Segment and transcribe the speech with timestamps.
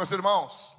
[0.00, 0.78] meus irmãos.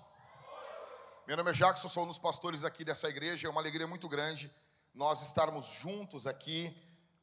[1.27, 3.47] Meu nome é Jackson, sou um dos pastores aqui dessa igreja.
[3.47, 4.52] É uma alegria muito grande
[4.95, 6.75] nós estarmos juntos aqui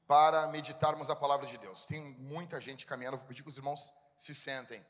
[0.06, 1.86] para meditarmos a palavra de Deus.
[1.86, 4.80] Tem muita gente caminhando, vou pedir que os irmãos se sentem,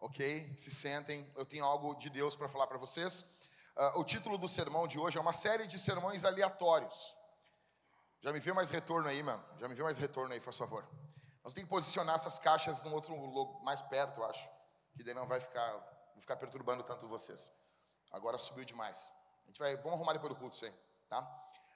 [0.00, 0.52] ok?
[0.58, 1.32] Se sentem.
[1.36, 3.38] Eu tenho algo de Deus para falar para vocês.
[3.76, 7.14] Uh, o título do sermão de hoje é uma série de sermões aleatórios.
[8.20, 9.44] Já me viu mais retorno aí, mano?
[9.56, 10.84] Já me viu mais retorno aí, por favor.
[11.44, 13.14] Nós temos que posicionar essas caixas no outro
[13.62, 14.48] mais perto, eu acho,
[14.96, 15.89] que daí não vai ficar,
[16.20, 17.50] não ficar perturbando tanto vocês.
[18.12, 19.10] Agora subiu demais.
[19.44, 20.74] A gente vai, vamos arrumar depois do culto isso aí,
[21.08, 21.20] tá?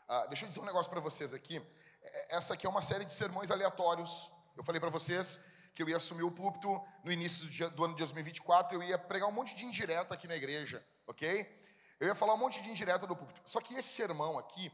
[0.06, 1.56] Uh, deixa eu dizer um negócio para vocês aqui.
[2.02, 4.30] É, essa aqui é uma série de sermões aleatórios.
[4.54, 6.68] Eu falei para vocês que eu ia assumir o púlpito
[7.02, 10.36] no início do ano de 2024, eu ia pregar um monte de indireta aqui na
[10.36, 11.60] igreja, ok?
[11.98, 13.40] Eu ia falar um monte de indireta do púlpito.
[13.44, 14.70] Só que esse sermão aqui,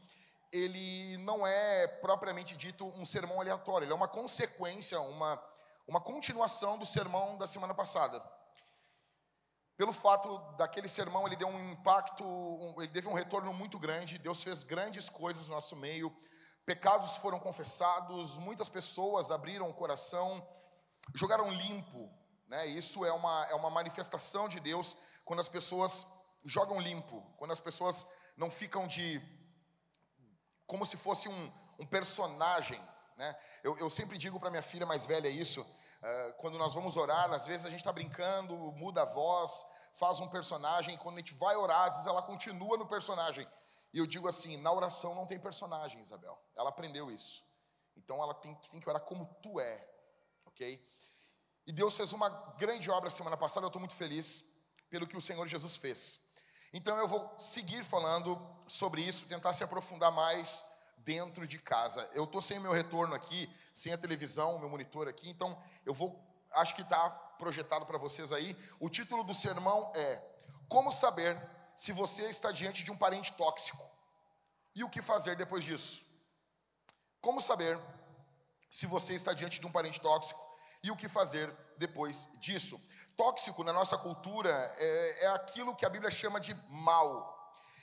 [0.51, 5.41] ele não é propriamente dito um sermão aleatório, ele é uma consequência, uma,
[5.87, 8.21] uma continuação do sermão da semana passada.
[9.77, 14.17] Pelo fato daquele sermão, ele deu um impacto, um, ele teve um retorno muito grande,
[14.17, 16.15] Deus fez grandes coisas no nosso meio,
[16.65, 20.45] pecados foram confessados, muitas pessoas abriram o coração,
[21.15, 22.09] jogaram limpo,
[22.47, 22.67] né?
[22.67, 26.05] Isso é uma, é uma manifestação de Deus quando as pessoas
[26.45, 29.21] jogam limpo, quando as pessoas não ficam de
[30.67, 32.81] como se fosse um, um personagem.
[33.17, 33.35] Né?
[33.63, 35.65] Eu, eu sempre digo para minha filha mais velha isso,
[36.01, 40.19] uh, quando nós vamos orar, às vezes a gente está brincando, muda a voz, faz
[40.19, 43.47] um personagem, quando a gente vai orar, às vezes ela continua no personagem.
[43.93, 46.39] E eu digo assim: na oração não tem personagem, Isabel.
[46.55, 47.43] Ela aprendeu isso.
[47.95, 49.87] Então ela tem, tem que orar como tu é,
[50.45, 50.83] ok?
[51.67, 54.51] E Deus fez uma grande obra semana passada, eu estou muito feliz
[54.89, 56.31] pelo que o Senhor Jesus fez.
[56.73, 60.63] Então eu vou seguir falando sobre isso, tentar se aprofundar mais
[61.03, 62.09] dentro de casa.
[62.13, 66.19] Eu estou sem meu retorno aqui, sem a televisão, meu monitor aqui, então eu vou,
[66.53, 68.55] acho que está projetado para vocês aí.
[68.79, 70.21] O título do sermão é
[70.67, 71.37] Como saber
[71.75, 73.83] se você está diante de um parente tóxico
[74.75, 76.01] e o que fazer depois disso.
[77.19, 77.79] Como saber
[78.69, 80.39] se você está diante de um parente tóxico
[80.83, 82.79] e o que fazer depois disso
[83.21, 87.40] tóxico na nossa cultura é, é aquilo que a Bíblia chama de mal.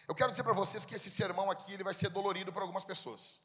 [0.09, 2.83] Eu quero dizer para vocês que esse sermão aqui ele vai ser dolorido para algumas
[2.83, 3.43] pessoas.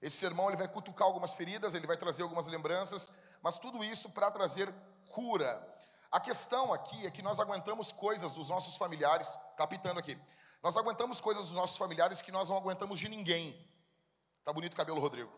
[0.00, 4.10] Esse sermão ele vai cutucar algumas feridas, ele vai trazer algumas lembranças, mas tudo isso
[4.10, 4.68] para trazer
[5.08, 5.64] cura.
[6.10, 10.20] A questão aqui é que nós aguentamos coisas dos nossos familiares, tá pitando aqui.
[10.60, 13.56] Nós aguentamos coisas dos nossos familiares que nós não aguentamos de ninguém.
[14.42, 15.32] Tá bonito o cabelo, Rodrigo.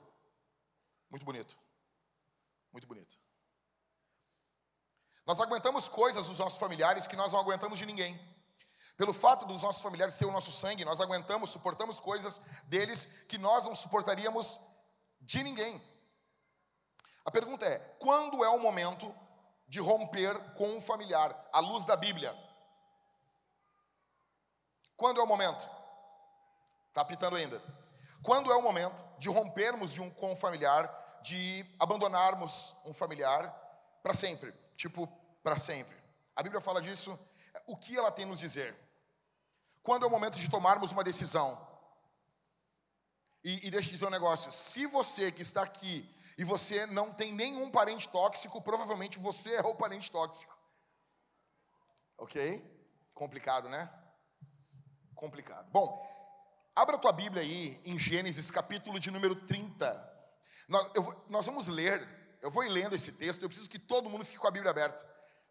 [1.11, 1.57] Muito bonito.
[2.73, 3.19] Muito bonito.
[5.27, 8.19] Nós aguentamos coisas dos nossos familiares que nós não aguentamos de ninguém.
[8.97, 13.39] Pelo fato dos nossos familiares ser o nosso sangue, nós aguentamos, suportamos coisas deles que
[13.39, 14.61] nós não suportaríamos
[15.21, 15.83] de ninguém.
[17.25, 19.13] A pergunta é: quando é o momento
[19.67, 22.37] de romper com um familiar, à luz da Bíblia?
[24.97, 25.69] Quando é o momento?
[26.89, 27.61] Está apitando ainda.
[28.23, 33.53] Quando é o momento de rompermos de um, com um familiar, de abandonarmos um familiar
[34.03, 34.55] para sempre?
[34.77, 35.07] tipo,
[35.43, 35.97] para sempre.
[36.35, 37.19] A Bíblia fala disso.
[37.67, 38.77] O que ela tem nos dizer?
[39.85, 41.57] Quando é o momento de tomarmos uma decisão?
[43.45, 47.15] E, e deixa eu dizer um negócio: se você que está aqui e você não
[47.15, 50.59] tem nenhum parente tóxico, provavelmente você é o parente tóxico.
[52.19, 52.61] Ok?
[53.15, 53.89] Complicado, né?
[55.15, 55.71] Complicado.
[55.71, 56.05] Bom,
[56.75, 60.13] abra a tua Bíblia aí em Gênesis capítulo de número 30.
[60.69, 64.23] Nós, eu, nós vamos ler eu vou lendo esse texto, eu preciso que todo mundo
[64.23, 65.03] fique com a Bíblia aberta.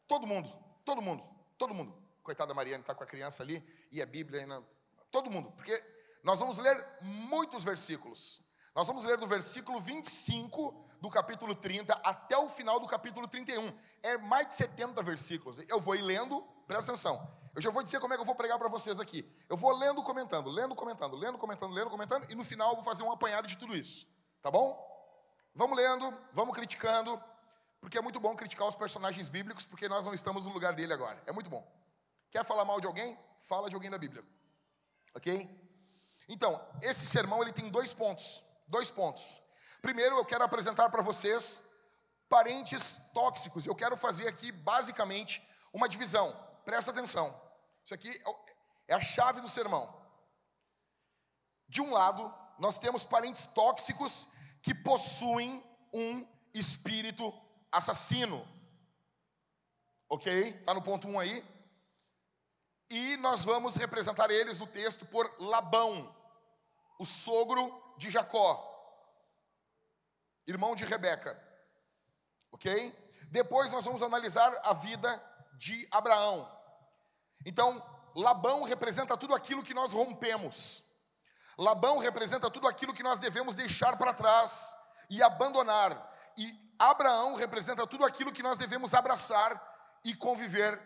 [0.07, 0.47] Todo mundo,
[0.85, 1.23] todo mundo,
[1.57, 2.02] todo mundo.
[2.23, 4.63] Coitada da Mariana, está com a criança ali, e a Bíblia ainda.
[5.11, 5.81] Todo mundo, porque
[6.23, 8.41] nós vamos ler muitos versículos.
[8.73, 13.71] Nós vamos ler do versículo 25 do capítulo 30 até o final do capítulo 31.
[14.01, 15.59] É mais de 70 versículos.
[15.67, 17.21] Eu vou ir lendo, presta atenção.
[17.53, 19.29] Eu já vou dizer como é que eu vou pregar para vocês aqui.
[19.47, 22.83] Eu vou lendo, comentando, lendo, comentando, lendo, comentando, lendo, comentando, e no final eu vou
[22.83, 24.07] fazer um apanhado de tudo isso.
[24.41, 24.81] Tá bom?
[25.53, 27.21] Vamos lendo, vamos criticando,
[27.79, 30.93] porque é muito bom criticar os personagens bíblicos, porque nós não estamos no lugar dele
[30.93, 31.21] agora.
[31.27, 31.63] É muito bom.
[32.33, 33.15] Quer falar mal de alguém?
[33.41, 34.25] Fala de alguém da Bíblia.
[35.13, 35.47] Ok?
[36.27, 38.43] Então, esse sermão ele tem dois pontos.
[38.67, 39.39] Dois pontos.
[39.83, 41.63] Primeiro, eu quero apresentar para vocês
[42.27, 43.67] parentes tóxicos.
[43.67, 46.35] Eu quero fazer aqui, basicamente, uma divisão.
[46.65, 47.39] Presta atenção.
[47.85, 50.01] Isso aqui é, é a chave do sermão.
[51.69, 54.27] De um lado, nós temos parentes tóxicos
[54.63, 55.63] que possuem
[55.93, 57.31] um espírito
[57.71, 58.43] assassino.
[60.09, 60.49] Ok?
[60.49, 61.52] Está no ponto 1 um aí?
[62.93, 66.15] E nós vamos representar eles no texto por Labão,
[66.99, 68.63] o sogro de Jacó,
[70.45, 71.35] irmão de Rebeca.
[72.51, 72.95] Ok?
[73.31, 75.09] Depois nós vamos analisar a vida
[75.57, 76.47] de Abraão.
[77.43, 80.83] Então, Labão representa tudo aquilo que nós rompemos.
[81.57, 84.75] Labão representa tudo aquilo que nós devemos deixar para trás
[85.09, 86.13] e abandonar.
[86.37, 89.59] E Abraão representa tudo aquilo que nós devemos abraçar
[90.03, 90.79] e conviver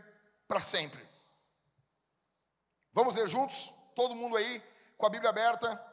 [0.48, 1.17] para sempre.
[2.94, 3.74] Vamos ler juntos?
[3.95, 4.63] Todo mundo aí
[4.98, 5.84] com a Bíblia aberta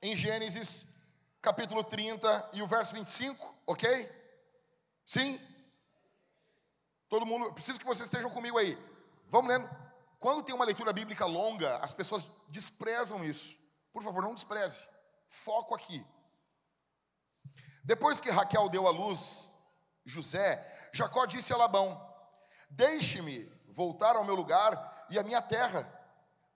[0.00, 0.94] em Gênesis
[1.40, 4.10] capítulo 30 e o verso 25, ok?
[5.04, 5.38] Sim?
[7.08, 8.78] Todo mundo, preciso que vocês estejam comigo aí.
[9.28, 9.68] Vamos lendo.
[10.18, 13.58] Quando tem uma leitura bíblica longa, as pessoas desprezam isso.
[13.92, 14.82] Por favor, não despreze.
[15.28, 16.04] Foco aqui.
[17.84, 19.50] Depois que Raquel deu à luz
[20.04, 22.00] José, Jacó disse a Labão:
[22.70, 25.86] Deixe-me voltar ao meu lugar e à minha terra.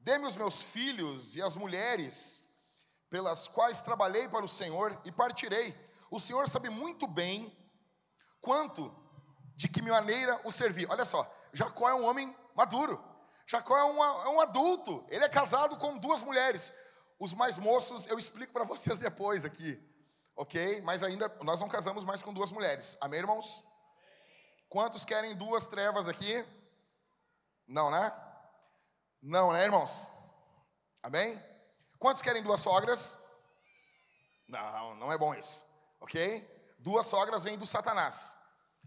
[0.08, 2.42] Dê-me os meus filhos e as mulheres
[3.10, 5.78] pelas quais trabalhei para o Senhor e partirei.
[6.10, 7.54] O Senhor sabe muito bem
[8.40, 8.90] quanto
[9.54, 10.86] de que maneira o servi.
[10.88, 12.98] Olha só, Jacó é um homem maduro.
[13.46, 15.04] Jacó é é um adulto.
[15.10, 16.72] Ele é casado com duas mulheres.
[17.20, 19.78] Os mais moços eu explico para vocês depois aqui,
[20.34, 20.80] ok?
[20.80, 22.96] Mas ainda nós não casamos mais com duas mulheres.
[23.02, 23.62] Amém, irmãos?
[24.70, 26.42] Quantos querem duas trevas aqui?
[27.66, 28.10] Não, né?
[29.22, 30.08] Não, né, irmãos?
[31.02, 31.40] Amém?
[31.98, 33.18] Quantos querem duas sogras?
[34.46, 35.66] Não, não é bom isso,
[36.00, 36.76] ok?
[36.78, 38.36] Duas sogras vêm do Satanás,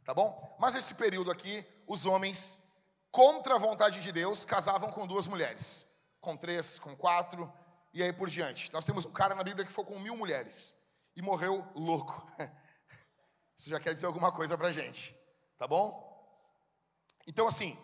[0.06, 0.57] tá bom?
[0.60, 2.57] Mas esse período aqui, os homens,
[3.12, 5.86] contra a vontade de Deus, casavam com duas mulheres,
[6.22, 7.51] com três, com quatro,
[7.94, 8.72] e aí por diante.
[8.72, 10.74] Nós temos um cara na Bíblia que foi com mil mulheres
[11.16, 12.25] e morreu louco.
[13.56, 15.16] Isso já quer dizer alguma coisa pra gente,
[15.57, 16.10] tá bom?
[17.28, 17.78] Então, assim,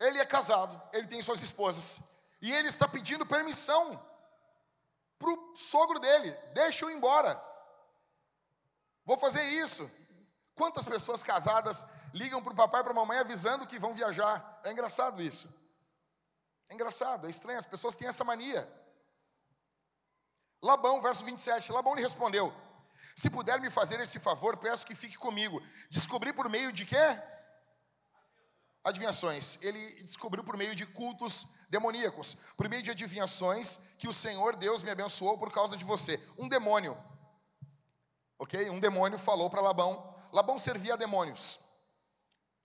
[0.00, 2.00] ele é casado, ele tem suas esposas,
[2.40, 4.00] e ele está pedindo permissão
[5.18, 7.40] para o sogro dele: deixa eu ir embora,
[9.04, 9.90] vou fazer isso.
[10.54, 14.60] Quantas pessoas casadas ligam para o papai e para a mamãe avisando que vão viajar?
[14.64, 15.48] É engraçado isso.
[16.68, 18.68] É engraçado, é estranho, as pessoas têm essa mania.
[20.60, 22.52] Labão, verso 27, Labão lhe respondeu:
[23.14, 25.62] Se puder me fazer esse favor, peço que fique comigo.
[25.88, 26.96] Descobri por meio de quê?
[28.84, 29.58] Adivinhações.
[29.62, 34.82] Ele descobriu por meio de cultos demoníacos, por meio de adivinhações que o Senhor Deus
[34.82, 36.22] me abençoou por causa de você.
[36.38, 36.96] Um demônio,
[38.38, 38.70] ok?
[38.70, 40.14] Um demônio falou para Labão.
[40.32, 41.60] Labão servia a demônios.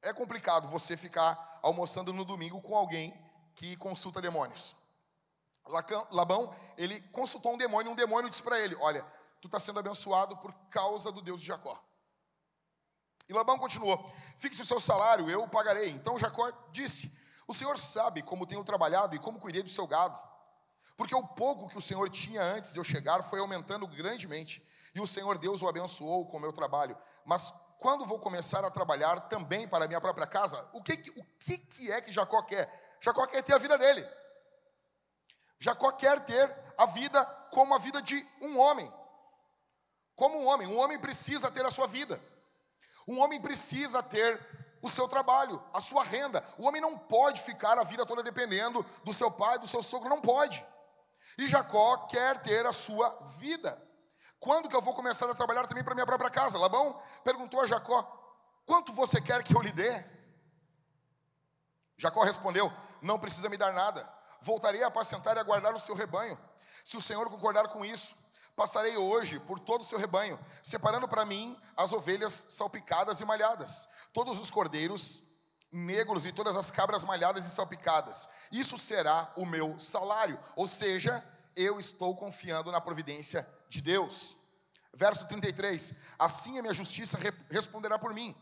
[0.02, 3.14] É complicado você ficar almoçando no domingo com alguém
[3.56, 4.76] que consulta demônios.
[6.12, 9.06] Labão, ele consultou um demônio, um demônio disse para ele: Olha,
[9.42, 11.82] tu está sendo abençoado por causa do Deus de Jacó.
[13.28, 15.90] E Labão continuou: Fixe o seu salário, eu o pagarei.
[15.90, 20.20] Então Jacó disse: O Senhor sabe como tenho trabalhado e como cuidei do seu gado.
[20.96, 24.66] Porque o pouco que o Senhor tinha antes de eu chegar foi aumentando grandemente.
[24.94, 26.96] E o Senhor Deus o abençoou com o meu trabalho.
[27.26, 31.24] Mas quando vou começar a trabalhar também para a minha própria casa, o que, o
[31.40, 32.98] que, que é que Jacó quer?
[33.02, 34.08] Jacó quer ter a vida dele.
[35.60, 38.92] Jacó quer ter a vida como a vida de um homem.
[40.16, 40.68] Como um homem.
[40.68, 42.22] Um homem precisa ter a sua vida.
[43.08, 44.40] Um homem precisa ter
[44.82, 46.44] o seu trabalho, a sua renda.
[46.58, 50.10] O homem não pode ficar a vida toda dependendo do seu pai, do seu sogro,
[50.10, 50.66] não pode.
[51.38, 53.82] E Jacó quer ter a sua vida.
[54.40, 56.60] Quando que eu vou começar a trabalhar também para minha própria casa?
[56.60, 58.04] Labão perguntou a Jacó:
[58.66, 60.04] Quanto você quer que eu lhe dê?
[61.98, 64.12] Jacó respondeu: Não precisa me dar nada
[64.44, 66.38] voltarei a apacentar e a guardar o seu rebanho.
[66.84, 68.16] Se o Senhor concordar com isso,
[68.56, 73.88] passarei hoje por todo o seu rebanho, separando para mim as ovelhas salpicadas e malhadas,
[74.14, 75.24] todos os cordeiros
[75.72, 78.30] negros e todas as cabras malhadas e salpicadas.
[78.52, 80.40] Isso será o meu salário.
[80.56, 81.24] Ou seja,
[81.56, 84.38] eu estou confiando na providência de Deus.
[84.94, 87.18] Verso 33: Assim a minha justiça
[87.50, 88.36] responderá por mim.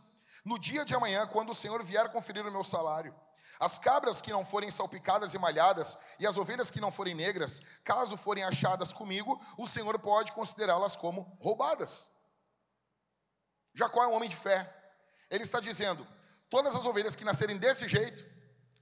[0.44, 3.15] No dia de amanhã, quando o Senhor vier conferir o meu salário,
[3.62, 7.62] as cabras que não forem salpicadas e malhadas, e as ovelhas que não forem negras,
[7.84, 12.10] caso forem achadas comigo, o Senhor pode considerá-las como roubadas.
[13.75, 14.68] Jacó é um homem de fé.
[15.30, 16.08] Ele está dizendo:
[16.50, 18.25] todas as ovelhas que nascerem desse jeito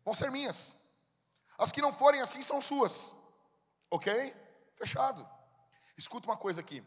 [0.05, 0.79] vão ser minhas.
[1.57, 3.13] As que não forem assim são suas.
[3.91, 4.33] Ok?
[4.77, 5.29] Fechado.
[5.98, 6.81] Escuta uma coisa aqui.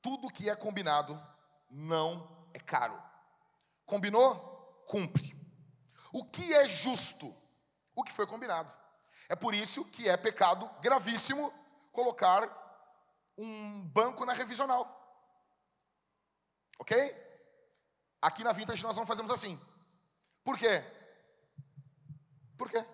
[0.00, 1.20] Tudo que é combinado
[1.68, 2.98] não é caro.
[3.84, 4.84] Combinou?
[4.88, 5.41] Cumpre.
[6.12, 7.34] O que é justo?
[7.94, 8.72] O que foi combinado.
[9.28, 11.52] É por isso que é pecado gravíssimo
[11.90, 12.48] colocar
[13.36, 14.98] um banco na revisional.
[16.78, 16.96] Ok?
[18.20, 19.58] Aqui na Vintage nós não fazemos assim.
[20.44, 20.84] Por quê?
[22.58, 22.84] Por quê?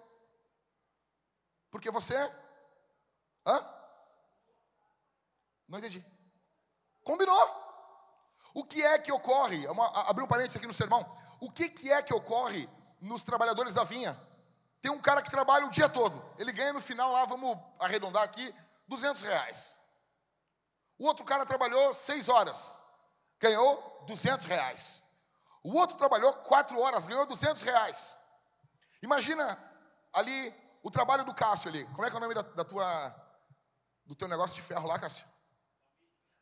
[1.71, 2.17] Porque você.
[3.47, 3.75] Hã?
[5.67, 6.05] Não entendi.
[7.03, 7.67] Combinou.
[8.55, 9.67] O que é que ocorre?
[10.07, 11.05] Abri um parênteses aqui no sermão.
[11.41, 12.69] O que, que é que ocorre
[13.01, 14.19] nos trabalhadores da vinha.
[14.81, 16.23] Tem um cara que trabalha o dia todo.
[16.39, 18.55] Ele ganha no final lá, vamos arredondar aqui,
[18.87, 19.77] 200 reais.
[20.99, 22.79] O outro cara trabalhou seis horas,
[23.39, 25.03] ganhou 200 reais.
[25.63, 28.17] O outro trabalhou quatro horas, ganhou 200 reais.
[29.03, 29.59] Imagina
[30.13, 31.85] ali o trabalho do Cássio ali.
[31.87, 33.15] Como é que é o nome da, da tua,
[34.07, 35.25] do teu negócio de ferro lá, Cássio?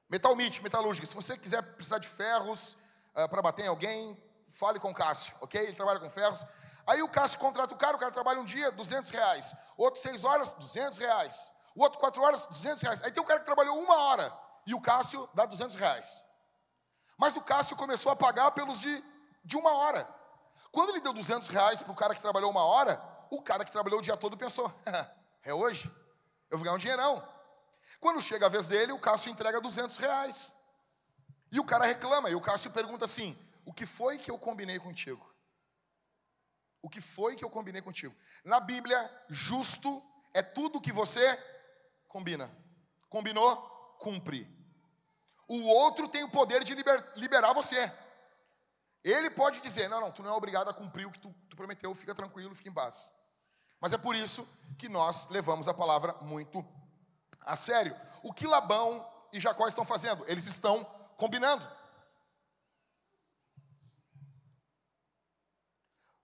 [0.08, 1.06] Metalmite, metalúrgica.
[1.06, 4.16] Se você quiser precisar de ferros uh, ah, para bater em alguém,
[4.48, 5.60] fale com o Cássio, ok?
[5.60, 6.44] Ele trabalha com ferros.
[6.86, 9.54] Aí o Cássio contrata o cara, o cara trabalha um dia, 200 reais.
[9.76, 11.52] Outro seis horas, 200 reais.
[11.74, 13.02] O outro quatro horas, 200 reais.
[13.02, 14.32] Aí tem um cara que trabalhou uma hora
[14.66, 16.22] e o Cássio dá 200 reais.
[17.18, 19.04] Mas o Cássio começou a pagar pelos de,
[19.44, 20.08] de uma hora.
[20.70, 23.72] Quando ele deu 200 reais para o cara que trabalhou uma hora, o cara que
[23.72, 24.72] trabalhou o dia todo pensou:
[25.42, 25.90] é hoje?
[26.50, 27.22] Eu vou ganhar um dinheirão.
[28.00, 30.54] Quando chega a vez dele, o Cássio entrega 200 reais.
[31.50, 34.78] E o cara reclama, e o Cássio pergunta assim: O que foi que eu combinei
[34.78, 35.28] contigo?
[36.80, 38.14] O que foi que eu combinei contigo?
[38.44, 40.00] Na Bíblia, justo
[40.32, 41.36] é tudo que você
[42.06, 42.48] combina.
[43.10, 43.56] Combinou?
[43.98, 44.48] Cumpre.
[45.48, 47.92] O outro tem o poder de liber, liberar você.
[49.02, 51.56] Ele pode dizer: Não, não, tu não é obrigado a cumprir o que tu, tu
[51.56, 53.12] prometeu, fica tranquilo, fica em paz.
[53.80, 56.64] Mas é por isso que nós levamos a palavra muito
[57.40, 57.96] a sério.
[58.22, 60.24] O que Labão e Jacó estão fazendo?
[60.28, 60.84] Eles estão
[61.16, 61.66] combinando.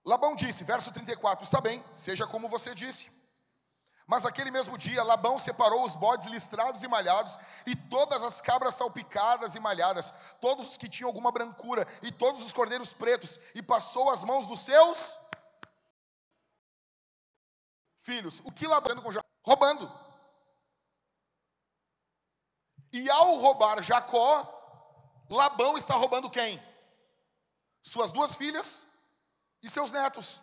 [0.05, 3.11] Labão disse, verso 34, está bem, seja como você disse.
[4.05, 8.75] Mas aquele mesmo dia, Labão separou os bodes listrados e malhados, e todas as cabras
[8.75, 13.61] salpicadas e malhadas, todos os que tinham alguma brancura, e todos os cordeiros pretos, e
[13.61, 15.17] passou as mãos dos seus
[17.99, 18.41] filhos.
[18.43, 19.27] O que Labão com Jacó?
[19.41, 20.03] Roubando.
[22.91, 26.61] E ao roubar Jacó, Labão está roubando quem?
[27.81, 28.85] Suas duas filhas
[29.63, 30.41] e seus netos.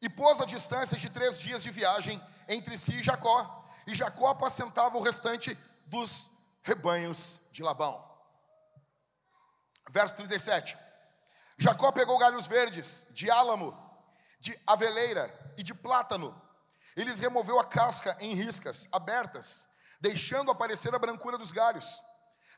[0.00, 3.70] E pôs a distância de três dias de viagem entre si e Jacó.
[3.86, 5.54] E Jacó apacentava o restante
[5.86, 6.30] dos
[6.62, 8.08] rebanhos de Labão.
[9.90, 10.78] Verso 37.
[11.58, 13.76] Jacó pegou galhos verdes de álamo,
[14.38, 16.40] de aveleira e de plátano.
[16.96, 19.68] Eles removeu a casca em riscas abertas,
[20.00, 22.02] deixando aparecer a brancura dos galhos.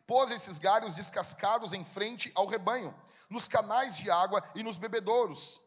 [0.06, 2.94] Pôs esses galhos descascados em frente ao rebanho,
[3.30, 5.60] nos canais de água e nos bebedouros,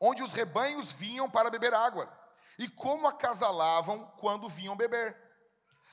[0.00, 2.12] onde os rebanhos vinham para beber água,
[2.58, 5.16] e como acasalavam quando vinham beber.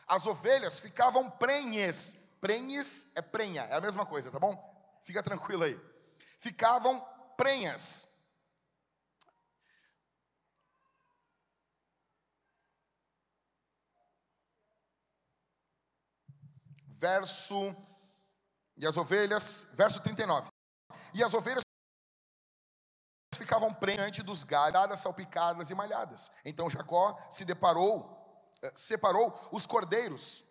[0.07, 4.99] As ovelhas ficavam prenhes, prenhes é prenha, é a mesma coisa, tá bom?
[5.01, 5.79] Fica tranquilo aí.
[6.37, 6.99] Ficavam
[7.35, 8.07] prenhas.
[16.87, 17.75] Verso
[18.77, 20.47] e as ovelhas, verso 39.
[21.13, 21.63] E as ovelhas
[23.33, 26.31] ficavam prenhas dos galhos, salpicadas e malhadas.
[26.43, 30.43] Então Jacó se deparou, eh, separou os cordeiros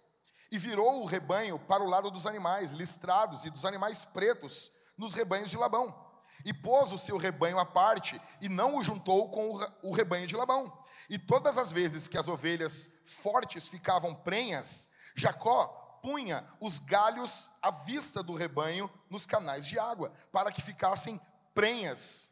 [0.51, 5.15] e virou o rebanho para o lado dos animais listrados e dos animais pretos nos
[5.15, 6.03] rebanhos de Labão.
[6.45, 10.37] E pôs o seu rebanho à parte e não o juntou com o rebanho de
[10.37, 10.73] Labão.
[11.09, 17.71] E todas as vezes que as ovelhas fortes ficavam prenhas, Jacó punha os galhos à
[17.71, 21.19] vista do rebanho nos canais de água, para que ficassem
[21.55, 22.29] prenhas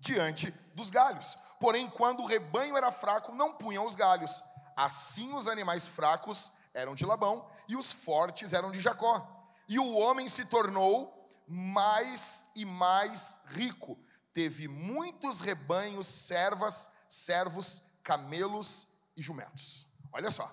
[0.00, 1.38] diante dos galhos.
[1.60, 4.42] Porém, quando o rebanho era fraco, não punham os galhos.
[4.76, 9.46] Assim os animais fracos eram de Labão e os fortes eram de Jacó.
[9.68, 13.96] E o homem se tornou mais e mais rico.
[14.34, 19.86] Teve muitos rebanhos, servas, servos, camelos e jumentos.
[20.12, 20.52] Olha só.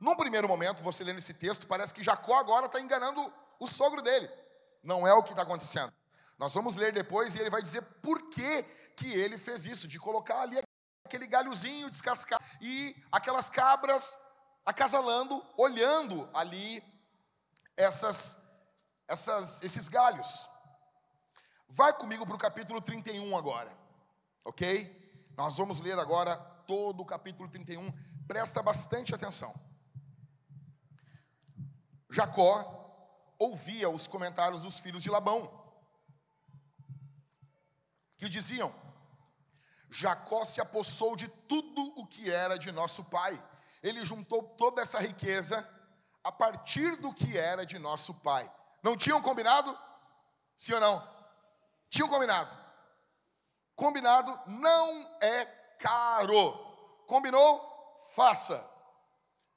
[0.00, 3.20] Num primeiro momento, você lendo esse texto, parece que Jacó agora está enganando
[3.58, 4.30] o sogro dele.
[4.82, 5.92] Não é o que está acontecendo.
[6.38, 8.62] Nós vamos ler depois e ele vai dizer por que,
[8.96, 10.58] que ele fez isso, de colocar ali
[11.04, 14.16] aquele galhozinho descascado e aquelas cabras
[14.64, 16.82] acasalando, olhando ali
[17.76, 18.42] essas,
[19.06, 20.48] essas, esses galhos.
[21.68, 23.70] Vai comigo para o capítulo 31 agora,
[24.46, 25.28] ok?
[25.36, 27.92] Nós vamos ler agora todo o capítulo 31,
[28.26, 29.52] presta bastante atenção.
[32.10, 32.80] Jacó
[33.38, 35.50] ouvia os comentários dos filhos de Labão,
[38.18, 38.74] que diziam:
[39.90, 43.42] Jacó se apossou de tudo o que era de nosso pai.
[43.82, 45.66] Ele juntou toda essa riqueza
[46.22, 48.50] a partir do que era de nosso pai.
[48.82, 49.76] Não tinham combinado?
[50.56, 51.20] Sim ou não?
[51.88, 52.50] Tinham combinado.
[53.74, 55.46] Combinado não é
[55.78, 56.52] caro.
[57.06, 57.96] Combinou?
[58.14, 58.68] Faça.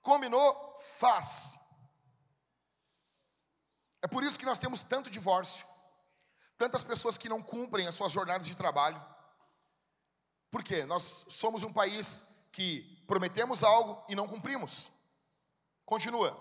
[0.02, 0.78] Combinou?
[0.98, 1.63] Faz.
[4.04, 5.66] É por isso que nós temos tanto divórcio.
[6.58, 9.02] Tantas pessoas que não cumprem as suas jornadas de trabalho.
[10.52, 10.86] Por quê?
[10.86, 14.92] Nós somos um país que prometemos algo e não cumprimos.
[15.86, 16.38] Continua.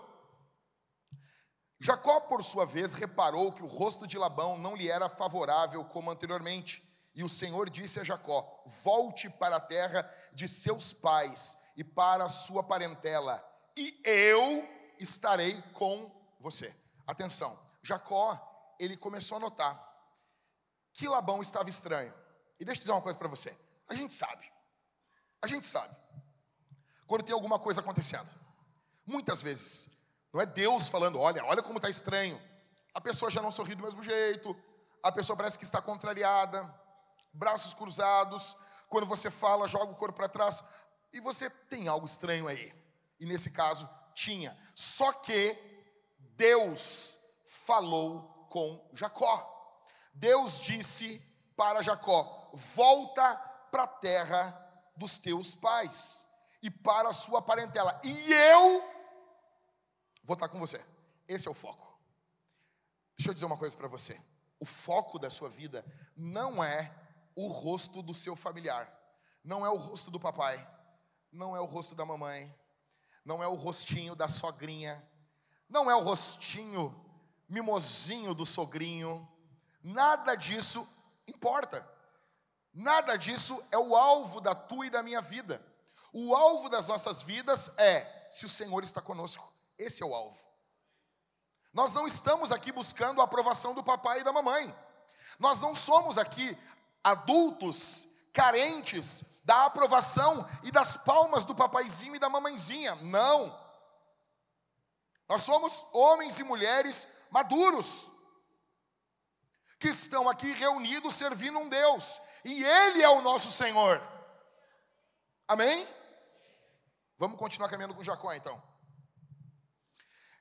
[1.79, 6.11] Jacó, por sua vez, reparou que o rosto de Labão não lhe era favorável como
[6.11, 6.83] anteriormente.
[7.15, 12.25] E o Senhor disse a Jacó: Volte para a terra de seus pais e para
[12.25, 13.43] a sua parentela,
[13.75, 14.67] e eu
[14.99, 16.82] estarei com você.
[17.05, 19.93] Atenção, Jacó, ele começou a notar
[20.93, 22.13] que Labão estava estranho.
[22.59, 23.57] E deixa eu dizer uma coisa para você:
[23.87, 24.51] a gente sabe,
[25.41, 25.95] a gente sabe,
[27.07, 28.29] quando tem alguma coisa acontecendo,
[29.05, 29.89] muitas vezes,
[30.31, 32.41] não é Deus falando, olha, olha como está estranho,
[32.93, 34.55] a pessoa já não sorri do mesmo jeito,
[35.01, 36.73] a pessoa parece que está contrariada,
[37.33, 38.55] braços cruzados,
[38.87, 40.63] quando você fala, joga o corpo para trás,
[41.11, 42.73] e você tem algo estranho aí.
[43.19, 44.57] E nesse caso, tinha.
[44.75, 45.72] Só que
[46.35, 49.49] Deus falou com Jacó.
[50.13, 51.19] Deus disse
[51.55, 53.35] para Jacó: Volta
[53.71, 54.59] para a terra
[54.95, 56.25] dos teus pais
[56.61, 58.83] e para a sua parentela, e eu
[60.23, 60.83] vou estar com você.
[61.27, 61.99] Esse é o foco.
[63.17, 64.19] Deixa eu dizer uma coisa para você.
[64.59, 66.93] O foco da sua vida não é
[67.35, 68.91] o rosto do seu familiar,
[69.43, 70.65] não é o rosto do papai,
[71.31, 72.53] não é o rosto da mamãe,
[73.25, 75.05] não é o rostinho da sogrinha,
[75.73, 76.95] não é o rostinho
[77.49, 79.27] mimosinho do sogrinho,
[79.83, 80.87] nada disso
[81.27, 81.91] importa.
[82.73, 85.63] Nada disso é o alvo da tua e da minha vida.
[86.11, 89.51] O alvo das nossas vidas é se o Senhor está conosco.
[89.77, 90.37] Esse é o alvo.
[91.71, 94.73] Nós não estamos aqui buscando a aprovação do papai e da mamãe.
[95.39, 96.57] Nós não somos aqui
[97.03, 102.95] adultos carentes da aprovação e das palmas do papaizinho e da mamãezinha.
[102.95, 103.62] Não.
[105.33, 108.11] Nós somos homens e mulheres maduros
[109.79, 113.99] que estão aqui reunidos servindo um Deus, e Ele é o nosso Senhor.
[115.47, 115.87] Amém?
[117.17, 118.61] Vamos continuar caminhando com Jacó então.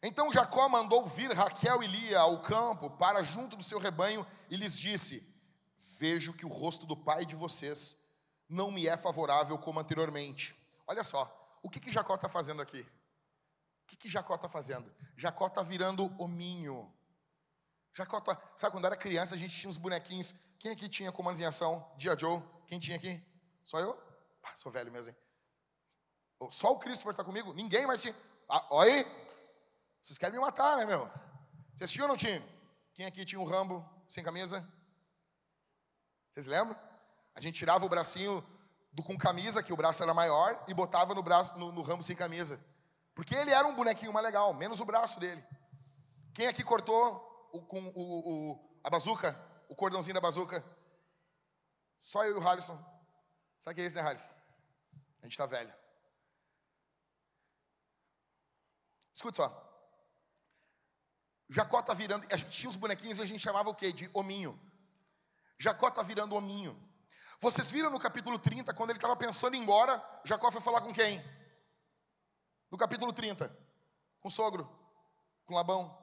[0.03, 4.57] Então Jacó mandou vir Raquel e Lia ao campo para junto do seu rebanho e
[4.57, 5.27] lhes disse:
[5.99, 7.97] Vejo que o rosto do pai de vocês
[8.47, 10.55] não me é favorável como anteriormente.
[10.87, 12.87] Olha só, o que, que Jacó está fazendo aqui?
[13.93, 14.91] O que, que Jacó está fazendo?
[15.17, 16.91] Jacó está virando hominho.
[17.93, 20.35] Jacó tá, sabe quando era criança a gente tinha uns bonequinhos.
[20.59, 21.93] Quem aqui tinha comandos em ação?
[21.99, 22.43] Dia Joe?
[22.67, 23.23] Quem tinha aqui?
[23.63, 23.93] Só eu?
[24.43, 26.51] Ah, sou velho mesmo, hein?
[26.51, 27.53] Só o Christopher está comigo?
[27.53, 28.17] Ninguém mais tinha.
[28.49, 29.05] Ah, olha aí.
[30.01, 31.09] Vocês querem me matar, né, meu?
[31.77, 32.43] Vocês tinham ou não tinham?
[32.95, 34.67] Quem aqui tinha um Rambo sem camisa?
[36.33, 36.77] Vocês lembram?
[37.35, 38.43] A gente tirava o bracinho
[38.91, 42.03] do com camisa, que o braço era maior, e botava no braço no, no ramo
[42.03, 42.59] sem camisa.
[43.15, 45.45] Porque ele era um bonequinho mais legal, menos o braço dele.
[46.35, 49.37] Quem aqui cortou o, com o, o, a bazuca,
[49.69, 50.65] o cordãozinho da bazuca?
[51.99, 52.77] Só eu e o Halisson.
[53.59, 54.35] Sabe o que é isso, né, Halisson?
[55.21, 55.73] A gente está velho.
[59.15, 59.63] Escute só.
[61.49, 62.27] Jacó está virando.
[62.33, 63.93] A gente tinha os bonequinhos e a gente chamava o quê?
[63.93, 64.59] De hominho.
[65.59, 66.77] Jacó está virando hominho.
[67.39, 70.81] Vocês viram no capítulo 30, quando ele estava pensando em ir embora, Jacó foi falar
[70.81, 71.23] com quem?
[72.73, 73.55] No capítulo 30,
[74.19, 74.67] com o sogro,
[75.45, 75.95] com Labão.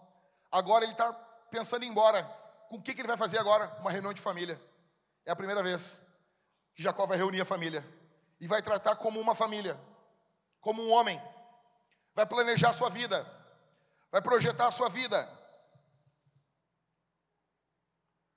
[0.51, 1.11] Agora ele está
[1.49, 2.23] pensando em ir embora.
[2.69, 3.75] Com o que, que ele vai fazer agora?
[3.79, 4.61] Uma reunião de família.
[5.25, 5.99] É a primeira vez
[6.75, 7.83] que Jacó vai reunir a família.
[8.39, 9.79] E vai tratar como uma família,
[10.61, 11.19] como um homem.
[12.13, 13.27] Vai planejar a sua vida,
[14.11, 15.27] vai projetar a sua vida,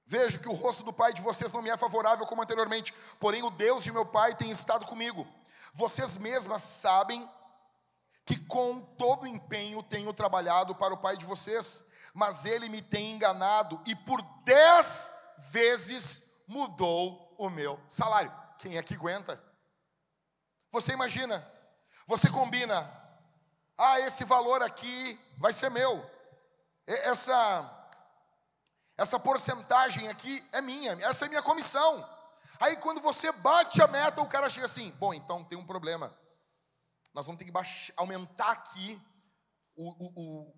[0.05, 3.43] Vejo que o rosto do pai de vocês não me é favorável como anteriormente, porém
[3.43, 5.27] o Deus de meu pai tem estado comigo.
[5.73, 7.27] Vocês mesmas sabem
[8.25, 13.13] que com todo empenho tenho trabalhado para o pai de vocês, mas ele me tem
[13.13, 15.15] enganado e por dez
[15.51, 18.33] vezes mudou o meu salário.
[18.59, 19.43] Quem é que aguenta?
[20.71, 21.47] Você imagina,
[22.07, 22.89] você combina,
[23.77, 26.05] ah, esse valor aqui vai ser meu,
[26.87, 27.79] essa
[28.97, 32.09] essa porcentagem aqui é minha, essa é minha comissão.
[32.61, 36.15] Aí quando você bate a meta, o cara chega assim: bom, então tem um problema.
[37.15, 39.01] Nós vamos ter que baixar, aumentar aqui
[39.77, 40.55] o, o, o,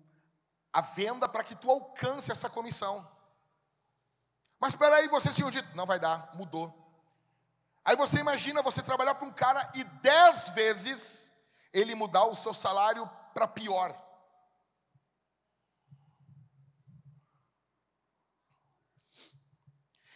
[0.71, 3.09] a venda para que tu alcance essa comissão.
[4.59, 6.73] Mas espera aí, você se dito, não vai dar, mudou.
[7.83, 11.31] Aí você imagina você trabalhar para um cara e dez vezes
[11.71, 14.01] ele mudar o seu salário para pior.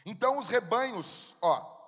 [0.06, 1.78] Então os rebanhos, ó,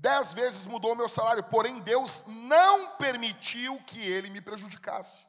[0.00, 5.26] dez vezes mudou meu salário, porém Deus não permitiu que ele me prejudicasse.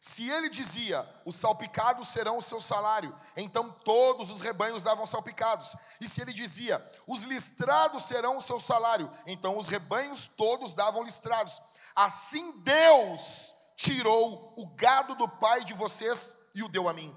[0.00, 5.76] Se ele dizia, os salpicados serão o seu salário, então todos os rebanhos davam salpicados.
[6.00, 11.02] E se ele dizia, os listrados serão o seu salário, então os rebanhos todos davam
[11.02, 11.60] listrados.
[11.94, 17.14] Assim Deus tirou o gado do pai de vocês e o deu a mim.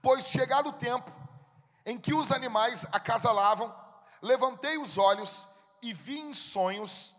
[0.00, 1.12] Pois chegado o tempo
[1.84, 3.83] em que os animais acasalavam,
[4.24, 5.46] levantei os olhos
[5.82, 7.14] e vi em sonhos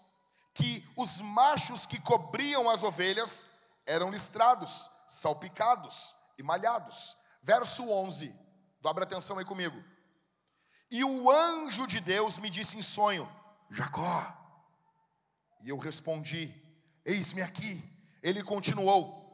[0.56, 3.46] que os machos que cobriam as ovelhas
[3.86, 7.16] eram listrados, salpicados e malhados.
[7.44, 8.34] Verso 11,
[8.82, 9.82] dobra atenção aí comigo.
[10.90, 13.30] E o anjo de Deus me disse em sonho:
[13.70, 14.36] Jacó.
[15.62, 16.54] E eu respondi:
[17.06, 17.84] Eis-me aqui.
[18.24, 19.25] Ele continuou: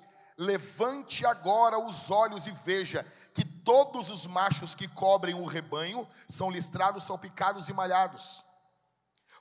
[0.41, 6.49] Levante agora os olhos e veja que todos os machos que cobrem o rebanho são
[6.49, 8.43] listrados, salpicados e malhados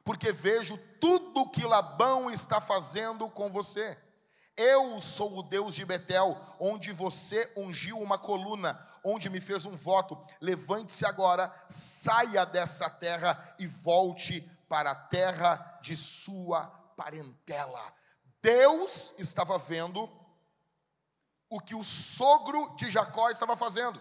[0.04, 3.98] porque vejo tudo que Labão está fazendo com você.
[4.56, 9.76] Eu sou o Deus de Betel, onde você ungiu uma coluna, onde me fez um
[9.76, 10.18] voto.
[10.40, 17.80] Levante-se agora, saia dessa terra e volte para a terra de sua parentela.
[18.42, 20.08] Deus estava vendo
[21.50, 24.00] o que o sogro de Jacó estava fazendo.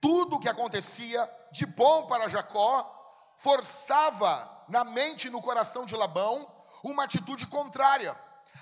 [0.00, 2.94] Tudo o que acontecia de bom para Jacó
[3.38, 6.48] forçava na mente e no coração de Labão
[6.84, 8.16] uma atitude contrária.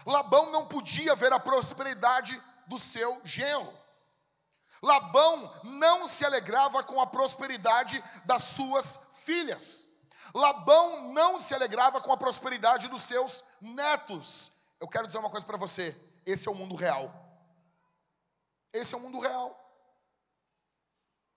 [0.06, 3.72] Labão não podia ver a prosperidade do seu genro.
[4.82, 9.86] Labão não se alegrava com a prosperidade das suas filhas.
[10.34, 14.52] Labão não se alegrava com a prosperidade dos seus netos.
[14.80, 17.10] Eu quero dizer uma coisa para você: esse é o mundo real.
[18.72, 19.62] Esse é o mundo real.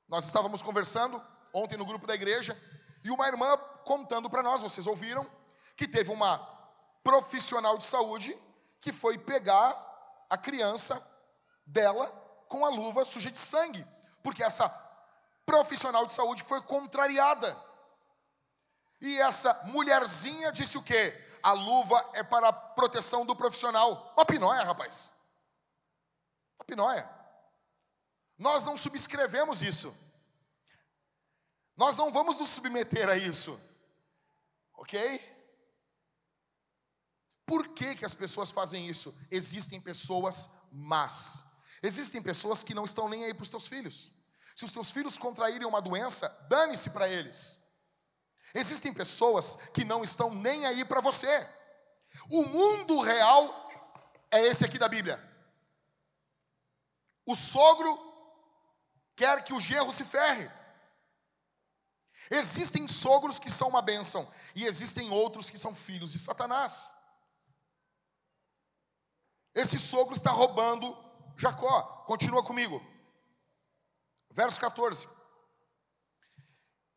[0.07, 1.23] Nós estávamos conversando
[1.53, 2.59] ontem no grupo da igreja
[3.03, 5.29] e uma irmã contando para nós, vocês ouviram,
[5.77, 6.39] que teve uma
[7.03, 8.37] profissional de saúde
[8.81, 9.77] que foi pegar
[10.29, 11.01] a criança
[11.65, 12.07] dela
[12.47, 13.85] com a luva suja de sangue,
[14.23, 14.67] porque essa
[15.45, 17.55] profissional de saúde foi contrariada.
[18.99, 21.15] E essa mulherzinha disse o quê?
[21.41, 24.13] A luva é para a proteção do profissional.
[24.15, 25.11] Uma pinóia, rapaz.
[26.59, 27.09] Uma pinóia.
[28.37, 29.95] Nós não subscrevemos isso.
[31.79, 33.57] Nós não vamos nos submeter a isso,
[34.73, 35.21] ok?
[37.45, 39.17] Por que, que as pessoas fazem isso?
[39.31, 41.41] Existem pessoas más,
[41.81, 44.13] existem pessoas que não estão nem aí para os teus filhos.
[44.57, 47.63] Se os teus filhos contraírem uma doença, dane-se para eles.
[48.53, 51.47] Existem pessoas que não estão nem aí para você.
[52.29, 53.69] O mundo real
[54.31, 55.23] é esse aqui da Bíblia.
[57.25, 57.97] O sogro
[59.15, 60.49] quer que o genro se ferre.
[62.31, 66.95] Existem sogros que são uma bênção, e existem outros que são filhos de Satanás.
[69.53, 70.95] Esse sogro está roubando
[71.37, 71.81] Jacó.
[72.05, 72.81] Continua comigo.
[74.31, 75.07] Verso 14.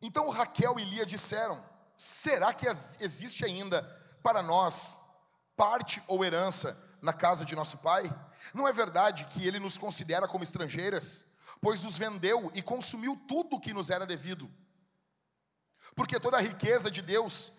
[0.03, 1.65] Então Raquel e Lia disseram:
[1.97, 2.67] Será que
[2.99, 3.83] existe ainda
[4.23, 4.99] para nós
[5.57, 8.12] parte ou herança na casa de nosso pai?
[8.53, 11.25] Não é verdade que ele nos considera como estrangeiras,
[11.61, 14.51] pois nos vendeu e consumiu tudo o que nos era devido?
[15.95, 17.53] Porque toda a riqueza de Deus,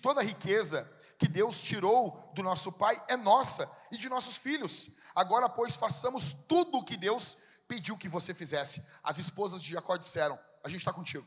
[0.00, 4.90] toda a riqueza que Deus tirou do nosso pai é nossa e de nossos filhos.
[5.14, 8.86] Agora, pois, façamos tudo o que Deus pediu que você fizesse.
[9.02, 11.26] As esposas de Jacó disseram: A gente está contigo.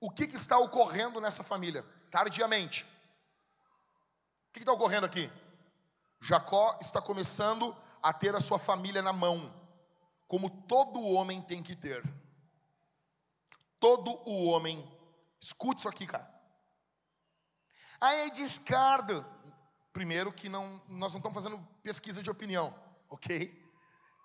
[0.00, 1.84] O que, que, está ocorrendo nessa família?
[2.10, 2.84] Tardiamente.
[4.48, 5.30] O que está ocorrendo aqui?
[6.20, 9.54] Jacó está começando a ter a sua família na mão,
[10.26, 12.02] como todo homem tem que ter.
[13.78, 14.86] Todo o homem
[15.40, 16.28] Escute isso aqui, cara.
[18.00, 19.24] Aí é descardo.
[19.92, 22.72] Primeiro que não, nós não estamos fazendo pesquisa de opinião,
[23.08, 23.58] ok?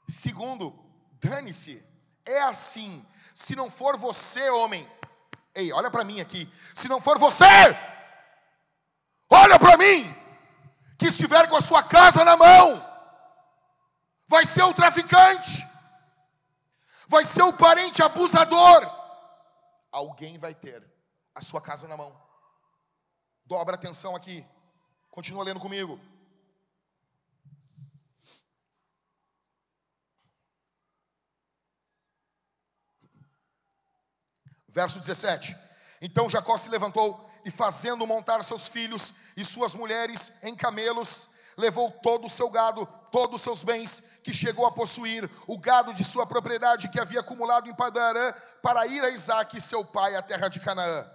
[0.07, 0.77] Segundo,
[1.13, 1.83] dane-se.
[2.25, 3.03] É assim.
[3.33, 4.87] Se não for você, homem,
[5.55, 6.51] ei, olha para mim aqui.
[6.73, 7.45] Se não for você,
[9.29, 10.13] olha para mim,
[10.99, 12.85] que estiver com a sua casa na mão,
[14.27, 15.65] vai ser o traficante,
[17.07, 18.85] vai ser o parente abusador.
[19.91, 20.83] Alguém vai ter
[21.33, 22.21] a sua casa na mão.
[23.45, 24.45] Dobra atenção aqui.
[25.09, 25.99] Continua lendo comigo.
[34.75, 35.55] Verso 17.
[36.01, 41.89] Então Jacó se levantou e, fazendo montar seus filhos e suas mulheres em camelos, levou
[41.89, 46.03] todo o seu gado, todos os seus bens que chegou a possuir, o gado de
[46.03, 50.49] sua propriedade que havia acumulado em Padarã, para ir a Isaac, seu pai, à terra
[50.49, 51.09] de Canaã.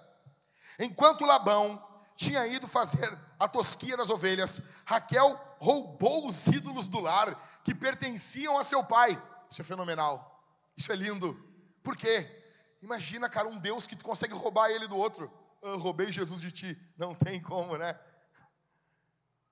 [0.78, 7.38] Enquanto Labão tinha ido fazer a tosquia das ovelhas, Raquel roubou os ídolos do lar
[7.62, 9.22] que pertenciam a seu pai.
[9.50, 10.42] Isso é fenomenal.
[10.74, 11.38] Isso é lindo.
[11.82, 12.39] Por quê?
[12.82, 15.30] Imagina, cara, um Deus que tu consegue roubar ele do outro.
[15.62, 16.92] Eu roubei Jesus de ti.
[16.96, 17.98] Não tem como, né?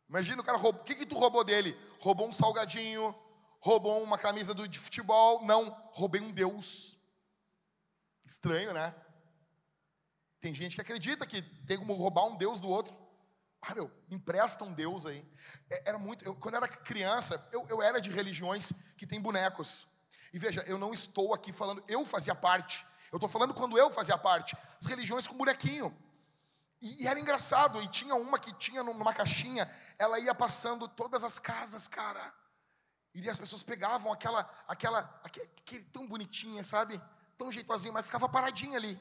[0.09, 0.81] Imagina o cara roubou.
[0.81, 1.79] O que, que tu roubou dele?
[2.01, 3.15] Roubou um salgadinho,
[3.61, 5.45] roubou uma camisa de futebol.
[5.45, 6.97] Não, roubei um Deus.
[8.25, 8.95] Estranho, né?
[10.41, 12.97] Tem gente que acredita que tem como roubar um Deus do outro.
[13.61, 15.27] Ah, meu, empresta um Deus aí.
[15.69, 16.25] É, era muito.
[16.25, 19.87] Eu, quando eu era criança, eu, eu era de religiões que tem bonecos.
[20.33, 22.85] E veja, eu não estou aqui falando, eu fazia parte.
[23.11, 24.57] Eu estou falando quando eu fazia parte.
[24.81, 25.97] As religiões com bonequinho.
[26.81, 29.69] E, e, era engraçado, e tinha uma que tinha numa caixinha,
[29.99, 32.33] ela ia passando todas as casas, cara.
[33.15, 37.01] E as pessoas pegavam aquela, aquela, aquele, aquele tão bonitinha, sabe?
[37.37, 39.01] Tão jeitosinha, mas ficava paradinha ali.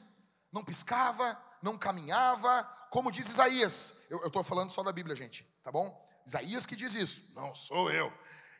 [0.50, 3.94] Não piscava, não caminhava, como diz Isaías.
[4.10, 6.04] Eu estou falando só da Bíblia, gente, tá bom?
[6.26, 8.12] Isaías que diz isso, não sou eu.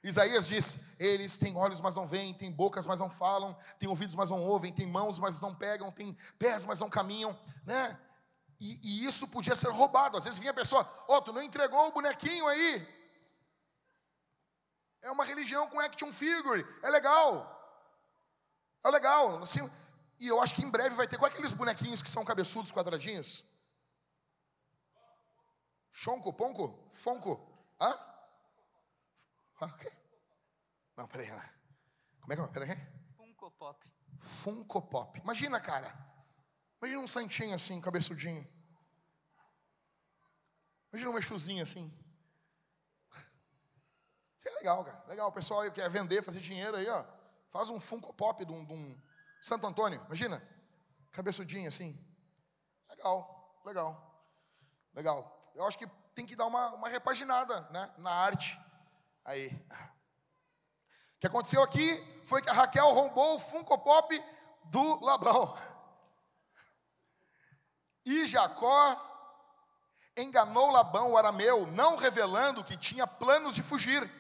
[0.03, 4.15] Isaías diz: Eles têm olhos, mas não veem, têm bocas, mas não falam, têm ouvidos,
[4.15, 7.99] mas não ouvem, têm mãos, mas não pegam, têm pés, mas não caminham, né?
[8.61, 10.17] E, e isso podia ser roubado.
[10.17, 12.99] Às vezes vinha a pessoa: Ó, oh, tu não entregou o bonequinho aí?
[15.01, 17.55] É uma religião com action figure, é legal,
[18.85, 19.43] é legal.
[19.43, 19.69] Assim,
[20.19, 21.17] e eu acho que em breve vai ter.
[21.17, 23.45] Qual é aqueles bonequinhos que são cabeçudos, quadradinhos?
[25.93, 27.41] Chonco, ponco, fonco,
[27.81, 28.08] hã?
[29.61, 29.93] Okay.
[30.97, 31.29] Não, peraí.
[32.21, 32.47] Como é que é?
[32.47, 32.77] Peraí.
[33.17, 33.93] Funko Pop.
[34.21, 35.21] Funko Pop.
[35.21, 35.93] Imagina, cara.
[36.81, 38.47] Imagina um santinho assim, cabeçudinho.
[40.93, 41.93] Imagina um chuzinho assim.
[44.39, 45.05] Isso é legal, cara.
[45.09, 45.29] Legal.
[45.29, 47.05] O pessoal aí quer vender, fazer dinheiro aí, ó.
[47.51, 49.03] Faz um Funko Pop de um, de um
[49.41, 50.03] Santo Antônio.
[50.07, 50.43] Imagina.
[51.11, 51.99] Cabeçudinho assim.
[52.89, 54.25] Legal, legal.
[54.95, 55.53] Legal.
[55.55, 58.59] Eu acho que tem que dar uma, uma repaginada né, na arte.
[59.29, 59.49] Aí.
[59.49, 64.25] O que aconteceu aqui foi que a Raquel roubou o Funko Pop
[64.65, 65.55] do Labão.
[68.07, 68.97] E Jacó
[70.17, 74.11] enganou Labão, o arameu, não revelando que tinha planos de fugir,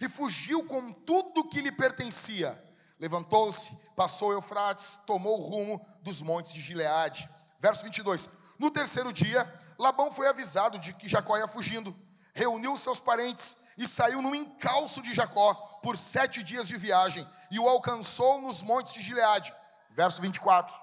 [0.00, 2.60] e fugiu com tudo que lhe pertencia.
[2.98, 7.30] Levantou-se, passou Eufrates, tomou o rumo dos montes de Gileade.
[7.60, 8.28] Verso 22.
[8.58, 9.48] No terceiro dia,
[9.78, 11.94] Labão foi avisado de que Jacó ia fugindo,
[12.34, 17.58] reuniu seus parentes e saiu no encalço de Jacó por sete dias de viagem e
[17.58, 19.54] o alcançou nos montes de Gileade.
[19.90, 20.74] Verso 24.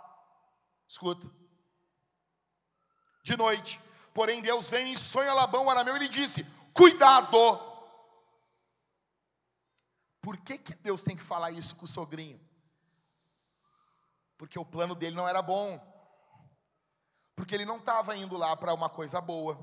[0.88, 1.30] Escuta.
[3.24, 3.80] De noite,
[4.14, 7.72] porém Deus vem e sonha Labão, o arameu, e lhe disse: Cuidado!
[10.22, 12.40] Por que, que Deus tem que falar isso com o sogrinho?
[14.38, 15.82] Porque o plano dele não era bom.
[17.36, 19.58] Porque ele não estava indo lá para uma coisa boa.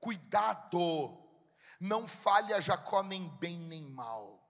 [0.00, 1.19] Cuidado!
[1.80, 4.40] Não fale a Jacó nem bem nem mal.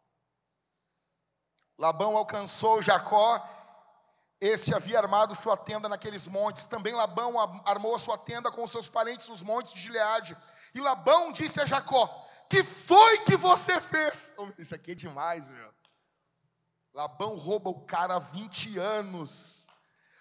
[1.78, 3.42] Labão alcançou Jacó,
[4.40, 6.66] este havia armado sua tenda naqueles montes.
[6.66, 10.36] Também Labão armou a sua tenda com seus parentes nos montes de Gileade.
[10.74, 12.06] E Labão disse a Jacó:
[12.48, 14.34] Que foi que você fez?
[14.58, 15.70] Isso aqui é demais, meu.
[16.94, 19.68] Labão rouba o cara há 20 anos.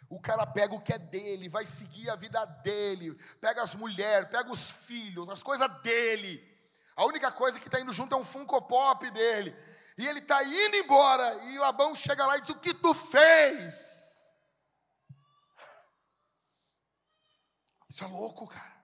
[0.10, 4.28] O cara pega o que é dele, vai seguir a vida dele, pega as mulheres,
[4.30, 6.49] pega os filhos, as coisas dele.
[7.00, 9.56] A única coisa que está indo junto é um Funko Pop dele.
[9.98, 11.34] E ele está indo embora.
[11.46, 14.34] E Labão chega lá e diz: O que tu fez?
[17.90, 18.84] Isso é louco, cara.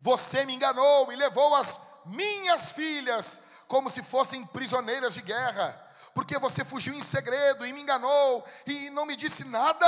[0.00, 5.80] Você me enganou e levou as minhas filhas como se fossem prisioneiras de guerra,
[6.12, 9.86] porque você fugiu em segredo e me enganou e não me disse nada.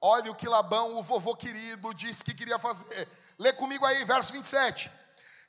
[0.00, 3.06] Olha o que Labão, o vovô querido, disse que queria fazer.
[3.42, 4.88] Lê comigo aí, verso 27.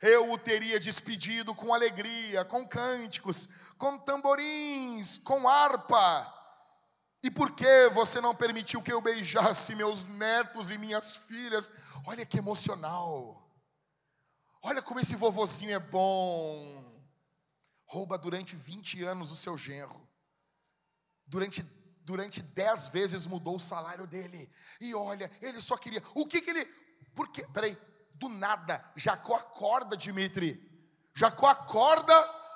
[0.01, 6.27] Eu o teria despedido com alegria, com cânticos, com tamborins, com harpa.
[7.21, 11.69] E por que você não permitiu que eu beijasse meus netos e minhas filhas?
[12.07, 13.47] Olha que emocional.
[14.63, 16.83] Olha como esse vovozinho é bom.
[17.85, 20.01] Rouba durante 20 anos o seu genro.
[21.27, 21.61] Durante
[22.03, 24.49] durante dez vezes mudou o salário dele.
[24.79, 26.01] E olha, ele só queria.
[26.13, 26.82] O que, que ele.
[27.15, 27.47] Por quê?
[27.53, 27.77] Peraí,
[28.15, 30.71] do nada, Jacó acorda, Dimitri.
[31.15, 32.13] Jacó acorda,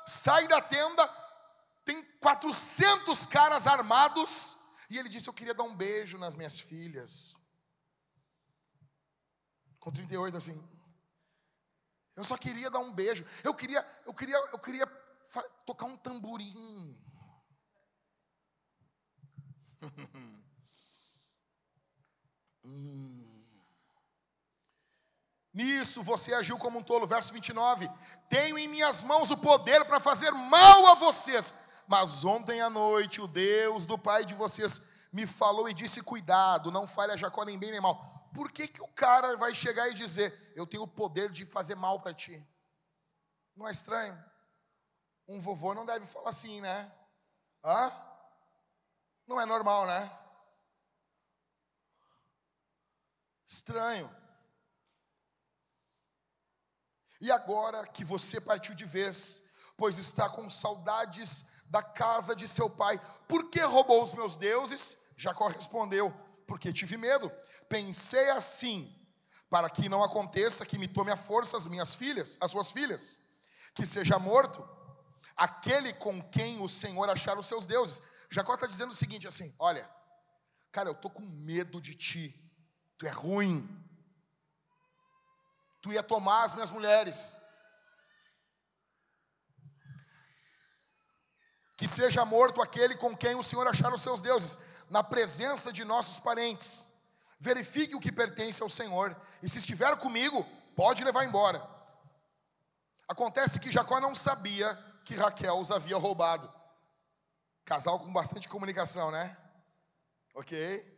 [0.07, 1.07] sai da tenda,
[1.83, 4.57] tem 400 caras armados,
[4.89, 7.35] e ele disse: Eu queria dar um beijo nas minhas filhas.
[9.79, 10.61] Com 38, assim.
[12.15, 13.25] Eu só queria dar um beijo.
[13.43, 14.87] Eu queria, eu queria, eu queria
[15.65, 16.97] tocar um tamborim.
[22.65, 23.26] hum.
[25.63, 27.07] Isso você agiu como um tolo.
[27.07, 27.89] Verso 29.
[28.29, 31.53] Tenho em minhas mãos o poder para fazer mal a vocês.
[31.87, 36.71] Mas ontem à noite o Deus do pai de vocês me falou e disse: Cuidado,
[36.71, 38.29] não fale a Jacó nem bem nem mal.
[38.33, 41.75] Por que, que o cara vai chegar e dizer: Eu tenho o poder de fazer
[41.75, 42.45] mal para ti?
[43.55, 44.17] Não é estranho?
[45.27, 46.91] Um vovô não deve falar assim, né?
[47.63, 47.91] Hã?
[49.25, 50.11] Não é normal, né?
[53.45, 54.26] Estranho.
[57.19, 59.43] E agora que você partiu de vez,
[59.75, 64.97] pois está com saudades da casa de seu pai, por que roubou os meus deuses?
[65.15, 66.13] Jacó respondeu:
[66.45, 67.31] Porque tive medo.
[67.67, 68.93] Pensei assim,
[69.49, 73.19] para que não aconteça que me tome a força as minhas filhas, as suas filhas,
[73.73, 74.67] que seja morto
[75.35, 78.01] aquele com quem o Senhor achar os seus deuses.
[78.29, 79.89] Jacó está dizendo o seguinte assim: olha,
[80.71, 82.43] cara, eu tô com medo de ti
[82.97, 83.67] tu é ruim,
[85.81, 87.37] tu ia tomar as minhas mulheres.
[91.75, 94.57] Que seja morto aquele com quem o Senhor achar os seus deuses,
[94.89, 96.91] na presença de nossos parentes.
[97.39, 100.43] Verifique o que pertence ao Senhor, e se estiver comigo,
[100.75, 101.61] pode levar embora.
[103.07, 106.51] Acontece que Jacó não sabia que Raquel os havia roubado.
[107.63, 109.37] Casal com bastante comunicação, né?
[110.33, 110.96] Ok?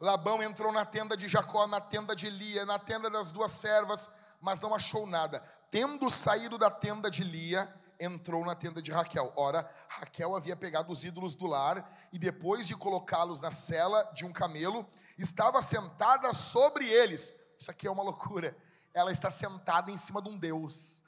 [0.00, 4.08] Labão entrou na tenda de Jacó, na tenda de Lia, na tenda das duas servas,
[4.40, 5.40] mas não achou nada.
[5.70, 9.30] Tendo saído da tenda de Lia, entrou na tenda de Raquel.
[9.36, 14.24] Ora, Raquel havia pegado os ídolos do lar e depois de colocá-los na cela de
[14.24, 17.34] um camelo, estava sentada sobre eles.
[17.58, 18.56] Isso aqui é uma loucura.
[18.94, 21.02] Ela está sentada em cima de um Deus.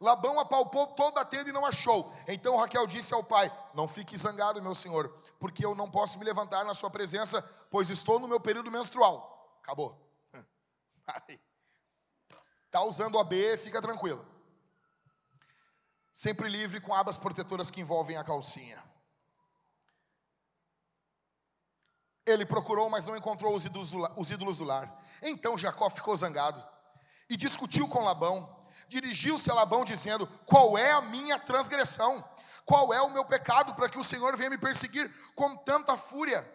[0.00, 2.12] Labão apalpou toda a tenda e não achou.
[2.26, 6.24] Então Raquel disse ao pai: Não fique zangado, meu senhor, porque eu não posso me
[6.24, 9.58] levantar na sua presença, pois estou no meu período menstrual.
[9.62, 10.00] Acabou.
[12.66, 14.26] Está usando a B, fica tranquilo.
[16.12, 18.82] Sempre livre com abas protetoras que envolvem a calcinha.
[22.26, 23.64] Ele procurou, mas não encontrou os
[24.30, 25.04] ídolos do lar.
[25.20, 26.64] Então Jacó ficou zangado
[27.28, 28.64] e discutiu com Labão.
[28.88, 32.24] Dirigiu-se a Labão dizendo: Qual é a minha transgressão?
[32.64, 36.50] Qual é o meu pecado para que o Senhor venha me perseguir com tanta fúria?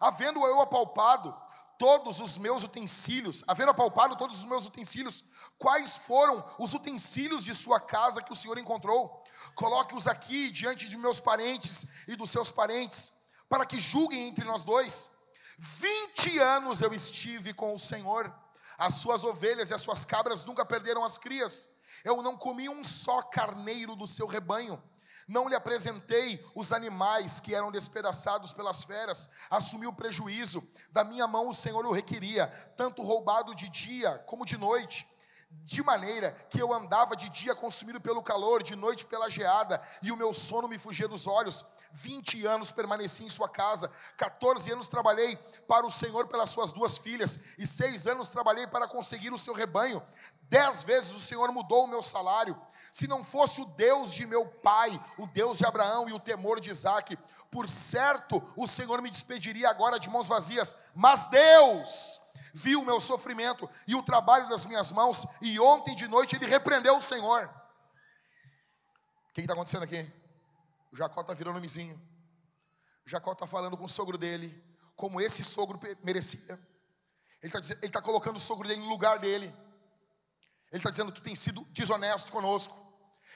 [0.00, 1.36] Havendo eu apalpado
[1.78, 5.24] todos os meus utensílios, havendo apalpado todos os meus utensílios,
[5.58, 9.22] quais foram os utensílios de sua casa que o Senhor encontrou?
[9.54, 13.12] Coloque-os aqui diante de meus parentes e dos seus parentes,
[13.48, 15.10] para que julguem entre nós dois.
[15.58, 18.32] Vinte anos eu estive com o Senhor,
[18.78, 21.68] as suas ovelhas e as suas cabras nunca perderam as crias.
[22.04, 24.82] Eu não comi um só carneiro do seu rebanho
[25.28, 31.26] não lhe apresentei os animais que eram despedaçados pelas feras, assumi o prejuízo, da minha
[31.26, 35.06] mão o Senhor o requeria, tanto roubado de dia como de noite.
[35.64, 40.10] De maneira que eu andava de dia consumido pelo calor, de noite pela geada, e
[40.10, 41.64] o meu sono me fugia dos olhos.
[41.92, 46.98] 20 anos permaneci em sua casa, 14 anos trabalhei para o Senhor pelas suas duas
[46.98, 50.02] filhas, e seis anos trabalhei para conseguir o seu rebanho.
[50.42, 52.60] Dez vezes o Senhor mudou o meu salário.
[52.90, 56.60] Se não fosse o Deus de meu pai, o Deus de Abraão e o temor
[56.60, 57.16] de Isaac,
[57.50, 60.76] por certo o Senhor me despediria agora de mãos vazias.
[60.94, 62.20] Mas Deus
[62.52, 66.46] viu o meu sofrimento e o trabalho das minhas mãos, e ontem de noite ele
[66.46, 67.48] repreendeu o Senhor.
[69.30, 70.21] O que está acontecendo aqui?
[70.92, 72.00] O Jacó está virando mizinho.
[73.04, 74.62] O Jacó está falando com o sogro dele,
[74.94, 76.60] como esse sogro merecia.
[77.42, 79.46] Ele está tá colocando o sogro dele no lugar dele.
[80.70, 82.80] Ele está dizendo: Tu tem sido desonesto conosco.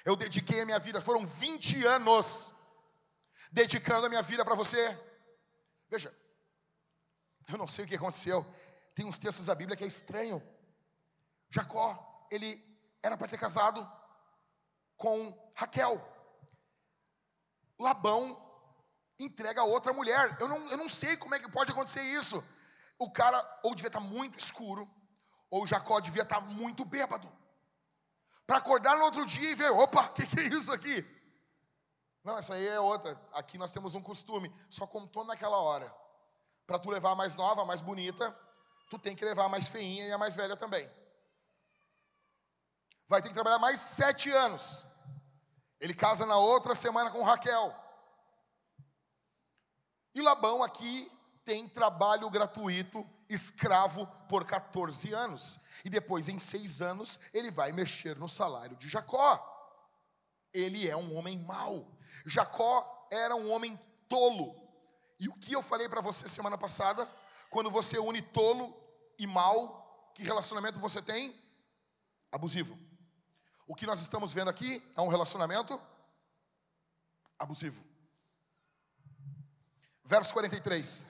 [0.05, 2.53] Eu dediquei a minha vida, foram 20 anos
[3.51, 4.97] dedicando a minha vida para você.
[5.89, 6.15] Veja,
[7.49, 8.45] eu não sei o que aconteceu.
[8.95, 10.43] Tem uns textos da Bíblia que é estranho.
[11.49, 12.63] Jacó, ele
[13.03, 13.91] era para ter casado
[14.97, 16.16] com Raquel.
[17.79, 18.43] Labão
[19.19, 20.37] entrega a outra mulher.
[20.41, 22.43] Eu não, eu não sei como é que pode acontecer isso.
[22.99, 24.89] O cara ou devia estar muito escuro,
[25.51, 27.31] ou Jacó devia estar muito bêbado.
[28.47, 31.05] Para acordar no outro dia e ver, opa, o que, que é isso aqui?
[32.23, 33.21] Não, essa aí é outra.
[33.33, 34.53] Aqui nós temos um costume.
[34.71, 35.93] Só contou naquela hora.
[36.67, 38.37] Para tu levar a mais nova, a mais bonita,
[38.91, 40.91] tu tem que levar a mais feinha e a mais velha também.
[43.09, 44.85] Vai ter que trabalhar mais sete anos.
[45.81, 47.75] Ele casa na outra semana com Raquel.
[50.15, 51.11] E Labão aqui
[51.45, 55.61] tem trabalho gratuito, escravo por 14 anos.
[55.85, 59.39] E depois, em seis anos, ele vai mexer no salário de Jacó.
[60.53, 61.97] Ele é um homem mau.
[62.25, 64.55] Jacó era um homem tolo.
[65.21, 67.09] E o que eu falei para você semana passada?
[67.51, 68.75] Quando você une tolo
[69.19, 71.35] e mal, que relacionamento você tem?
[72.33, 72.86] Abusivo.
[73.67, 75.81] O que nós estamos vendo aqui é um relacionamento
[77.39, 77.85] abusivo.
[80.05, 81.07] Verso 43.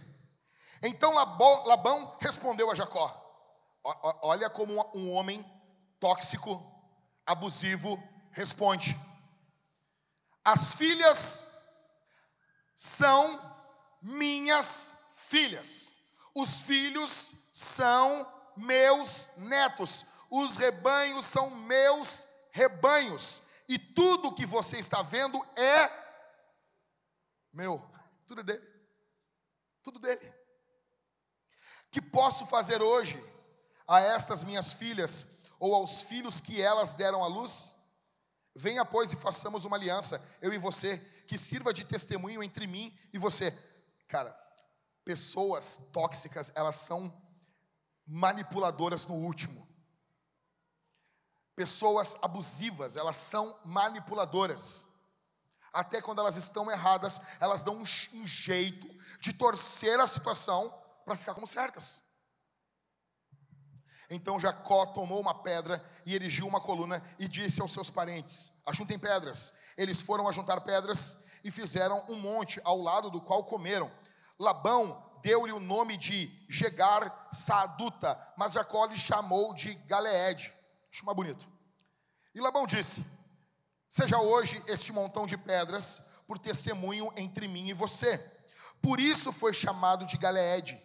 [0.83, 3.15] Então Labão respondeu a Jacó:
[4.23, 5.45] Olha como um homem
[6.01, 6.61] tóxico,
[7.27, 8.03] abusivo,
[8.33, 8.99] responde:
[10.43, 11.47] As filhas
[12.75, 13.55] são
[14.01, 15.95] minhas filhas,
[16.35, 22.26] os filhos são meus netos, os rebanhos são meus
[22.57, 26.07] rebanhos, e tudo que você está vendo é
[27.53, 27.83] meu,
[28.27, 28.67] tudo dele,
[29.83, 30.35] tudo dele.
[31.91, 33.23] Que posso fazer hoje
[33.87, 35.27] a estas minhas filhas
[35.59, 37.77] ou aos filhos que elas deram à luz?
[38.55, 40.99] Venha, pois, e façamos uma aliança, eu e você,
[41.29, 43.51] que sirva de testemunho entre mim e você.
[44.09, 44.35] Cara,
[45.05, 47.13] pessoas tóxicas, elas são
[48.07, 49.66] manipuladoras no último.
[51.57, 54.87] Pessoas abusivas, elas são manipuladoras.
[55.73, 58.89] Até quando elas estão erradas, elas dão um, jeito
[59.21, 60.73] de torcer a situação
[61.05, 62.03] para ficar como certas.
[64.09, 68.99] Então Jacó tomou uma pedra e erigiu uma coluna e disse aos seus parentes: Ajuntem
[68.99, 69.55] pedras.
[69.77, 73.91] Eles foram ajuntar pedras e fizeram um monte ao lado do qual comeram.
[74.39, 80.56] Labão deu-lhe o nome de Gegar Saaduta, mas Jacó lhe chamou de Galeed.
[80.97, 81.47] Acho mais bonito.
[82.35, 83.05] E Labão disse:
[83.87, 88.17] Seja hoje este montão de pedras por testemunho entre mim e você.
[88.81, 90.83] Por isso foi chamado de Galeed.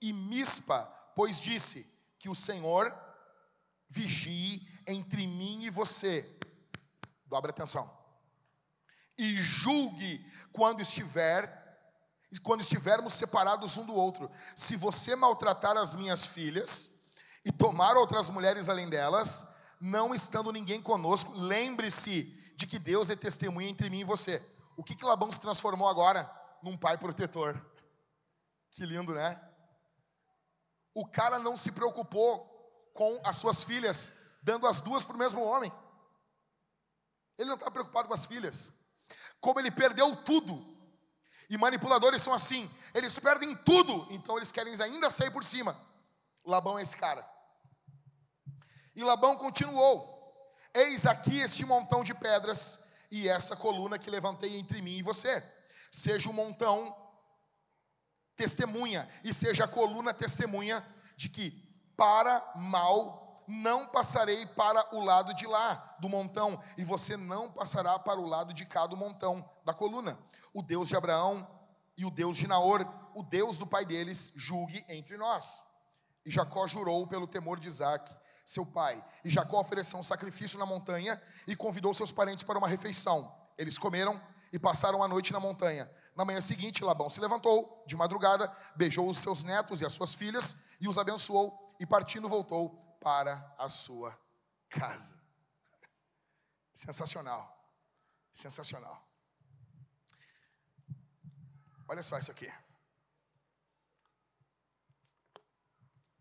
[0.00, 0.84] E Mispa,
[1.14, 1.86] pois disse:
[2.18, 2.90] que o Senhor
[3.86, 6.26] vigie entre mim e você.
[7.26, 7.94] Dobre atenção.
[9.18, 11.58] E julgue quando estiver
[12.42, 14.30] quando estivermos separados um do outro.
[14.56, 16.98] Se você maltratar as minhas filhas
[17.44, 19.49] e tomar outras mulheres além delas,
[19.80, 22.24] não estando ninguém conosco, lembre-se
[22.54, 24.44] de que Deus é testemunha entre mim e você.
[24.76, 26.30] O que que Labão se transformou agora?
[26.62, 27.60] Num pai protetor.
[28.70, 29.40] Que lindo, né?
[30.94, 32.46] O cara não se preocupou
[32.92, 34.12] com as suas filhas,
[34.42, 35.72] dando as duas para o mesmo homem.
[37.38, 38.72] Ele não está preocupado com as filhas.
[39.40, 40.66] Como ele perdeu tudo.
[41.48, 45.76] E manipuladores são assim, eles perdem tudo, então eles querem ainda sair por cima.
[46.44, 47.28] Labão é esse cara.
[49.00, 52.78] E Labão continuou: Eis aqui este montão de pedras
[53.10, 55.42] e essa coluna que levantei entre mim e você.
[55.90, 56.94] Seja o um montão
[58.36, 60.86] testemunha, e seja a coluna testemunha
[61.16, 61.50] de que
[61.96, 67.98] para mal não passarei para o lado de lá do montão, e você não passará
[67.98, 70.18] para o lado de cá do montão da coluna.
[70.52, 71.48] O Deus de Abraão
[71.96, 75.64] e o Deus de Naor, o Deus do pai deles, julgue entre nós.
[76.22, 78.19] E Jacó jurou pelo temor de Isaac,
[78.50, 79.02] seu pai.
[79.24, 83.32] E Jacó ofereceu um sacrifício na montanha e convidou seus parentes para uma refeição.
[83.56, 84.20] Eles comeram
[84.52, 85.88] e passaram a noite na montanha.
[86.16, 90.16] Na manhã seguinte, Labão se levantou de madrugada, beijou os seus netos e as suas
[90.16, 92.70] filhas e os abençoou, e partindo voltou
[93.00, 94.18] para a sua
[94.68, 95.16] casa.
[96.74, 97.56] Sensacional.
[98.32, 99.08] Sensacional.
[101.88, 102.52] Olha só isso aqui.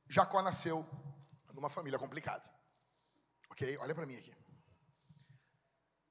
[0.08, 0.88] Jacó nasceu
[1.60, 2.50] numa família complicada.
[3.52, 3.78] Ok?
[3.80, 4.34] Olha para mim aqui.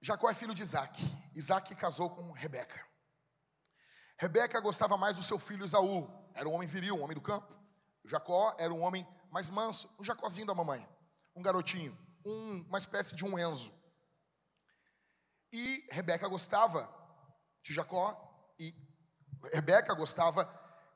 [0.01, 1.03] Jacó é filho de Isaac.
[1.35, 2.87] Isaac casou com Rebeca.
[4.19, 6.07] Rebeca gostava mais do seu filho Esaú.
[6.35, 7.57] Era um homem viril, um homem do campo.
[8.05, 10.87] Jacó era um homem mais manso, um Jacózinho da mamãe.
[11.35, 13.73] Um garotinho, um, uma espécie de um Enzo.
[15.53, 16.89] E Rebeca gostava
[17.63, 18.55] de Jacó.
[18.59, 18.75] E
[19.53, 20.47] Rebeca gostava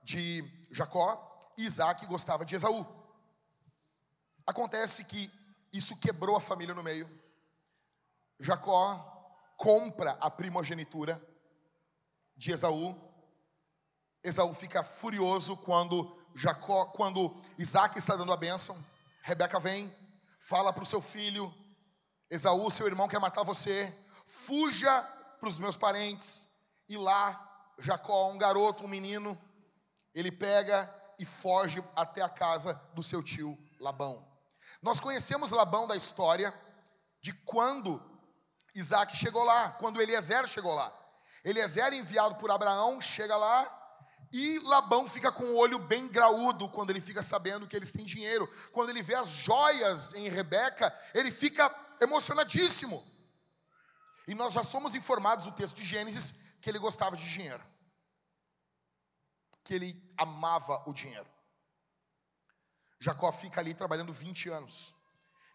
[0.04, 1.52] de Jacó.
[1.56, 3.01] E Isaac gostava de Esaú.
[4.46, 5.30] Acontece que
[5.72, 7.08] isso quebrou a família no meio.
[8.38, 9.08] Jacó
[9.56, 11.20] compra a primogenitura
[12.36, 12.96] de Esaú.
[14.22, 18.76] Esaú fica furioso quando Jacó, quando Isaac está dando a bênção.
[19.22, 19.94] Rebeca vem,
[20.40, 21.52] fala para o seu filho:
[22.28, 23.94] Esaú, seu irmão quer matar você.
[24.26, 25.02] Fuja
[25.38, 26.48] para os meus parentes.
[26.88, 29.38] E lá, Jacó, um garoto, um menino,
[30.14, 34.31] ele pega e foge até a casa do seu tio Labão.
[34.82, 36.52] Nós conhecemos Labão da história
[37.20, 38.02] de quando
[38.74, 40.92] Isaac chegou lá, quando Eliezer chegou lá.
[41.44, 43.78] Eliezer, enviado por Abraão, chega lá
[44.32, 48.04] e Labão fica com o olho bem graúdo quando ele fica sabendo que eles têm
[48.04, 48.50] dinheiro.
[48.72, 51.70] Quando ele vê as joias em Rebeca, ele fica
[52.00, 53.04] emocionadíssimo.
[54.26, 57.62] E nós já somos informados no texto de Gênesis que ele gostava de dinheiro.
[59.62, 61.30] Que ele amava o dinheiro.
[63.02, 64.94] Jacó fica ali trabalhando 20 anos.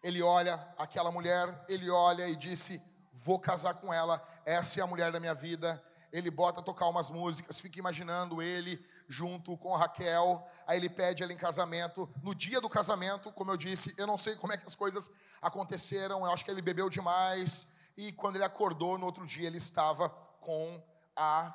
[0.02, 2.78] Ele olha aquela mulher, ele olha e disse:
[3.10, 5.82] Vou casar com ela, essa é a mulher da minha vida.
[6.12, 10.46] Ele bota a tocar umas músicas, fica imaginando ele junto com Raquel.
[10.66, 12.08] Aí ele pede ela em casamento.
[12.22, 15.10] No dia do casamento, como eu disse, eu não sei como é que as coisas
[15.40, 16.26] aconteceram.
[16.26, 17.68] Eu acho que ele bebeu demais.
[17.96, 20.82] E quando ele acordou no outro dia, ele estava com
[21.16, 21.54] a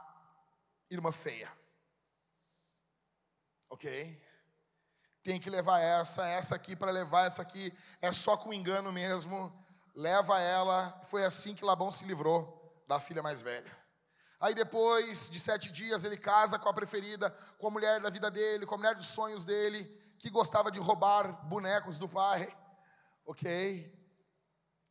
[0.89, 1.52] irmã feia.
[3.70, 4.23] Ok?
[5.24, 7.74] Tem que levar essa, essa aqui para levar essa aqui.
[8.02, 9.52] É só com engano mesmo.
[9.96, 11.00] Leva ela.
[11.06, 13.72] Foi assim que Labão se livrou da filha mais velha.
[14.40, 18.30] Aí depois de sete dias ele casa com a preferida, com a mulher da vida
[18.30, 19.86] dele, com a mulher dos sonhos dele,
[20.20, 22.54] que gostava de roubar bonecos do pai.
[23.26, 23.90] Ok?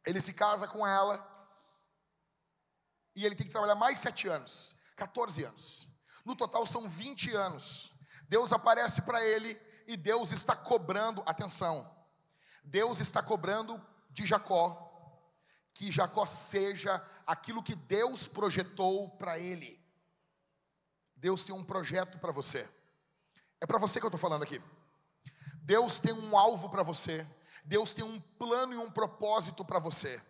[0.06, 1.28] Ele se casa com ela.
[3.14, 5.88] E ele tem que trabalhar mais sete anos, 14 anos.
[6.24, 7.92] No total são 20 anos.
[8.28, 11.90] Deus aparece para ele e Deus está cobrando, atenção,
[12.62, 13.80] Deus está cobrando
[14.10, 14.90] de Jacó
[15.74, 19.80] que Jacó seja aquilo que Deus projetou para ele.
[21.16, 22.68] Deus tem um projeto para você.
[23.60, 24.60] É para você que eu estou falando aqui.
[25.62, 27.26] Deus tem um alvo para você.
[27.64, 30.20] Deus tem um plano e um propósito para você.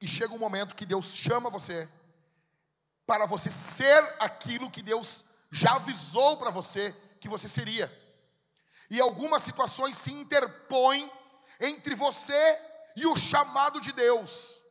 [0.00, 1.88] E chega um momento que Deus chama você
[3.06, 7.90] para você ser aquilo que Deus já avisou para você que você seria.
[8.92, 11.10] E algumas situações se interpõem
[11.58, 12.60] entre você
[12.94, 14.62] e o chamado de Deus.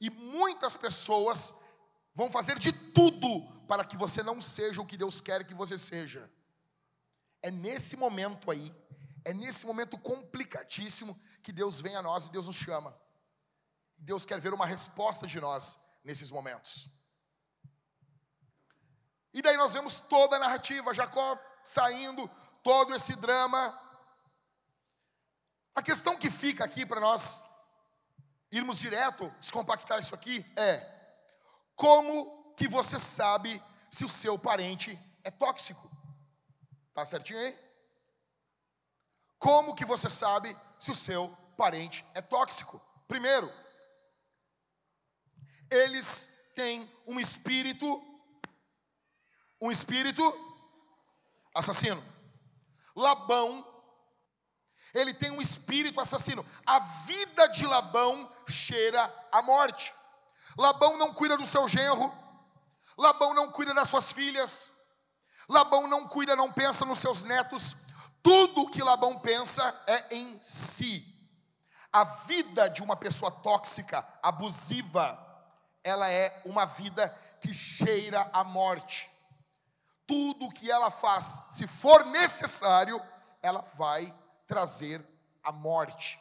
[0.00, 1.52] E muitas pessoas
[2.14, 3.28] vão fazer de tudo
[3.66, 6.30] para que você não seja o que Deus quer que você seja.
[7.42, 8.72] É nesse momento aí,
[9.24, 12.96] é nesse momento complicadíssimo que Deus vem a nós e Deus nos chama.
[13.98, 16.88] Deus quer ver uma resposta de nós nesses momentos.
[19.32, 22.30] E daí nós vemos toda a narrativa, Jacó saindo,
[22.64, 23.78] todo esse drama.
[25.74, 27.44] A questão que fica aqui para nós
[28.50, 30.82] irmos direto, descompactar isso aqui, é:
[31.76, 35.90] como que você sabe se o seu parente é tóxico?
[36.94, 37.58] Tá certinho aí?
[39.38, 42.80] Como que você sabe se o seu parente é tóxico?
[43.06, 43.52] Primeiro,
[45.70, 47.86] eles têm um espírito,
[49.60, 50.22] um espírito
[51.54, 52.13] assassino.
[52.94, 53.74] Labão
[54.94, 56.46] ele tem um espírito assassino.
[56.64, 59.92] A vida de Labão cheira a morte.
[60.56, 62.14] Labão não cuida do seu genro.
[62.96, 64.72] Labão não cuida das suas filhas.
[65.48, 67.74] Labão não cuida, não pensa nos seus netos.
[68.22, 71.04] Tudo que Labão pensa é em si.
[71.92, 75.18] A vida de uma pessoa tóxica, abusiva,
[75.82, 77.08] ela é uma vida
[77.40, 79.10] que cheira a morte.
[80.06, 83.00] Tudo que ela faz, se for necessário,
[83.42, 84.12] ela vai
[84.46, 85.04] trazer
[85.42, 86.20] a morte.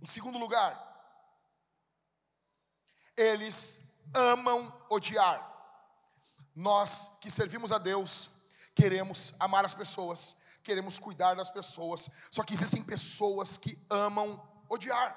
[0.00, 0.76] Em segundo lugar,
[3.16, 3.80] eles
[4.14, 5.44] amam odiar.
[6.54, 8.30] Nós que servimos a Deus,
[8.74, 15.16] queremos amar as pessoas, queremos cuidar das pessoas, só que existem pessoas que amam odiar.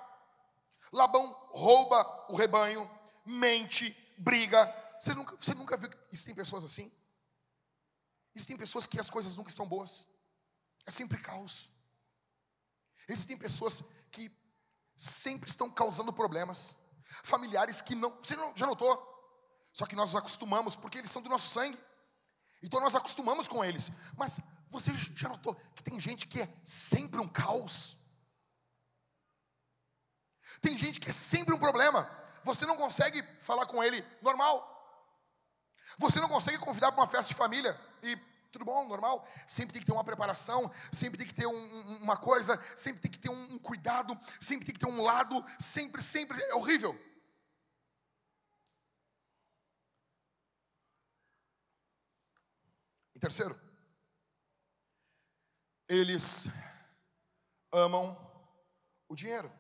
[0.92, 2.90] Labão rouba o rebanho,
[3.26, 4.66] mente, briga.
[5.00, 6.92] Você nunca, você nunca viu que existem pessoas assim?
[8.36, 10.08] Existem pessoas que as coisas nunca estão boas,
[10.86, 11.70] é sempre caos.
[13.08, 14.32] Existem pessoas que
[14.96, 16.76] sempre estão causando problemas,
[17.24, 19.10] familiares que não, você não, já notou?
[19.74, 21.78] Só que nós nos acostumamos, porque eles são do nosso sangue.
[22.62, 23.90] Então nós acostumamos com eles.
[24.18, 27.98] Mas você já notou que tem gente que é sempre um caos?
[30.62, 32.10] Tem gente que é sempre um problema.
[32.44, 34.71] Você não consegue falar com ele normal.
[35.98, 38.18] Você não consegue convidar para uma festa de família e
[38.52, 39.26] tudo bom, normal.
[39.48, 43.12] Sempre tem que ter uma preparação, sempre tem que ter um, uma coisa, sempre tem
[43.12, 46.42] que ter um, um cuidado, sempre tem que ter um lado, sempre, sempre.
[46.44, 47.00] É horrível.
[53.16, 53.60] E terceiro,
[55.88, 56.50] eles
[57.72, 58.18] amam
[59.08, 59.52] o dinheiro.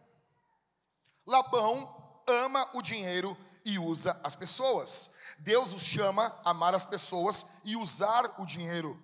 [1.25, 5.11] Labão ama o dinheiro e usa as pessoas.
[5.41, 9.01] Deus os chama a amar as pessoas e usar o dinheiro.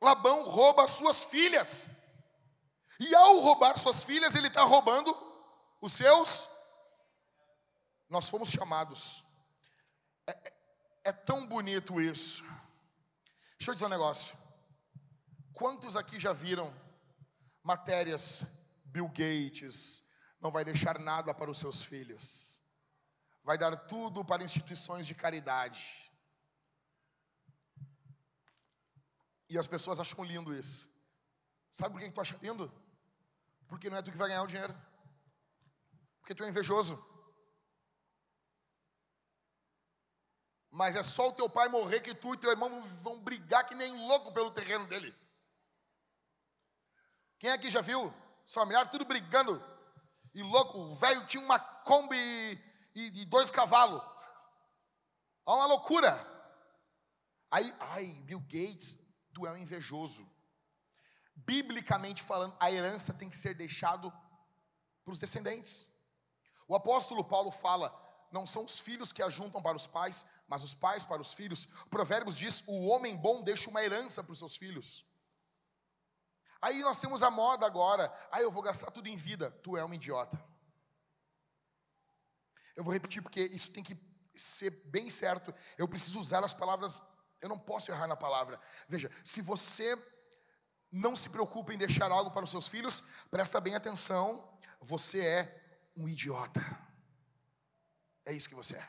[0.00, 1.90] Labão rouba suas filhas.
[2.98, 5.16] E ao roubar suas filhas, ele está roubando
[5.80, 6.46] os seus.
[8.10, 9.24] Nós fomos chamados.
[10.26, 10.54] É, é,
[11.04, 12.42] é tão bonito isso.
[13.58, 14.36] Deixa eu dizer um negócio.
[15.54, 16.74] Quantos aqui já viram
[17.62, 18.44] matérias
[18.84, 20.04] Bill Gates
[20.40, 22.49] não vai deixar nada para os seus filhos?
[23.42, 26.10] Vai dar tudo para instituições de caridade.
[29.48, 30.88] E as pessoas acham lindo isso.
[31.70, 32.72] Sabe por que tu acha lindo?
[33.66, 34.74] Porque não é tu que vai ganhar o dinheiro.
[36.20, 37.04] Porque tu é invejoso.
[40.70, 43.74] Mas é só o teu pai morrer que tu e teu irmão vão brigar que
[43.74, 45.12] nem louco pelo terreno dele.
[47.38, 48.14] Quem aqui já viu?
[48.46, 49.60] Familiar tudo brigando.
[50.32, 54.02] E louco, o velho tinha uma Kombi e, e dois cavalos.
[55.46, 56.14] É uma loucura.
[57.50, 58.98] Aí, ai, Bill Gates,
[59.32, 60.28] tu é um invejoso.
[61.34, 64.12] Biblicamente falando, a herança tem que ser deixado
[65.04, 65.86] para os descendentes.
[66.68, 67.92] O apóstolo Paulo fala:
[68.30, 71.66] não são os filhos que ajuntam para os pais, mas os pais para os filhos.
[71.88, 75.04] Provérbios diz: o homem bom deixa uma herança para os seus filhos.
[76.62, 79.50] Aí nós temos a moda agora, aí eu vou gastar tudo em vida.
[79.62, 80.38] Tu é um idiota.
[82.76, 83.96] Eu vou repetir porque isso tem que
[84.34, 85.54] ser bem certo.
[85.76, 87.00] Eu preciso usar as palavras,
[87.40, 88.60] eu não posso errar na palavra.
[88.88, 89.96] Veja, se você
[90.90, 95.80] não se preocupa em deixar algo para os seus filhos, presta bem atenção, você é
[95.96, 96.60] um idiota.
[98.24, 98.88] É isso que você é.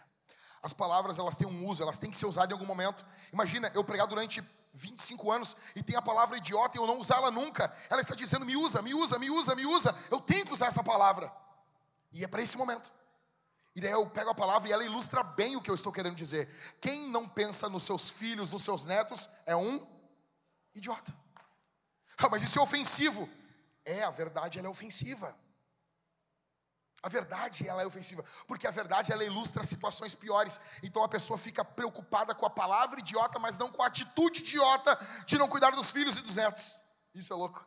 [0.64, 3.06] As palavras, elas têm um uso, elas têm que ser usadas em algum momento.
[3.34, 7.32] Imagina, eu pregar durante 25 anos e tem a palavra idiota e eu não usá-la
[7.32, 7.76] nunca.
[7.90, 9.96] Ela está dizendo, me usa, me usa, me usa, me usa.
[10.10, 11.32] Eu tenho que usar essa palavra.
[12.12, 12.94] E é para esse momento.
[13.74, 16.16] E daí eu pego a palavra e ela ilustra bem o que eu estou querendo
[16.16, 16.50] dizer.
[16.82, 19.88] Quem não pensa nos seus filhos, nos seus netos, é um
[20.76, 21.14] idiota.
[22.18, 23.30] Ah, mas isso é ofensivo.
[23.86, 25.36] É, a verdade ela é ofensiva.
[27.04, 30.60] A verdade ela é ofensiva, porque a verdade ela ilustra situações piores.
[30.84, 34.96] Então a pessoa fica preocupada com a palavra idiota, mas não com a atitude idiota
[35.26, 36.80] de não cuidar dos filhos e dos netos.
[37.16, 37.66] Isso é louco.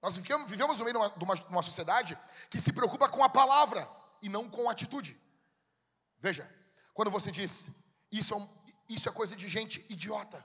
[0.00, 2.18] Nós vivemos, no meio de uma, de uma sociedade
[2.48, 3.86] que se preocupa com a palavra
[4.22, 5.18] e não com atitude.
[6.18, 6.48] Veja,
[6.94, 7.68] quando você diz
[8.10, 8.48] isso é, um,
[8.88, 10.44] isso é coisa de gente idiota,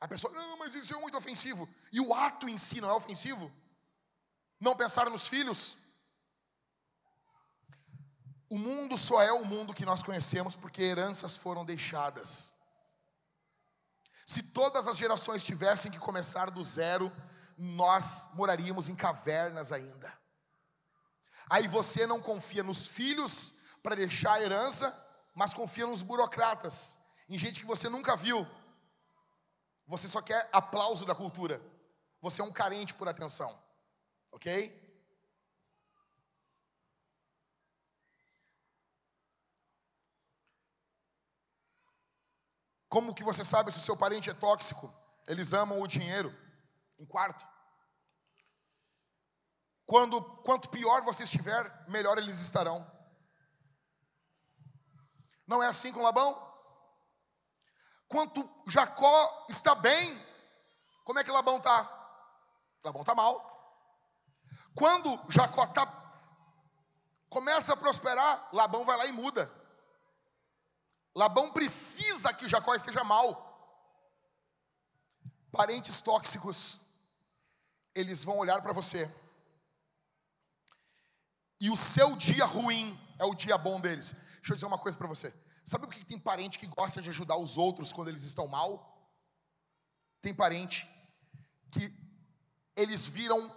[0.00, 1.68] a pessoa, não, mas isso é muito ofensivo.
[1.90, 3.50] E o ato em si não é ofensivo?
[4.60, 5.78] Não pensar nos filhos?
[8.48, 12.52] O mundo só é o mundo que nós conhecemos porque heranças foram deixadas.
[14.24, 17.12] Se todas as gerações tivessem que começar do zero,
[17.56, 20.12] nós moraríamos em cavernas ainda.
[21.48, 24.92] Aí você não confia nos filhos para deixar a herança,
[25.34, 28.46] mas confia nos burocratas, em gente que você nunca viu.
[29.86, 31.62] Você só quer aplauso da cultura.
[32.20, 33.56] Você é um carente por atenção.
[34.32, 34.84] Ok?
[42.88, 44.92] Como que você sabe se o seu parente é tóxico?
[45.28, 46.34] Eles amam o dinheiro.
[46.98, 47.46] Em quarto.
[49.86, 52.84] Quando, quanto pior você estiver, melhor eles estarão.
[55.46, 56.34] Não é assim com Labão?
[58.08, 60.20] Quanto Jacó está bem,
[61.04, 61.88] como é que Labão está?
[62.82, 63.54] Labão está mal.
[64.74, 65.86] Quando Jacó está,
[67.30, 69.50] começa a prosperar, Labão vai lá e muda.
[71.14, 73.44] Labão precisa que Jacó esteja mal.
[75.52, 76.80] Parentes tóxicos,
[77.94, 79.10] eles vão olhar para você
[81.60, 84.12] e o seu dia ruim é o dia bom deles.
[84.36, 85.32] Deixa eu dizer uma coisa para você.
[85.64, 89.10] Sabe por que tem parente que gosta de ajudar os outros quando eles estão mal?
[90.20, 90.86] Tem parente
[91.70, 91.92] que
[92.76, 93.54] eles viram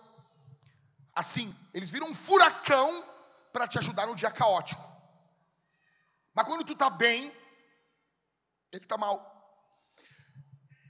[1.14, 3.04] assim, eles viram um furacão
[3.52, 4.82] para te ajudar no dia caótico.
[6.34, 7.34] Mas quando tu tá bem,
[8.72, 9.28] ele tá mal.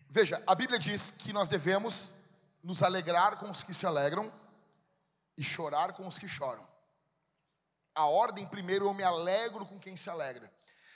[0.08, 2.14] Veja, a Bíblia diz que nós devemos
[2.64, 4.32] nos alegrar com os que se alegram
[5.36, 6.69] e chorar com os que choram
[8.00, 10.50] a ordem, primeiro eu me alegro com quem se alegra.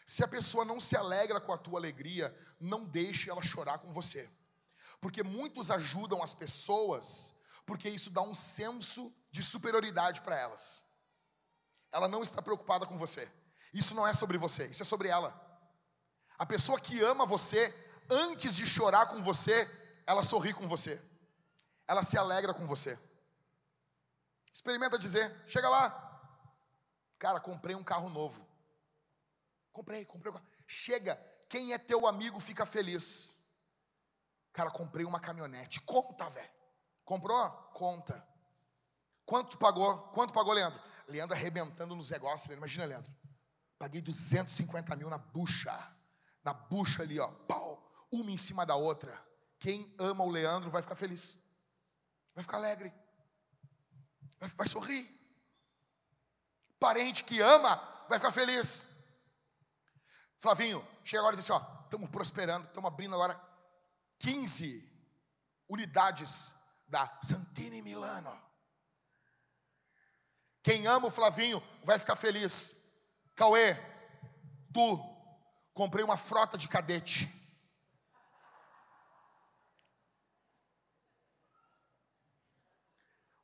[0.06, 3.92] Se a pessoa não se alegra com a tua alegria, não deixe ela chorar com
[3.92, 4.30] você.
[5.02, 7.36] Porque muitos ajudam as pessoas,
[7.66, 10.86] porque isso dá um senso de superioridade para elas.
[11.92, 13.30] Ela não está preocupada com você.
[13.74, 15.34] Isso não é sobre você, isso é sobre ela.
[16.38, 17.74] A pessoa que ama você,
[18.10, 19.70] antes de chorar com você,
[20.08, 21.02] ela sorri com você.
[21.86, 22.98] Ela se alegra com você.
[24.54, 26.03] Experimenta dizer, chega lá,
[27.24, 28.46] Cara, comprei um carro novo.
[29.72, 30.46] Comprei, comprei um carro.
[30.68, 31.16] Chega,
[31.48, 33.38] quem é teu amigo fica feliz.
[34.52, 35.80] Cara, comprei uma caminhonete.
[35.80, 36.52] Conta, velho.
[37.06, 37.50] Comprou?
[37.76, 38.28] Conta.
[39.26, 40.10] Quanto pagou?
[40.10, 40.78] Quanto pagou, Leandro?
[41.08, 42.54] Leandro arrebentando nos negócios.
[42.54, 43.16] Imagina, Leandro.
[43.80, 45.96] Paguei 250 mil na bucha.
[46.44, 47.30] Na bucha ali, ó.
[47.48, 47.90] Pau.
[48.12, 49.18] Uma em cima da outra.
[49.60, 51.42] Quem ama o Leandro vai ficar feliz.
[52.36, 52.94] Vai ficar alegre.
[54.42, 55.23] Vai, vai sorrir
[56.84, 57.78] parente que ama
[58.10, 58.86] vai ficar feliz.
[60.38, 63.42] Flavinho, chega agora e diz assim: ó, estamos prosperando, estamos abrindo agora
[64.20, 64.92] 15
[65.70, 66.54] unidades
[66.86, 68.38] da Santini Milano.
[70.62, 72.84] Quem ama o Flavinho vai ficar feliz.
[73.34, 73.76] Cauê,
[74.74, 75.00] tu,
[75.74, 77.32] comprei uma frota de cadete.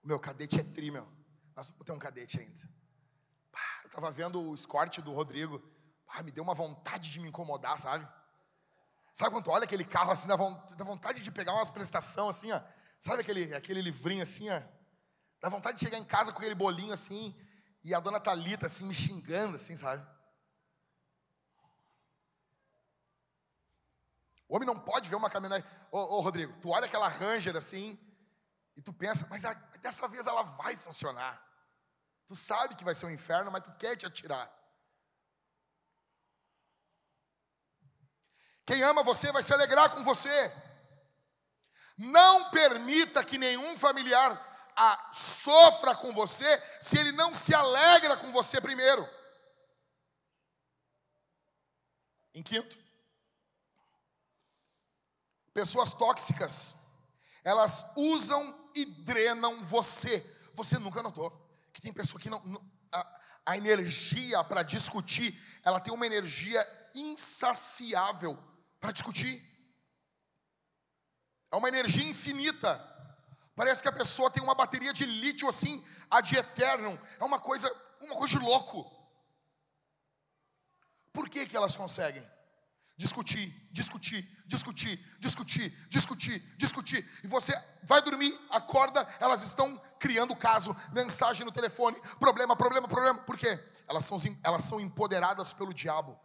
[0.03, 1.07] O meu cadete é tri, meu.
[1.55, 2.78] Nós vamos ter um cadete ainda.
[3.99, 5.61] Eu estava vendo o escorte do Rodrigo.
[6.23, 8.07] me deu uma vontade de me incomodar, sabe?
[9.13, 12.61] Sabe quando tu olha aquele carro assim, dá vontade de pegar umas prestações assim, ó.
[12.97, 14.61] Sabe aquele, aquele livrinho assim, ó?
[15.41, 17.35] Dá vontade de chegar em casa com aquele bolinho assim,
[17.83, 20.01] e a dona Talita assim, me xingando assim, sabe?
[24.47, 25.67] O homem não pode ver uma caminhonete.
[25.91, 27.99] Ô, ô Rodrigo, tu olha aquela Ranger assim,
[28.77, 31.48] e tu pensa, mas a, dessa vez ela vai funcionar.
[32.29, 34.47] Tu sabe que vai ser um inferno, mas tu quer te atirar.
[38.67, 40.53] Quem ama você vai se alegrar com você.
[41.97, 44.31] Não permita que nenhum familiar
[44.75, 46.45] a, sofra com você
[46.79, 49.09] se ele não se alegra com você primeiro.
[52.35, 52.77] Em quinto,
[55.51, 56.75] pessoas tóxicas,
[57.43, 60.23] elas usam e drenam você.
[60.53, 62.61] Você nunca notou que tem pessoa que não, não
[62.91, 68.37] a, a energia para discutir, ela tem uma energia insaciável
[68.79, 69.43] para discutir.
[71.51, 72.77] É uma energia infinita.
[73.55, 76.99] Parece que a pessoa tem uma bateria de lítio assim, a de eterno.
[77.19, 78.89] É uma coisa, uma coisa de louco.
[81.11, 82.23] Por que, que elas conseguem?
[82.99, 87.21] Discutir, discutir, discutir, discutir, discutir, discutir.
[87.23, 93.19] E você vai dormir, acorda, elas estão criando caso, mensagem no telefone, problema, problema, problema.
[93.19, 93.57] Por quê?
[93.87, 96.19] Elas são, elas são empoderadas pelo diabo.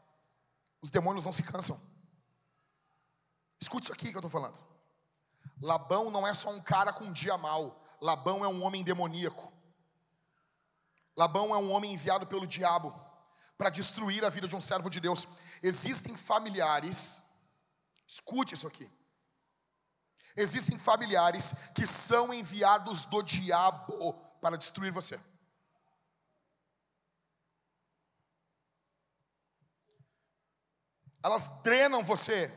[0.82, 1.80] Os demônios não se cansam.
[3.60, 4.58] Escute isso aqui que eu estou falando.
[5.62, 7.80] Labão não é só um cara com um dia mal.
[8.00, 9.52] Labão é um homem demoníaco.
[11.16, 13.03] Labão é um homem enviado pelo diabo
[13.56, 15.26] para destruir a vida de um servo de Deus.
[15.62, 17.22] Existem familiares,
[18.06, 18.90] escute isso aqui.
[20.36, 25.20] Existem familiares que são enviados do diabo para destruir você.
[31.22, 32.52] Elas drenam você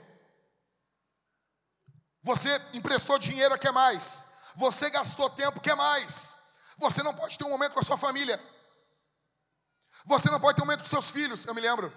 [2.28, 4.26] você emprestou dinheiro, quer mais.
[4.54, 6.36] Você gastou tempo, quer mais.
[6.78, 8.38] Você não pode ter um momento com a sua família.
[10.08, 11.46] Você não pode ter um momento com seus filhos.
[11.46, 11.94] Eu me lembro,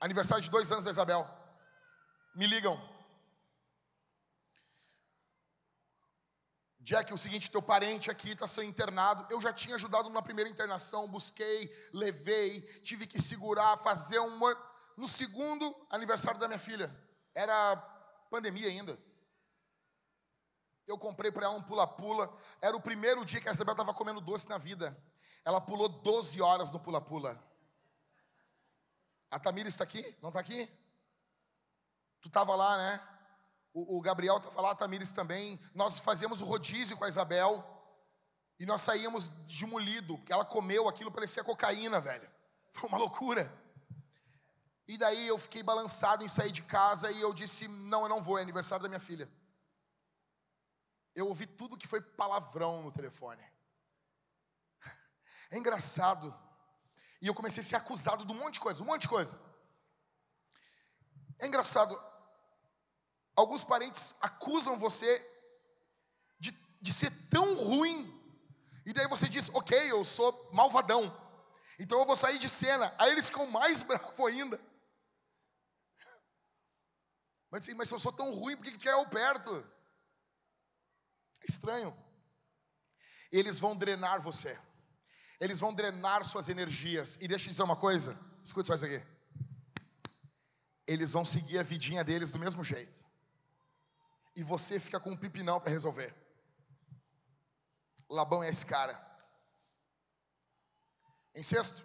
[0.00, 1.24] aniversário de dois anos da Isabel.
[2.34, 2.76] Me ligam.
[6.80, 9.24] Jack, é o seguinte, teu parente aqui está sendo internado.
[9.30, 14.40] Eu já tinha ajudado na primeira internação, busquei, levei, tive que segurar, fazer um.
[14.96, 16.92] No segundo aniversário da minha filha,
[17.32, 17.76] era
[18.32, 18.98] pandemia ainda.
[20.88, 22.36] Eu comprei para ela um pula-pula.
[22.60, 25.00] Era o primeiro dia que a Isabel estava comendo doce na vida.
[25.44, 27.42] Ela pulou 12 horas no pula-pula.
[29.30, 30.16] A Tamira está aqui?
[30.20, 30.70] Não está aqui?
[32.20, 33.08] Tu estava lá, né?
[33.72, 35.60] O, o Gabriel estava lá, a Tamires também.
[35.74, 37.64] Nós fazíamos o rodízio com a Isabel.
[38.58, 42.30] E nós saíamos de molido, porque ela comeu aquilo, parecia cocaína, velho.
[42.70, 43.52] Foi uma loucura.
[44.86, 48.22] E daí eu fiquei balançado em sair de casa e eu disse: Não, eu não
[48.22, 49.28] vou, é aniversário da minha filha
[51.14, 53.42] eu ouvi tudo que foi palavrão no telefone.
[55.52, 56.34] É engraçado.
[57.20, 59.38] E eu comecei a ser acusado de um monte de coisa, um monte de coisa.
[61.38, 61.94] É engraçado.
[63.36, 65.10] Alguns parentes acusam você
[66.40, 66.50] de,
[66.80, 68.10] de ser tão ruim.
[68.86, 71.04] E daí você diz, ok, eu sou malvadão.
[71.78, 72.94] Então eu vou sair de cena.
[72.98, 74.58] Aí eles ficam mais bravos ainda.
[77.50, 79.54] Mas, assim, mas se eu sou tão ruim, por que, quer eu perto?
[81.42, 81.94] É estranho.
[83.30, 84.58] Eles vão drenar você.
[85.42, 87.18] Eles vão drenar suas energias.
[87.20, 88.16] E deixa eu dizer uma coisa.
[88.44, 89.02] Escute só isso aqui.
[90.86, 93.04] Eles vão seguir a vidinha deles do mesmo jeito.
[94.36, 96.14] E você fica com um pipinão para resolver.
[98.08, 98.94] Labão é esse cara.
[101.34, 101.82] Em sexto,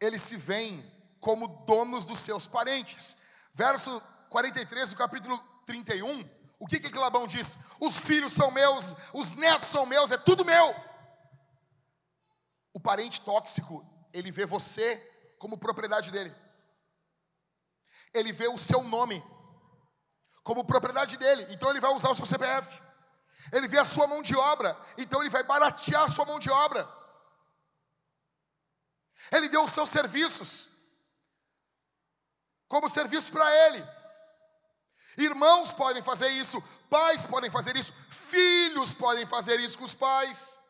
[0.00, 0.90] eles se veem
[1.20, 3.18] como donos dos seus parentes.
[3.52, 4.00] Verso
[4.30, 7.58] 43 do capítulo 31 o que que Labão diz?
[7.80, 10.91] Os filhos são meus, os netos são meus, é tudo meu.
[12.72, 14.96] O parente tóxico, ele vê você
[15.38, 16.34] como propriedade dele.
[18.14, 19.22] Ele vê o seu nome
[20.42, 22.80] como propriedade dele, então ele vai usar o seu CPF.
[23.52, 26.50] Ele vê a sua mão de obra, então ele vai baratear a sua mão de
[26.50, 26.88] obra.
[29.30, 30.68] Ele vê os seus serviços
[32.68, 33.84] como serviço para ele.
[35.16, 40.61] Irmãos podem fazer isso, pais podem fazer isso, filhos podem fazer isso com os pais.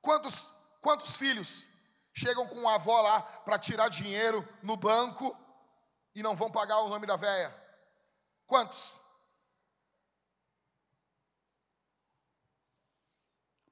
[0.00, 1.68] Quantos, quantos filhos
[2.12, 5.36] chegam com a avó lá para tirar dinheiro no banco
[6.14, 7.54] e não vão pagar o nome da véia?
[8.46, 8.98] Quantos?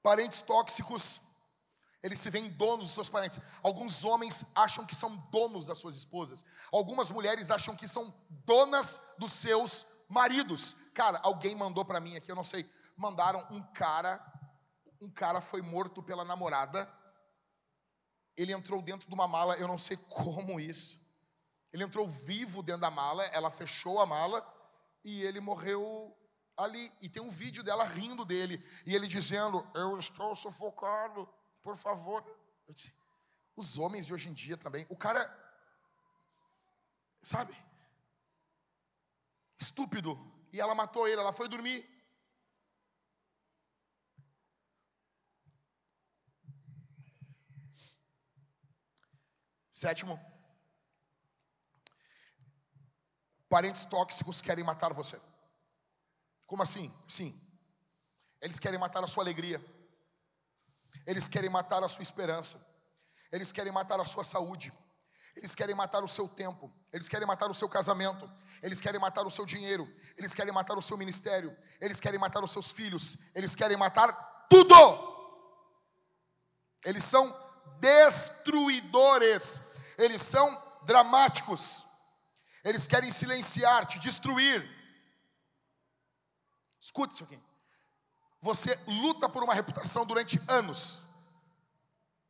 [0.03, 1.21] Parentes tóxicos,
[2.03, 3.41] eles se veem donos dos seus parentes.
[3.63, 6.45] Alguns homens acham que são donos das suas esposas.
[6.73, 10.77] Algumas mulheres acham que são donas dos seus maridos.
[10.95, 12.71] Cara, alguém mandou para mim aqui, eu não sei.
[12.97, 14.25] Mandaram um cara,
[15.01, 16.91] um cara foi morto pela namorada.
[18.37, 21.01] Ele entrou dentro de uma mala, eu não sei como isso.
[21.73, 24.47] Ele entrou vivo dentro da mala, ela fechou a mala
[25.05, 26.17] e ele morreu
[26.57, 26.93] ali.
[27.01, 31.29] E tem um vídeo dela rindo dele e ele dizendo: Eu estou sufocado,
[31.63, 32.25] por favor.
[32.69, 32.93] Disse,
[33.57, 34.87] Os homens de hoje em dia também.
[34.89, 35.21] O cara,
[37.23, 37.55] sabe?
[39.59, 40.19] Estúpido.
[40.53, 41.98] E ela matou ele, ela foi dormir.
[49.79, 50.19] Sétimo,
[53.49, 55.21] parentes tóxicos querem matar você.
[56.49, 56.93] Como assim?
[57.09, 57.41] Sim.
[58.41, 59.65] Eles querem matar a sua alegria.
[61.07, 62.61] Eles querem matar a sua esperança.
[63.31, 64.73] Eles querem matar a sua saúde.
[65.37, 66.73] Eles querem matar o seu tempo.
[66.93, 68.29] Eles querem matar o seu casamento.
[68.61, 69.87] Eles querem matar o seu dinheiro.
[70.17, 71.57] Eles querem matar o seu ministério.
[71.81, 73.19] Eles querem matar os seus filhos.
[73.33, 74.13] Eles querem matar
[74.51, 74.75] tudo.
[76.85, 77.33] Eles são
[77.81, 79.68] destruidores.
[79.99, 81.85] Eles são dramáticos.
[82.65, 84.67] Eles querem silenciar, te destruir.
[86.81, 87.39] Escute isso aqui.
[88.41, 91.05] Você luta por uma reputação durante anos.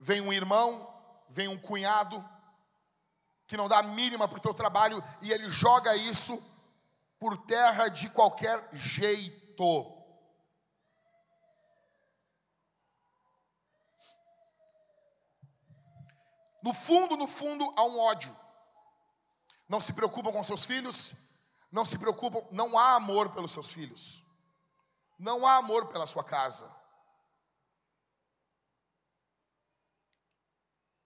[0.01, 0.89] Vem um irmão,
[1.29, 2.25] vem um cunhado,
[3.47, 6.43] que não dá a mínima para o teu trabalho, e ele joga isso
[7.19, 9.98] por terra de qualquer jeito.
[16.63, 18.35] No fundo, no fundo, há um ódio.
[19.69, 21.15] Não se preocupam com seus filhos,
[21.71, 24.23] não se preocupam, não há amor pelos seus filhos,
[25.19, 26.75] não há amor pela sua casa.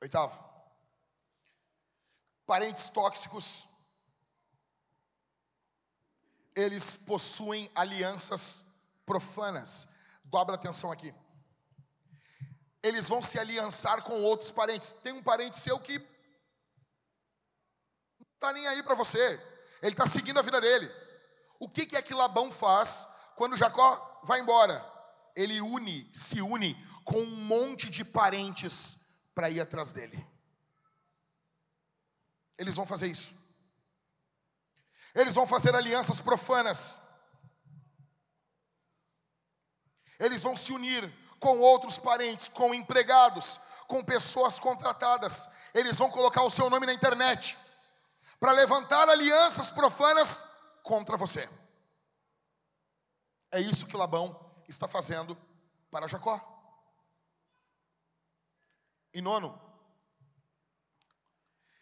[0.00, 0.42] Oitavo,
[2.46, 3.66] parentes tóxicos,
[6.55, 8.66] eles possuem alianças
[9.05, 9.88] profanas.
[10.24, 11.14] Dobra atenção aqui
[12.82, 14.92] eles vão se aliançar com outros parentes.
[14.94, 16.06] Tem um parente seu que não
[18.34, 19.40] está nem aí para você,
[19.80, 20.90] ele está seguindo a vida dele.
[21.60, 23.06] O que, que é que Labão faz
[23.36, 24.84] quando Jacó vai embora?
[25.36, 26.74] Ele une, se une
[27.04, 28.98] com um monte de parentes
[29.34, 30.26] para ir atrás dele.
[32.58, 33.34] Eles vão fazer isso.
[35.14, 37.00] Eles vão fazer alianças profanas.
[40.18, 41.12] Eles vão se unir
[41.43, 45.49] com outros parentes, com empregados, com pessoas contratadas.
[45.74, 47.59] Eles vão colocar o seu nome na internet
[48.38, 50.45] para levantar alianças profanas
[50.84, 51.51] contra você.
[53.51, 55.36] É isso que Labão está fazendo
[55.90, 56.40] para Jacó.
[59.12, 59.61] E nono,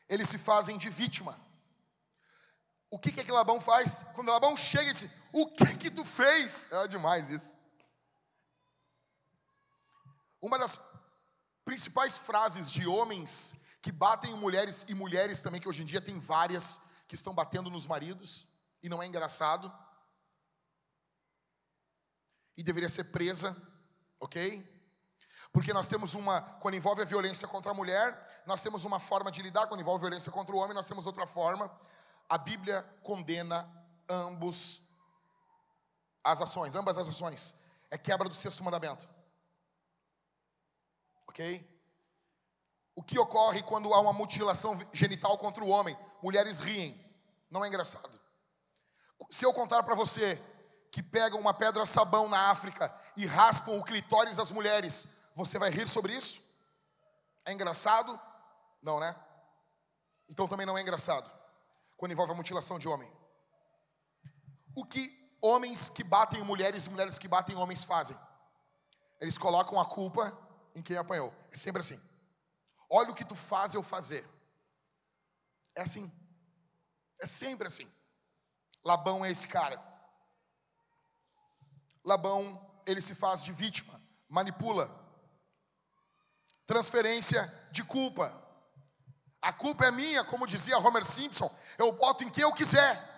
[0.09, 1.39] eles se fazem de vítima.
[2.89, 4.05] O que é que Labão faz?
[4.15, 6.67] Quando Labão chega e diz: O que que tu fez?
[6.73, 7.60] É demais isso.
[10.41, 10.81] Uma das
[11.65, 16.01] principais frases de homens que batem em mulheres e mulheres também, que hoje em dia
[16.01, 18.47] tem várias que estão batendo nos maridos,
[18.83, 19.73] e não é engraçado,
[22.57, 23.57] e deveria ser presa,
[24.19, 24.69] ok?
[25.53, 29.31] Porque nós temos uma, quando envolve a violência contra a mulher, nós temos uma forma
[29.31, 31.71] de lidar, quando envolve violência contra o homem, nós temos outra forma.
[32.29, 33.69] A Bíblia condena
[34.09, 34.83] ambos
[36.23, 37.55] as ações, ambas as ações.
[37.91, 39.09] É quebra do sexto mandamento.
[41.31, 41.65] Ok?
[42.97, 45.97] O que ocorre quando há uma mutilação genital contra o homem?
[46.21, 47.01] Mulheres riem.
[47.49, 48.21] Não é engraçado.
[49.31, 50.43] Se eu contar para você
[50.91, 55.07] que pegam uma pedra sabão na África e raspam o clitóris das mulheres,
[55.37, 56.43] você vai rir sobre isso?
[57.45, 58.21] É engraçado?
[58.83, 59.15] Não, né?
[60.29, 61.31] Então também não é engraçado
[61.97, 63.11] quando envolve a mutilação de homem.
[64.75, 65.09] O que
[65.41, 68.19] homens que batem mulheres e mulheres que batem homens fazem?
[69.21, 71.35] Eles colocam a culpa em quem apanhou.
[71.51, 72.01] É sempre assim.
[72.89, 74.27] Olha o que tu faz eu fazer.
[75.75, 76.11] É assim.
[77.21, 77.89] É sempre assim.
[78.85, 79.81] Labão é esse cara.
[82.05, 84.91] Labão, ele se faz de vítima, manipula.
[86.67, 88.35] Transferência de culpa.
[89.43, 93.09] A culpa é minha, como dizia Homer Simpson, eu boto em quem eu quiser.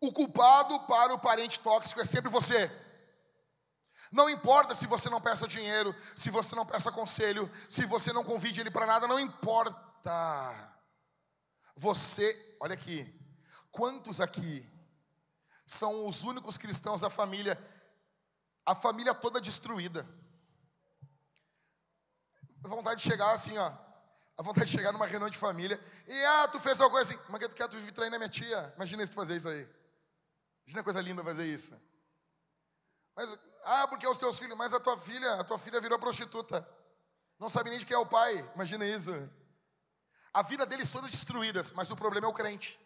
[0.00, 2.70] O culpado para o parente tóxico é sempre você.
[4.12, 8.24] Não importa se você não peça dinheiro, se você não peça conselho, se você não
[8.24, 10.72] convide ele para nada, não importa.
[11.76, 13.12] Você, olha aqui,
[13.70, 14.68] quantos aqui
[15.66, 17.58] são os únicos cristãos da família,
[18.64, 20.06] a família toda destruída?
[22.64, 23.72] A vontade de chegar assim, ó,
[24.36, 27.24] a vontade de chegar numa reunião de família e, ah, tu fez alguma coisa assim,
[27.28, 29.48] mas que tu quer, tu vive traindo a minha tia, imagina se tu fazer isso
[29.48, 29.68] aí.
[30.66, 31.80] Imagina coisa linda fazer isso.
[33.14, 33.38] Mas,
[33.68, 36.66] ah, porque é os teus filhos, mas a tua filha, a tua filha virou prostituta.
[37.36, 38.38] Não sabe nem de quem é o pai.
[38.54, 39.12] Imagina isso.
[40.32, 42.80] A vida deles toda destruídas, mas o problema é o crente.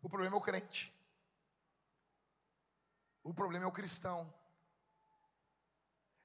[0.00, 0.90] O problema é o crente.
[3.22, 4.32] O problema é o cristão.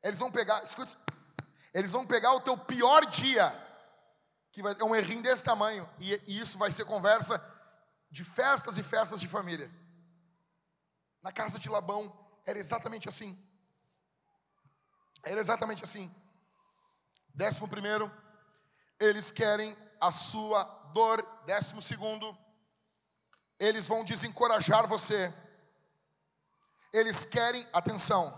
[0.02, 0.98] Eles vão pegar, escuta,
[1.74, 3.52] eles vão pegar o teu pior dia,
[4.52, 7.44] que vai, é um errinho desse tamanho, e, e isso vai ser conversa
[8.10, 9.70] de festas e festas de família.
[11.22, 13.38] Na casa de Labão era exatamente assim.
[15.22, 16.10] Era exatamente assim.
[17.36, 18.10] Décimo primeiro,
[18.98, 21.22] eles querem a sua dor.
[21.46, 22.36] Décimo segundo,
[23.60, 25.34] eles vão desencorajar você.
[26.94, 28.34] Eles querem, atenção,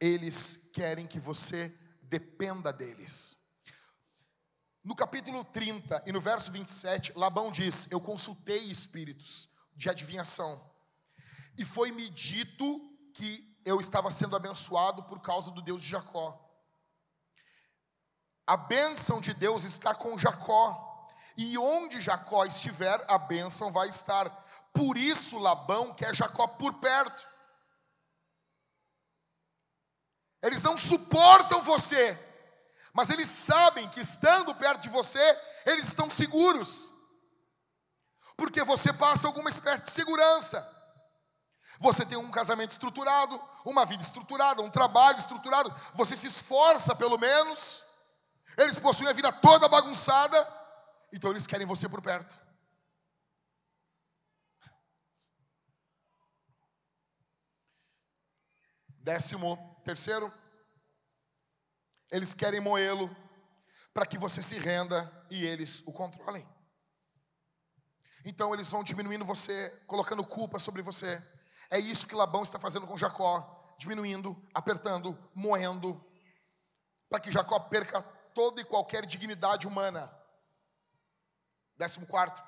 [0.00, 3.36] eles querem que você dependa deles.
[4.84, 10.75] No capítulo 30 e no verso 27, Labão diz: Eu consultei espíritos de adivinhação,
[11.58, 12.80] e foi-me dito
[13.14, 16.42] que eu estava sendo abençoado por causa do Deus de Jacó.
[18.46, 24.28] A bênção de Deus está com Jacó, e onde Jacó estiver, a bênção vai estar.
[24.72, 27.26] Por isso Labão quer Jacó por perto.
[30.42, 32.16] Eles não suportam você,
[32.92, 35.18] mas eles sabem que estando perto de você,
[35.64, 36.92] eles estão seguros,
[38.36, 40.75] porque você passa alguma espécie de segurança.
[41.78, 47.18] Você tem um casamento estruturado, uma vida estruturada, um trabalho estruturado, você se esforça pelo
[47.18, 47.84] menos,
[48.56, 50.36] eles possuem a vida toda bagunçada,
[51.12, 52.38] então eles querem você por perto.
[58.88, 60.32] Décimo terceiro,
[62.10, 63.14] eles querem moê-lo
[63.92, 66.46] para que você se renda e eles o controlem.
[68.24, 71.22] Então eles vão diminuindo você, colocando culpa sobre você.
[71.70, 76.04] É isso que Labão está fazendo com Jacó, diminuindo, apertando, moendo,
[77.08, 78.02] para que Jacó perca
[78.34, 80.12] toda e qualquer dignidade humana.
[81.76, 82.42] Décimo quarto.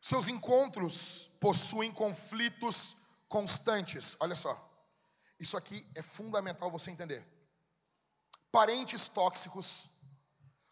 [0.00, 2.96] Seus encontros possuem conflitos
[3.28, 4.16] constantes.
[4.20, 4.70] Olha só.
[5.38, 7.26] Isso aqui é fundamental você entender.
[8.50, 9.88] Parentes tóxicos,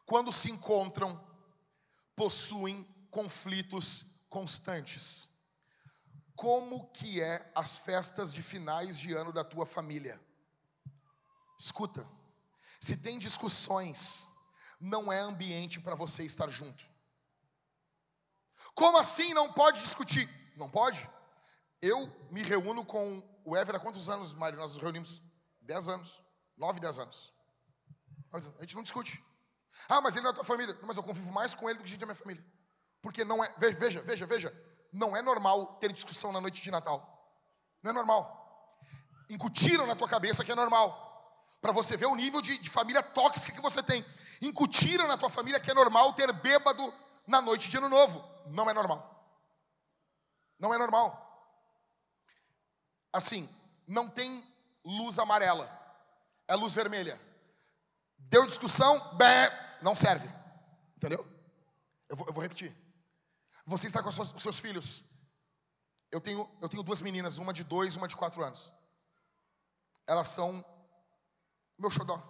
[0.05, 1.19] quando se encontram,
[2.15, 5.30] possuem conflitos constantes.
[6.41, 10.19] Como que é as festas de finais de ano da tua família?
[11.59, 12.03] Escuta,
[12.81, 14.27] se tem discussões,
[14.81, 16.89] não é ambiente para você estar junto.
[18.75, 20.27] Como assim não pode discutir?
[20.57, 21.07] Não pode?
[21.83, 24.59] Eu me reúno com o Ever há quantos anos, Mário?
[24.59, 25.21] Nós nos reunimos?
[25.61, 26.23] Dez anos.
[26.57, 27.35] Nove, dez anos.
[28.33, 29.23] A gente não discute.
[29.87, 30.75] Ah, mas ele não é tua família.
[30.85, 32.43] Mas eu convivo mais com ele do que a gente é minha família.
[33.03, 37.07] Porque não é, veja, veja, veja, não é normal ter discussão na noite de Natal.
[37.83, 38.79] Não é normal.
[39.29, 41.09] Incutiram na tua cabeça que é normal.
[41.61, 44.05] Para você ver o nível de, de família tóxica que você tem.
[44.43, 46.93] Incutiram na tua família que é normal ter bêbado
[47.27, 48.25] na noite de ano novo.
[48.47, 49.07] Não é normal.
[50.59, 51.27] Não é normal.
[53.13, 53.49] Assim,
[53.87, 54.45] não tem
[54.85, 55.71] luz amarela.
[56.49, 57.21] É luz vermelha.
[58.19, 60.29] Deu discussão, bé, não serve.
[60.97, 61.27] Entendeu?
[62.09, 62.75] Eu vou, eu vou repetir.
[63.71, 65.05] Você está com, com seus filhos.
[66.11, 68.73] Eu tenho, eu tenho duas meninas, uma de dois, uma de quatro anos.
[70.09, 70.65] Elas são
[71.79, 72.21] meu xodó.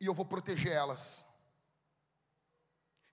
[0.00, 1.26] E eu vou proteger elas.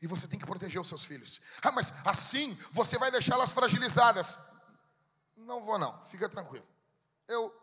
[0.02, 1.42] E você tem que proteger os seus filhos.
[1.62, 4.40] Ah, mas assim você vai deixá-las fragilizadas.
[5.36, 6.66] Não vou não, fica tranquilo.
[7.28, 7.54] Eu,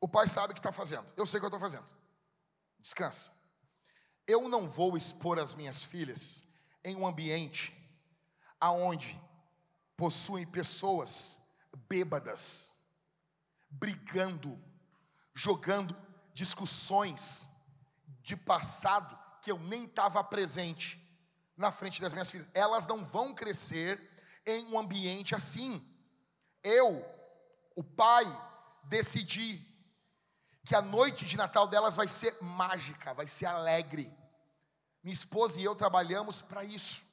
[0.00, 1.12] o pai sabe o que está fazendo.
[1.16, 1.94] Eu sei o que eu estou fazendo.
[2.80, 3.30] Descansa.
[4.26, 6.48] Eu não vou expor as minhas filhas
[6.82, 7.78] em um ambiente
[8.60, 9.20] aonde
[9.96, 11.38] possuem pessoas
[11.88, 12.72] bêbadas,
[13.70, 14.58] brigando,
[15.34, 15.96] jogando
[16.32, 17.48] discussões
[18.22, 21.02] de passado que eu nem estava presente
[21.56, 22.48] na frente das minhas filhas.
[22.54, 24.00] Elas não vão crescer
[24.46, 25.84] em um ambiente assim.
[26.62, 27.04] Eu,
[27.74, 28.24] o pai,
[28.84, 29.64] decidi
[30.64, 34.12] que a noite de Natal delas vai ser mágica, vai ser alegre.
[35.02, 37.07] Minha esposa e eu trabalhamos para isso.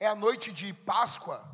[0.00, 1.46] É a noite de Páscoa,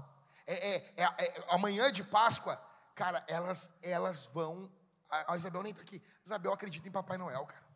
[0.47, 2.57] é, é, é, é de Páscoa,
[2.95, 4.73] cara, elas, elas vão.
[5.11, 6.01] A, Isabel nem está aqui.
[6.25, 7.67] Isabel acredita em Papai Noel, cara.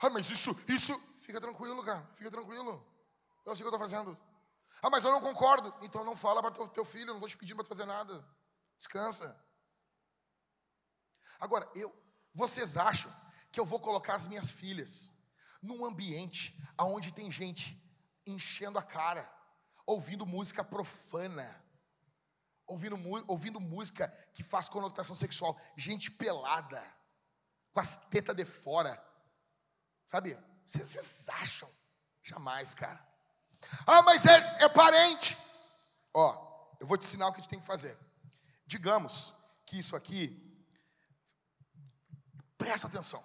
[0.00, 1.00] Ah, mas isso, isso.
[1.18, 2.04] Fica tranquilo, cara.
[2.14, 2.84] Fica tranquilo.
[3.44, 4.18] Eu sei o que eu estou fazendo.
[4.82, 5.72] Ah, mas eu não concordo.
[5.80, 8.24] Então não fala para o teu filho, não estou te pedindo para fazer nada.
[8.76, 9.40] Descansa.
[11.38, 11.94] Agora, eu,
[12.34, 13.12] vocês acham
[13.52, 15.12] que eu vou colocar as minhas filhas
[15.62, 17.82] num ambiente onde tem gente
[18.26, 19.30] enchendo a cara,
[19.86, 21.64] ouvindo música profana,
[22.66, 26.82] ouvindo, ouvindo música que faz conotação sexual, gente pelada,
[27.72, 29.00] com as tetas de fora,
[30.06, 30.36] sabe?
[30.66, 31.70] Vocês acham?
[32.22, 33.06] Jamais, cara.
[33.86, 35.36] Ah, mas é, é parente.
[36.12, 37.96] Ó, eu vou te ensinar o que a gente tem que fazer.
[38.66, 39.32] Digamos
[39.64, 40.42] que isso aqui,
[42.58, 43.22] presta atenção.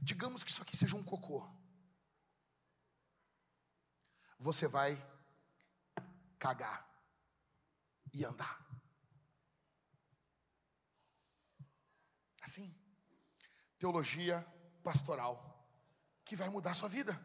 [0.00, 1.48] Digamos que isso aqui seja um cocô.
[4.38, 4.96] Você vai
[6.38, 6.88] cagar
[8.12, 8.64] e andar.
[12.40, 12.74] Assim.
[13.78, 14.40] Teologia
[14.82, 15.56] pastoral
[16.24, 17.20] que vai mudar a sua vida.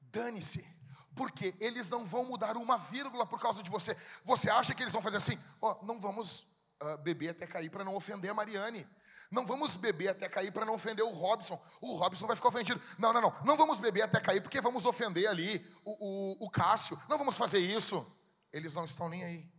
[0.00, 0.66] Dane-se,
[1.14, 3.96] porque eles não vão mudar uma vírgula por causa de você.
[4.24, 5.38] Você acha que eles vão fazer assim?
[5.60, 6.49] Ó, oh, não vamos
[6.82, 8.86] uh, beber até cair para não ofender a Mariane.
[9.30, 11.60] Não vamos beber até cair para não ofender o Robson.
[11.80, 12.80] O Robson vai ficar ofendido.
[12.98, 13.34] Não, não, não.
[13.44, 17.00] Não vamos beber até cair porque vamos ofender ali o, o, o Cássio.
[17.08, 18.04] Não vamos fazer isso.
[18.52, 19.52] Eles não estão nem aí.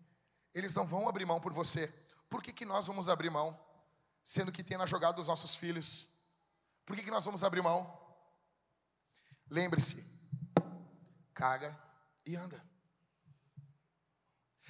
[0.54, 1.88] Eles não vão abrir mão por você.
[2.30, 3.58] Por que, que nós vamos abrir mão?
[4.24, 6.10] Sendo que tem na jogada dos nossos filhos.
[6.86, 7.98] Por que, que nós vamos abrir mão?
[9.50, 10.04] Lembre-se,
[11.34, 11.78] caga
[12.26, 12.62] e anda.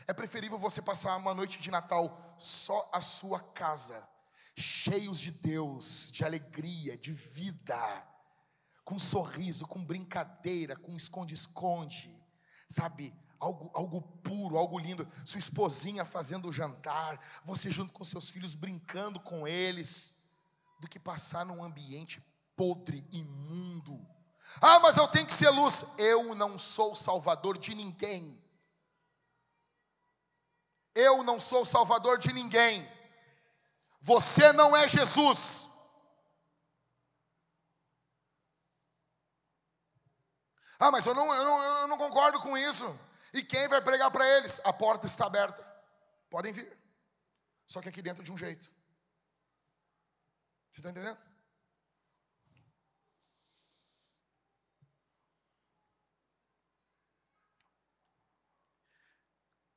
[0.08, 4.08] É preferível você passar uma noite de Natal só a sua casa,
[4.56, 8.08] cheios de Deus, de alegria, de vida,
[8.84, 12.20] com sorriso, com brincadeira, com esconde-esconde,
[12.68, 13.14] sabe?
[13.40, 15.08] Algo, algo puro, algo lindo.
[15.24, 20.20] Sua esposinha fazendo o jantar, você junto com seus filhos brincando com eles,
[20.80, 22.20] do que passar num ambiente
[22.56, 24.04] podre, imundo.
[24.60, 25.86] Ah, mas eu tenho que ser luz.
[25.98, 28.41] Eu não sou salvador de ninguém.
[30.94, 32.88] Eu não sou salvador de ninguém.
[34.02, 35.70] Você não é Jesus.
[40.80, 43.00] Ah, mas eu não, eu não, eu não concordo com isso.
[43.34, 44.60] E quem vai pregar para eles?
[44.64, 45.64] A porta está aberta.
[46.30, 46.76] Podem vir.
[47.68, 48.66] Só que aqui dentro de um jeito.
[50.72, 51.18] Você está entendendo?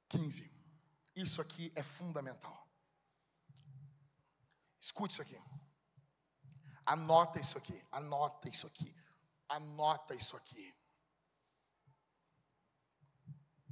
[0.09, 0.54] 15.
[1.15, 2.69] Isso aqui é fundamental.
[4.81, 5.41] Escute isso aqui.
[6.85, 7.83] Anota isso aqui.
[7.91, 8.95] Anota isso aqui.
[9.49, 10.75] Anota isso aqui.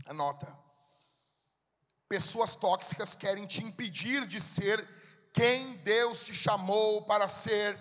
[0.07, 0.59] Anota.
[2.09, 4.87] Pessoas tóxicas querem te impedir de ser
[5.33, 7.79] quem Deus te chamou para ser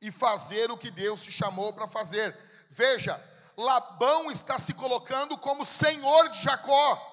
[0.00, 2.36] e fazer o que Deus te chamou para fazer.
[2.68, 3.22] Veja,
[3.56, 7.11] Labão está se colocando como senhor de Jacó.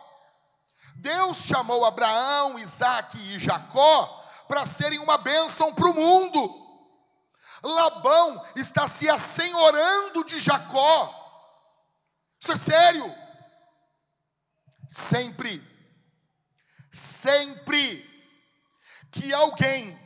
[0.99, 4.05] Deus chamou Abraão, Isaac e Jacó
[4.49, 6.67] para serem uma bênção para o mundo.
[7.63, 11.15] Labão está se assenhorando de Jacó.
[12.39, 13.15] Isso é sério.
[14.89, 15.61] Sempre,
[16.91, 18.05] sempre
[19.11, 19.97] que alguém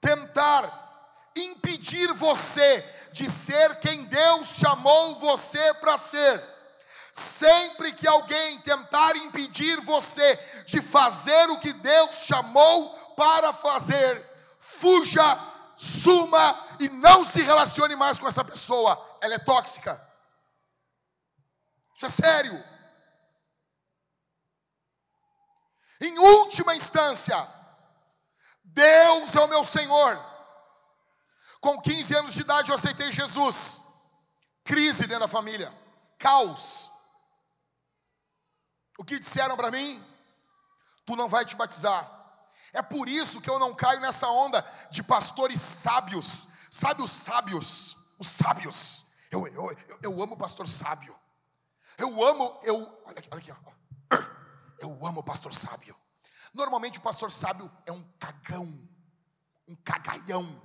[0.00, 2.82] tentar impedir você
[3.12, 6.59] de ser quem Deus chamou você para ser.
[7.12, 14.24] Sempre que alguém tentar impedir você de fazer o que Deus chamou para fazer,
[14.58, 15.22] fuja,
[15.76, 19.18] suma e não se relacione mais com essa pessoa.
[19.20, 20.00] Ela é tóxica.
[21.94, 22.64] Isso é sério.
[26.00, 27.46] Em última instância,
[28.64, 30.18] Deus é o meu Senhor.
[31.60, 33.82] Com 15 anos de idade eu aceitei Jesus.
[34.64, 35.72] Crise dentro da família,
[36.18, 36.90] caos.
[39.00, 39.98] O que disseram para mim?
[41.06, 42.06] Tu não vai te batizar.
[42.70, 46.48] É por isso que eu não caio nessa onda de pastores sábios.
[46.70, 47.96] Sabe os sábios?
[48.18, 49.06] Os sábios.
[49.30, 51.18] Eu, eu, eu, eu amo o pastor sábio.
[51.96, 52.76] Eu amo, eu.
[53.06, 54.16] Olha aqui, olha aqui, ó.
[54.80, 55.96] Eu amo o pastor sábio.
[56.52, 58.66] Normalmente o pastor sábio é um cagão,
[59.68, 60.60] um cagaião.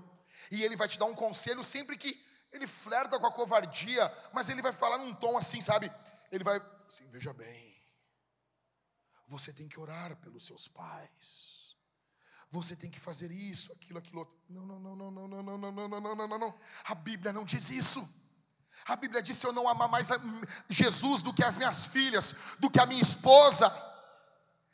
[0.52, 2.22] E ele vai te dar um conselho sempre que
[2.52, 5.92] ele flerta com a covardia, mas ele vai falar num tom assim, sabe?
[6.32, 7.75] Ele vai assim, veja bem.
[9.28, 11.76] Você tem que orar pelos seus pais.
[12.50, 14.38] Você tem que fazer isso, aquilo, aquilo outro.
[14.50, 16.60] Não, não, não, não, não, não, não, não, não, não, não, não.
[16.86, 18.08] A Bíblia não diz isso.
[18.88, 20.10] A Bíblia diz: eu não amar mais
[20.70, 23.72] Jesus do que as minhas filhas, do que a minha esposa,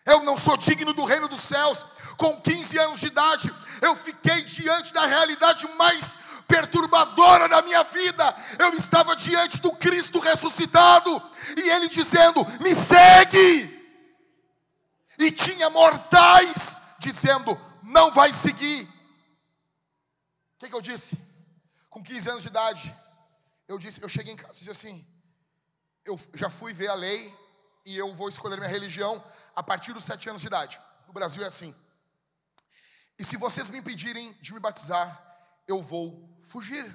[0.05, 1.85] eu não sou digno do reino dos céus.
[2.17, 6.17] Com 15 anos de idade, eu fiquei diante da realidade mais
[6.47, 8.35] perturbadora da minha vida.
[8.59, 11.21] Eu estava diante do Cristo ressuscitado
[11.55, 13.80] e ele dizendo: "Me segue".
[15.21, 17.51] E tinha mortais dizendo:
[17.83, 18.83] "Não vai seguir".
[20.55, 21.17] O que, que eu disse?
[21.89, 22.95] Com 15 anos de idade,
[23.67, 24.95] eu disse, eu cheguei em casa e disse assim:
[26.05, 27.33] eu já fui ver a lei
[27.85, 29.23] e eu vou escolher minha religião
[29.55, 30.79] a partir dos sete anos de idade.
[31.07, 31.75] No Brasil é assim.
[33.17, 35.07] E se vocês me impedirem de me batizar,
[35.67, 36.85] eu vou fugir.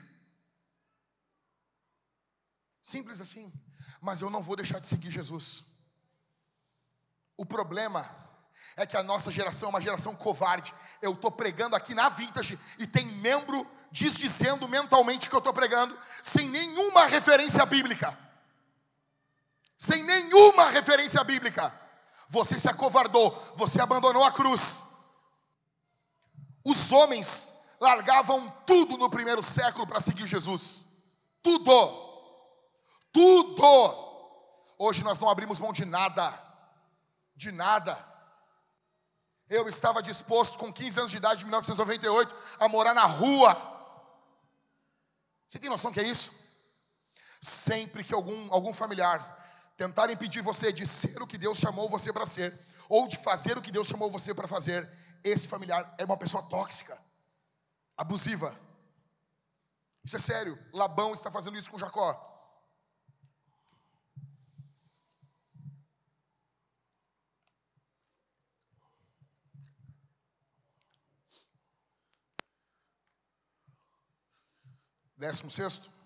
[2.83, 3.53] Simples assim.
[4.01, 5.65] Mas eu não vou deixar de seguir Jesus.
[7.37, 8.09] O problema
[8.77, 10.73] é que a nossa geração é uma geração covarde.
[11.01, 15.97] Eu estou pregando aqui na Vintage e tem membro desdizendo mentalmente que eu estou pregando,
[16.23, 18.17] sem nenhuma referência bíblica.
[19.79, 21.73] Sem nenhuma referência bíblica.
[22.29, 24.83] Você se acovardou, você abandonou a cruz.
[26.65, 30.85] Os homens largavam tudo no primeiro século para seguir Jesus.
[31.43, 32.05] Tudo.
[33.13, 34.07] Tudo.
[34.79, 36.46] Hoje nós não abrimos mão de nada.
[37.37, 37.97] De nada.
[39.49, 43.55] Eu estava disposto, com 15 anos de idade, em 1998, a morar na rua.
[45.47, 46.33] Você tem noção que é isso?
[47.41, 49.37] Sempre que algum, algum familiar
[49.77, 52.59] tentar impedir você de ser o que Deus chamou você para ser,
[52.89, 54.89] ou de fazer o que Deus chamou você para fazer,
[55.23, 56.99] esse familiar é uma pessoa tóxica,
[57.97, 58.57] abusiva.
[60.03, 60.59] Isso é sério.
[60.73, 62.26] Labão está fazendo isso com Jacó.
[75.17, 75.97] Décimo sexto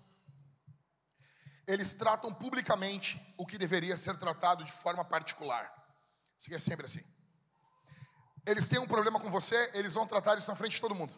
[1.71, 5.73] eles tratam publicamente o que deveria ser tratado de forma particular.
[6.37, 7.05] Isso é sempre assim.
[8.45, 11.15] Eles têm um problema com você, eles vão tratar isso na frente de todo mundo.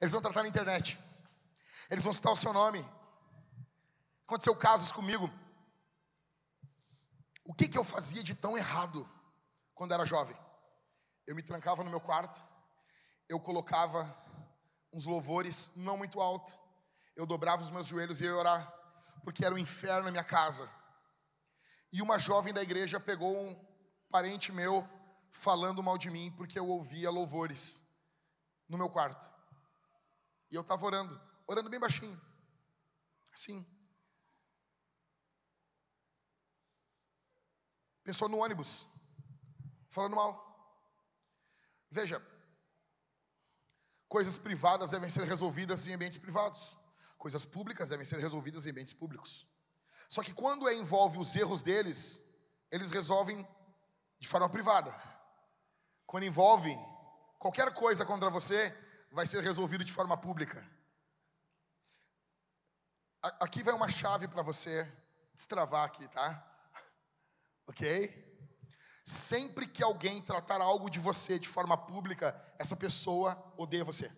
[0.00, 0.96] Eles vão tratar na internet.
[1.90, 2.88] Eles vão citar o seu nome.
[4.26, 5.28] Aconteceu casos comigo.
[7.44, 9.08] O que, que eu fazia de tão errado
[9.74, 10.36] quando era jovem?
[11.26, 12.44] Eu me trancava no meu quarto,
[13.28, 14.04] eu colocava
[14.94, 16.56] uns louvores não muito alto,
[17.16, 18.72] eu dobrava os meus joelhos e ia orar
[19.24, 20.70] porque era um inferno na minha casa.
[21.92, 23.54] E uma jovem da igreja pegou um
[24.08, 24.88] parente meu
[25.32, 27.84] falando mal de mim porque eu ouvia louvores
[28.68, 29.32] no meu quarto.
[30.50, 32.20] E eu estava orando, orando bem baixinho.
[33.32, 33.66] Assim.
[38.04, 38.86] Pessoa no ônibus,
[39.90, 40.44] falando mal.
[41.90, 42.20] Veja,
[44.14, 46.76] coisas privadas devem ser resolvidas em ambientes privados.
[47.18, 49.44] Coisas públicas devem ser resolvidas em ambientes públicos.
[50.08, 52.24] Só que quando é, envolve os erros deles,
[52.70, 53.44] eles resolvem
[54.20, 54.94] de forma privada.
[56.06, 56.72] Quando envolve
[57.40, 58.72] qualquer coisa contra você,
[59.10, 60.64] vai ser resolvido de forma pública.
[63.20, 64.88] Aqui vai uma chave para você
[65.34, 66.28] destravar aqui, tá?
[67.66, 68.23] Ok?
[69.04, 74.10] Sempre que alguém tratar algo de você de forma pública, essa pessoa odeia você.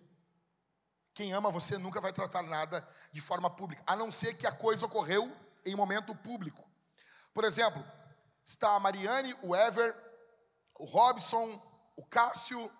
[1.13, 4.51] Quem ama você nunca vai tratar nada de forma pública, a não ser que a
[4.51, 5.29] coisa ocorreu
[5.65, 6.63] em momento público.
[7.33, 7.83] Por exemplo,
[8.45, 9.93] está a Mariane, o Ever,
[10.79, 11.61] o Robson,
[11.97, 12.71] o Cássio,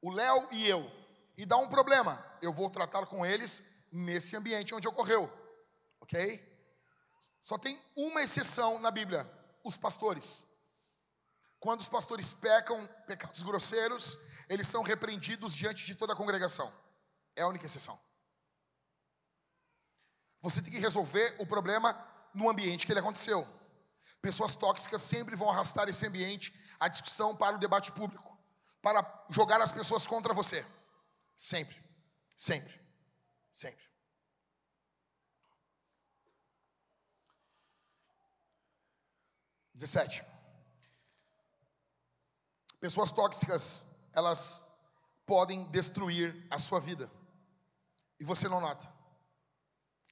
[0.00, 0.88] o Léo e eu.
[1.36, 5.28] E dá um problema, eu vou tratar com eles nesse ambiente onde ocorreu.
[6.00, 6.54] Ok?
[7.40, 9.28] Só tem uma exceção na Bíblia:
[9.64, 10.46] os pastores.
[11.64, 14.18] Quando os pastores pecam, pecados grosseiros,
[14.50, 16.70] eles são repreendidos diante de toda a congregação.
[17.34, 17.98] É a única exceção.
[20.42, 21.96] Você tem que resolver o problema
[22.34, 23.48] no ambiente que ele aconteceu.
[24.20, 28.38] Pessoas tóxicas sempre vão arrastar esse ambiente, a discussão para o debate público,
[28.82, 30.66] para jogar as pessoas contra você.
[31.34, 31.82] Sempre,
[32.36, 32.78] sempre,
[33.50, 33.82] sempre.
[39.72, 40.33] Dezessete.
[42.84, 44.62] Pessoas tóxicas, elas
[45.24, 47.10] podem destruir a sua vida.
[48.20, 48.86] E você não nota.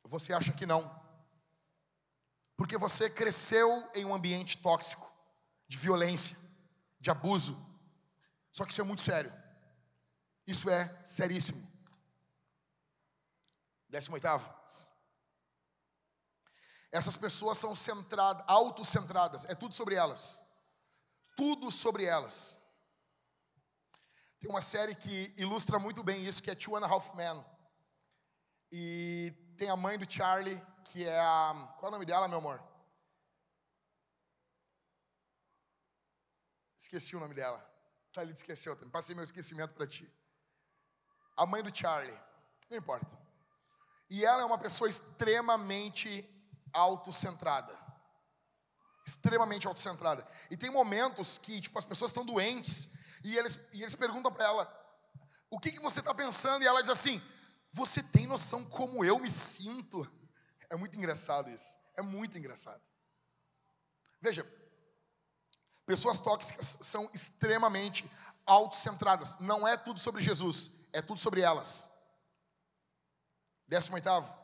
[0.04, 0.90] Você acha que não.
[2.56, 5.06] Porque você cresceu em um ambiente tóxico,
[5.68, 6.34] de violência,
[6.98, 7.54] de abuso.
[8.50, 9.30] Só que isso é muito sério.
[10.46, 11.62] Isso é seríssimo.
[13.86, 14.50] Décimo oitavo.
[16.90, 20.40] Essas pessoas são centradas, autocentradas, é tudo sobre elas.
[21.36, 22.61] Tudo sobre elas.
[24.42, 27.44] Tem uma série que ilustra muito bem isso, que é Two and a Half Men.
[28.72, 31.74] E tem a mãe do Charlie, que é a.
[31.78, 32.60] Qual é o nome dela, meu amor?
[36.76, 37.64] Esqueci o nome dela.
[38.12, 38.76] Tá ali, esqueceu.
[38.90, 40.12] Passei meu esquecimento para ti.
[41.36, 42.18] A mãe do Charlie.
[42.68, 43.16] Não importa.
[44.10, 46.28] E ela é uma pessoa extremamente
[46.72, 47.78] autocentrada.
[49.06, 50.26] Extremamente autocentrada.
[50.50, 54.44] E tem momentos que, tipo, as pessoas estão doentes e eles, e eles perguntam para
[54.44, 54.96] ela:
[55.50, 56.62] O que, que você está pensando?
[56.62, 57.22] E ela diz assim:
[57.70, 60.10] Você tem noção como eu me sinto?
[60.68, 61.78] É muito engraçado isso.
[61.96, 62.82] É muito engraçado.
[64.20, 64.46] Veja,
[65.84, 68.10] pessoas tóxicas são extremamente
[68.46, 69.38] autocentradas.
[69.40, 71.90] Não é tudo sobre Jesus, é tudo sobre elas.
[73.66, 74.42] Décimo oitavo.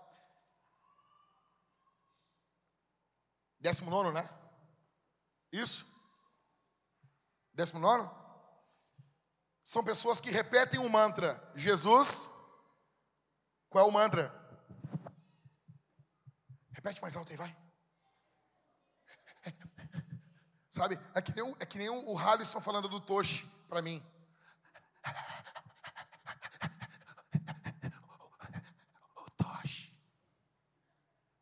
[3.58, 4.28] Décimo nono, né?
[5.50, 5.86] Isso?
[7.52, 8.27] Décimo nono?
[9.68, 11.38] São pessoas que repetem um mantra.
[11.54, 12.30] Jesus.
[13.68, 14.34] Qual é o mantra?
[16.70, 17.54] Repete mais alto aí, vai.
[20.70, 20.98] Sabe?
[21.14, 24.02] É que nem, o, é que nem o Halisson falando do Toshi para mim.
[29.16, 29.94] O Toshi.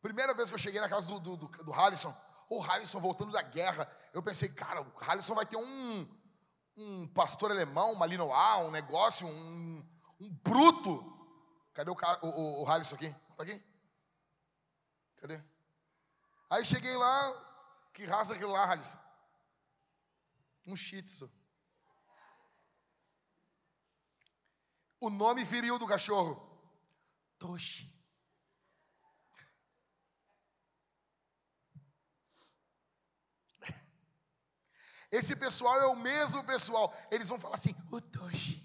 [0.03, 2.13] Primeira vez que eu cheguei na casa do, do, do, do Halisson,
[2.51, 6.26] o Halisson voltando da guerra, eu pensei, cara, o Halisson vai ter um,
[6.77, 9.85] um pastor alemão, uma Linoa, um negócio, um,
[10.21, 11.13] um bruto.
[11.73, 13.11] Cadê o, o, o Halisson aqui?
[13.37, 13.63] Tá aqui?
[15.17, 15.43] Cadê?
[16.51, 18.99] Aí cheguei lá, que raça é aquilo lá, Halisson?
[20.67, 21.31] Um shih tzu.
[25.01, 26.35] O nome viril do cachorro,
[27.39, 27.96] Toshi.
[35.11, 36.95] Esse pessoal é o mesmo pessoal.
[37.11, 38.63] Eles vão falar assim: o Toshi.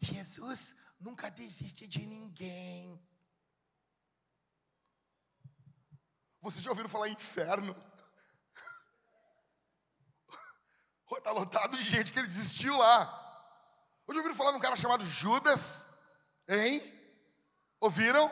[0.00, 3.00] Jesus nunca desiste de ninguém.
[6.40, 7.74] Vocês já ouviram falar inferno?
[11.16, 13.20] Está lotado de gente que ele desistiu lá.
[14.06, 15.86] Hoje ouviram falar num cara chamado Judas?
[16.46, 16.82] Hein?
[17.80, 18.30] Ouviram?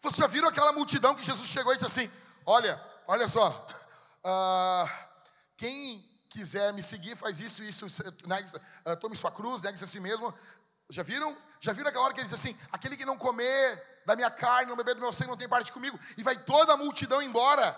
[0.00, 2.10] Vocês já viram aquela multidão que Jesus chegou e disse assim:
[2.44, 3.66] Olha, olha só,
[4.22, 4.86] uh,
[5.56, 7.86] quem quiser me seguir, faz isso, isso,
[8.26, 10.34] negue, uh, tome sua cruz, negue-se a si mesmo.
[10.90, 11.36] Já viram?
[11.60, 14.68] Já viram aquela hora que ele diz assim: aquele que não comer da minha carne,
[14.68, 17.74] não beber do meu sangue, não tem parte comigo, e vai toda a multidão embora.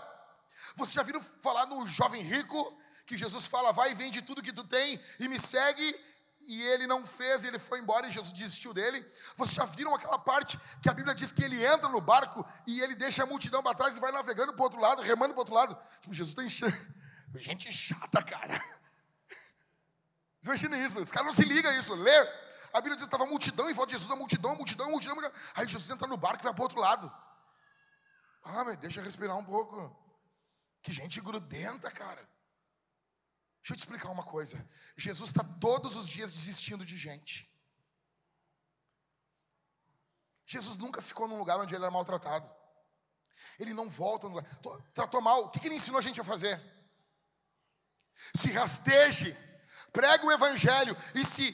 [0.74, 2.76] Vocês já viram falar no jovem rico,
[3.06, 5.94] que Jesus fala: vai e vende tudo que tu tem e me segue,
[6.40, 9.04] e ele não fez, ele foi embora e Jesus desistiu dele.
[9.36, 12.80] Vocês já viram aquela parte que a Bíblia diz que ele entra no barco e
[12.80, 15.38] ele deixa a multidão para trás e vai navegando para o outro lado, remando para
[15.38, 15.78] o outro lado?
[16.00, 16.95] Tipo, Jesus está enchendo.
[17.38, 18.54] Gente chata, cara.
[20.42, 21.94] Imagina isso, os caras não se ligam a isso.
[21.94, 22.16] Lê,
[22.72, 24.90] a Bíblia diz que estava multidão em volta de Jesus, a multidão, a multidão, a
[24.90, 25.42] multidão, a multidão.
[25.54, 27.12] Aí Jesus entra no barco e vai para o outro lado.
[28.42, 29.94] Ah, mas deixa eu respirar um pouco.
[30.82, 32.20] Que gente grudenta, cara.
[33.60, 34.64] Deixa eu te explicar uma coisa.
[34.96, 37.52] Jesus está todos os dias desistindo de gente.
[40.46, 42.48] Jesus nunca ficou num lugar onde ele era maltratado.
[43.58, 44.48] Ele não volta no lugar.
[44.94, 45.46] Tratou mal.
[45.46, 46.62] O que ele ensinou a gente a fazer?
[48.34, 49.36] Se rasteje,
[49.92, 51.48] pregue o evangelho, e se,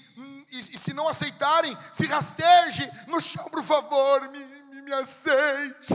[0.51, 5.94] e, e se não aceitarem, se rasteje no chão, por favor, me, me, me aceite,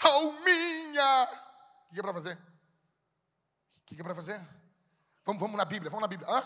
[0.00, 1.28] alminha.
[1.90, 2.38] O que é para fazer?
[3.76, 4.40] O que é para fazer?
[5.24, 6.28] Vamos, vamos na Bíblia, vamos na Bíblia.
[6.30, 6.38] Hã?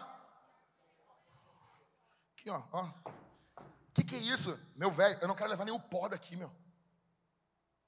[2.32, 2.59] Aqui, ó.
[2.59, 4.59] O que, que é isso?
[4.77, 6.52] Meu velho, eu não quero levar o pó daqui, meu.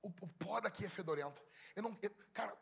[0.03, 1.41] O, o pó daqui é fedorento.
[1.77, 2.57] Eu não, eu, cara,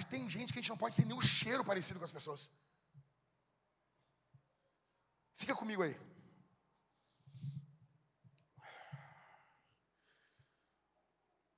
[0.00, 2.50] tem gente que a gente não pode ter nenhum cheiro parecido com as pessoas.
[5.34, 5.96] Fica comigo aí.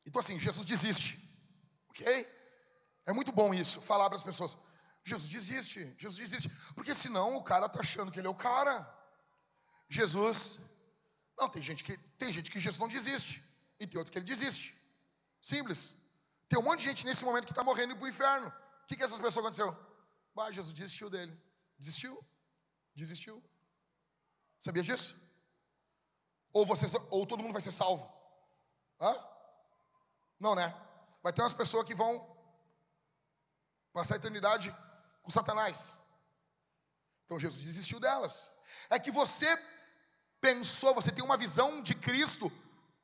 [0.07, 1.19] Então assim, Jesus desiste.
[1.91, 2.27] Ok?
[3.07, 4.57] É muito bom isso, falar para as pessoas.
[5.05, 6.49] Jesus desiste, Jesus desiste.
[6.75, 8.75] Porque senão o cara está achando que ele é o cara.
[9.89, 10.59] Jesus.
[11.39, 13.43] Não, tem gente que tem gente que Jesus não desiste.
[13.79, 14.75] E tem outros que ele desiste.
[15.41, 15.95] Simples.
[16.49, 18.49] Tem um monte de gente nesse momento que está morrendo para o inferno.
[18.49, 19.77] O que, que essas pessoas aconteceu?
[20.37, 21.33] Ah, Jesus desistiu dele.
[21.79, 22.25] Desistiu?
[22.95, 23.43] Desistiu.
[24.59, 25.17] Sabia disso?
[26.53, 28.11] Ou, você, ou todo mundo vai ser salvo?
[29.01, 29.15] Hã?
[30.39, 30.75] Não, né?
[31.23, 32.35] Vai ter umas pessoas que vão
[33.93, 34.75] passar a eternidade
[35.23, 35.97] com Satanás.
[37.25, 38.53] Então Jesus desistiu delas.
[38.91, 39.47] É que você
[40.41, 42.53] pensou, você tem uma visão de Cristo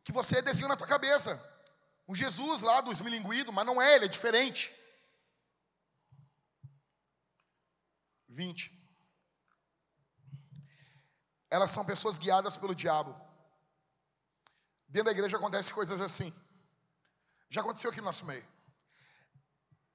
[0.05, 1.41] que você desenhou na tua cabeça.
[2.11, 4.75] Um Jesus lá do esmilinguido, mas não é, ele é diferente.
[8.29, 8.77] 20.
[11.49, 13.15] Elas são pessoas guiadas pelo diabo.
[14.89, 16.35] Dentro da igreja acontecem coisas assim.
[17.49, 18.45] Já aconteceu aqui no nosso meio.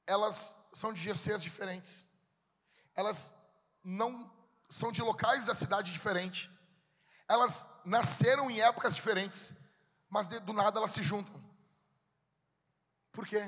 [0.08, 2.06] Elas são de GCs diferentes.
[2.94, 3.34] Elas
[3.84, 4.10] não
[4.70, 6.50] são de locais da cidade diferentes.
[7.28, 9.52] Elas nasceram em épocas diferentes,
[10.10, 11.45] mas do nada elas se juntam.
[13.16, 13.42] Por quê?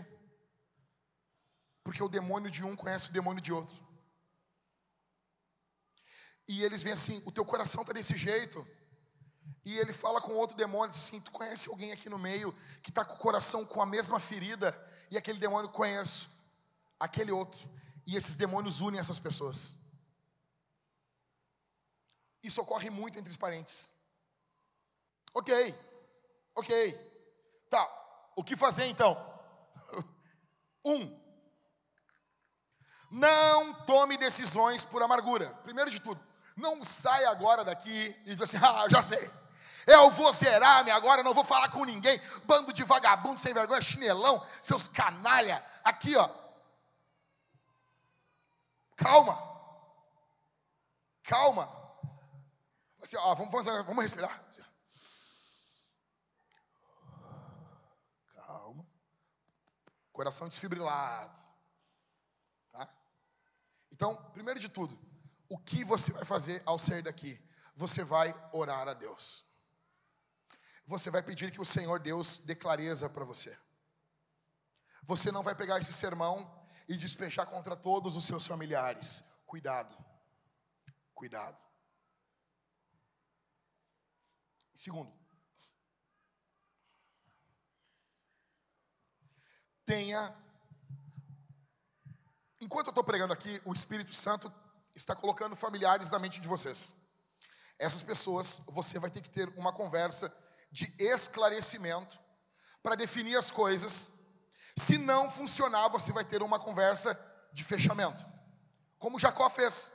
[1.84, 3.76] Porque o demônio de um conhece o demônio de outro.
[6.48, 8.66] E eles vêm assim: o teu coração está desse jeito.
[9.66, 12.90] E ele fala com outro demônio, diz assim: Tu conhece alguém aqui no meio que
[12.90, 14.70] está com o coração com a mesma ferida?
[15.12, 16.28] E aquele demônio conhece
[16.98, 17.70] aquele outro.
[18.06, 19.76] E esses demônios unem essas pessoas.
[22.42, 23.92] Isso ocorre muito entre os parentes.
[25.34, 25.78] Ok,
[26.56, 26.94] ok.
[27.70, 27.86] Tá,
[28.38, 29.37] o que fazer então?
[30.88, 31.20] Um,
[33.12, 35.50] não tome decisões por amargura.
[35.64, 36.22] Primeiro de tudo,
[36.56, 39.30] não saia agora daqui e diz assim: Ah, já sei.
[39.86, 42.20] Eu vou zerar-me agora, não vou falar com ninguém.
[42.44, 45.64] Bando de vagabundo sem vergonha, chinelão, seus canalha.
[45.84, 46.30] Aqui, ó.
[48.98, 49.42] Calma.
[51.24, 51.70] Calma.
[53.02, 54.44] Assim, ó, vamos, vamos, vamos respirar.
[54.52, 54.67] Calma.
[60.18, 61.38] Coração desfibrilado.
[62.72, 62.90] Tá?
[63.92, 65.00] Então, primeiro de tudo,
[65.48, 67.40] o que você vai fazer ao sair daqui?
[67.76, 69.48] Você vai orar a Deus
[70.88, 73.56] você vai pedir que o Senhor Deus dê clareza para você.
[75.04, 76.50] Você não vai pegar esse sermão
[76.88, 79.26] e despejar contra todos os seus familiares.
[79.46, 79.94] Cuidado.
[81.14, 81.62] Cuidado.
[84.74, 85.12] Segundo,
[89.88, 90.36] tenha.
[92.60, 94.54] Enquanto eu estou pregando aqui, o Espírito Santo
[94.94, 96.94] está colocando familiares na mente de vocês.
[97.80, 100.36] Essas pessoas, você vai ter que ter uma conversa
[100.72, 102.20] de esclarecimento
[102.84, 104.12] para definir as coisas.
[104.76, 107.18] Se não funcionar, você vai ter uma conversa
[107.54, 108.26] de fechamento.
[109.00, 109.94] Como Jacó fez.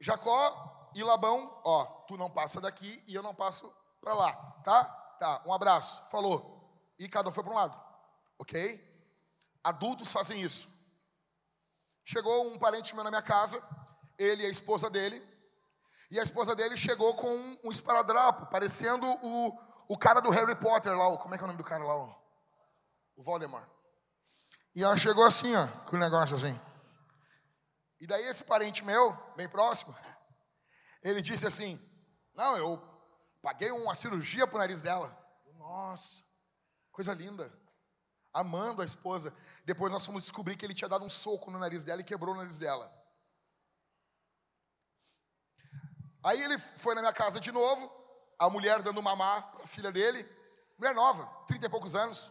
[0.00, 3.70] Jacó e Labão, ó, tu não passa daqui e eu não passo
[4.00, 4.32] para lá,
[4.64, 4.84] tá?
[5.20, 6.58] Tá, um abraço, falou.
[6.98, 7.89] E cada um foi para um lado,
[8.40, 8.56] ok?
[9.62, 10.66] Adultos fazem isso.
[12.02, 13.62] Chegou um parente meu na minha casa,
[14.18, 15.22] ele e a esposa dele,
[16.10, 19.58] e a esposa dele chegou com um, um esparadrapo, parecendo o,
[19.88, 21.84] o cara do Harry Potter lá, o, como é que é o nome do cara
[21.84, 21.94] lá?
[21.94, 22.16] O,
[23.16, 23.68] o Voldemort.
[24.74, 26.58] E ela chegou assim, ó, com o negócio assim.
[28.00, 29.94] E daí esse parente meu, bem próximo,
[31.04, 31.78] ele disse assim:
[32.34, 32.82] Não, eu
[33.42, 35.14] paguei uma cirurgia pro nariz dela.
[35.56, 36.24] Nossa,
[36.90, 37.59] coisa linda.
[38.32, 39.34] Amando a esposa.
[39.64, 42.34] Depois nós fomos descobrir que ele tinha dado um soco no nariz dela e quebrou
[42.34, 42.92] o nariz dela.
[46.22, 47.90] Aí ele foi na minha casa de novo,
[48.38, 50.26] a mulher dando mamar para a filha dele,
[50.78, 52.30] mulher nova, trinta e poucos anos.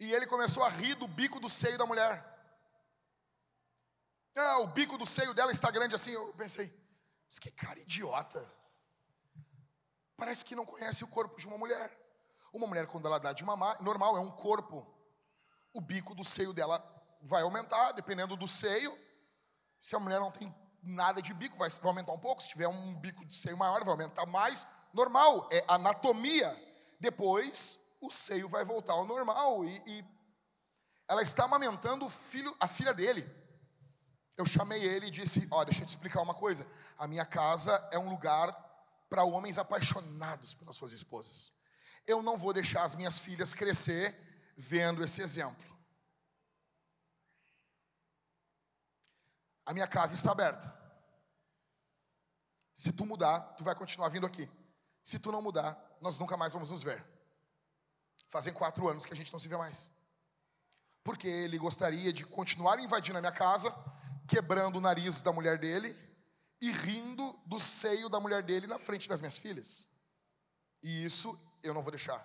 [0.00, 2.32] E ele começou a rir do bico do seio da mulher.
[4.36, 6.10] Ah, o bico do seio dela está grande assim.
[6.10, 6.72] Eu pensei,
[7.26, 8.44] mas que cara idiota.
[10.16, 12.03] Parece que não conhece o corpo de uma mulher.
[12.54, 14.86] Uma mulher, quando ela dá de mamar, normal, é um corpo.
[15.72, 16.80] O bico do seio dela
[17.20, 18.96] vai aumentar, dependendo do seio.
[19.80, 22.40] Se a mulher não tem nada de bico, vai aumentar um pouco.
[22.40, 24.68] Se tiver um bico de seio maior, vai aumentar mais.
[24.92, 26.56] Normal, é anatomia.
[27.00, 29.64] Depois, o seio vai voltar ao normal.
[29.64, 30.04] E, e
[31.08, 33.28] ela está amamentando o filho, a filha dele.
[34.36, 36.64] Eu chamei ele e disse: Ó, oh, deixa eu te explicar uma coisa.
[36.96, 38.52] A minha casa é um lugar
[39.10, 41.53] para homens apaixonados pelas suas esposas.
[42.06, 44.14] Eu não vou deixar as minhas filhas crescer
[44.56, 45.74] vendo esse exemplo.
[49.66, 50.72] a minha casa está aberta.
[52.74, 54.50] Se tu mudar, tu vai continuar vindo aqui.
[55.02, 57.04] Se tu não mudar, nós nunca mais vamos nos ver.
[58.28, 59.90] Fazem quatro anos que a gente não se vê mais.
[61.02, 63.74] Porque ele gostaria de continuar invadindo a minha casa,
[64.26, 65.96] quebrando o nariz da mulher dele
[66.60, 69.86] e rindo do seio da mulher dele na frente das minhas filhas.
[70.82, 72.20] E isso eu não vou deixar.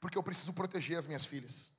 [0.00, 1.72] Porque eu preciso proteger as minhas filhas.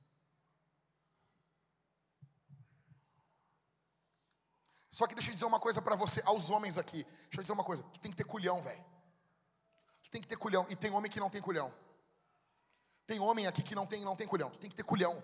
[4.90, 7.04] Só que deixa eu dizer uma coisa para você, aos homens aqui.
[7.04, 8.84] Deixa eu dizer uma coisa, tu tem que ter culhão, velho.
[10.02, 10.66] Tu tem que ter culhão.
[10.68, 11.72] E tem homem que não tem culhão.
[13.06, 14.50] Tem homem aqui que não tem, não tem culhão.
[14.50, 15.22] Tu tem que ter culhão.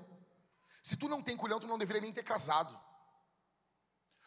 [0.82, 2.78] Se tu não tem culhão, tu não deveria nem ter casado.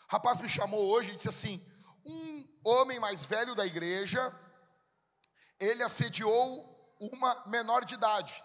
[0.07, 1.65] Rapaz me chamou hoje e disse assim:
[2.06, 4.22] um homem mais velho da igreja,
[5.60, 6.70] ele assediou
[7.02, 8.44] uma menor de idade.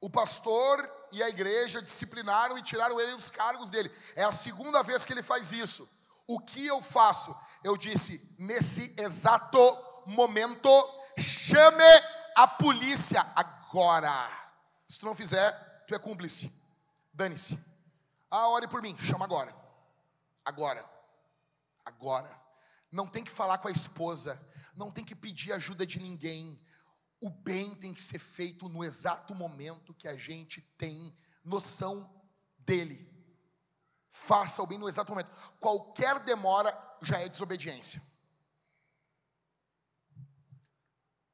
[0.00, 3.90] O pastor e a igreja disciplinaram e tiraram ele dos cargos dele.
[4.14, 5.88] É a segunda vez que ele faz isso.
[6.26, 7.34] O que eu faço?
[7.64, 9.58] Eu disse, nesse exato
[10.06, 10.70] momento,
[11.18, 11.84] chame
[12.36, 14.28] a polícia agora.
[14.88, 15.52] Se tu não fizer,
[15.86, 16.52] tu é cúmplice.
[17.12, 17.58] Dane-se.
[18.30, 18.96] Ah, ore por mim.
[18.98, 19.54] Chama agora.
[20.44, 20.84] Agora.
[21.84, 22.40] Agora.
[22.92, 24.40] Não tem que falar com a esposa.
[24.74, 26.60] Não tem que pedir ajuda de ninguém.
[27.20, 31.14] O bem tem que ser feito no exato momento que a gente tem
[31.44, 32.10] noção
[32.58, 33.08] dele.
[34.08, 35.30] Faça o bem no exato momento.
[35.58, 36.72] Qualquer demora
[37.02, 38.02] já é desobediência.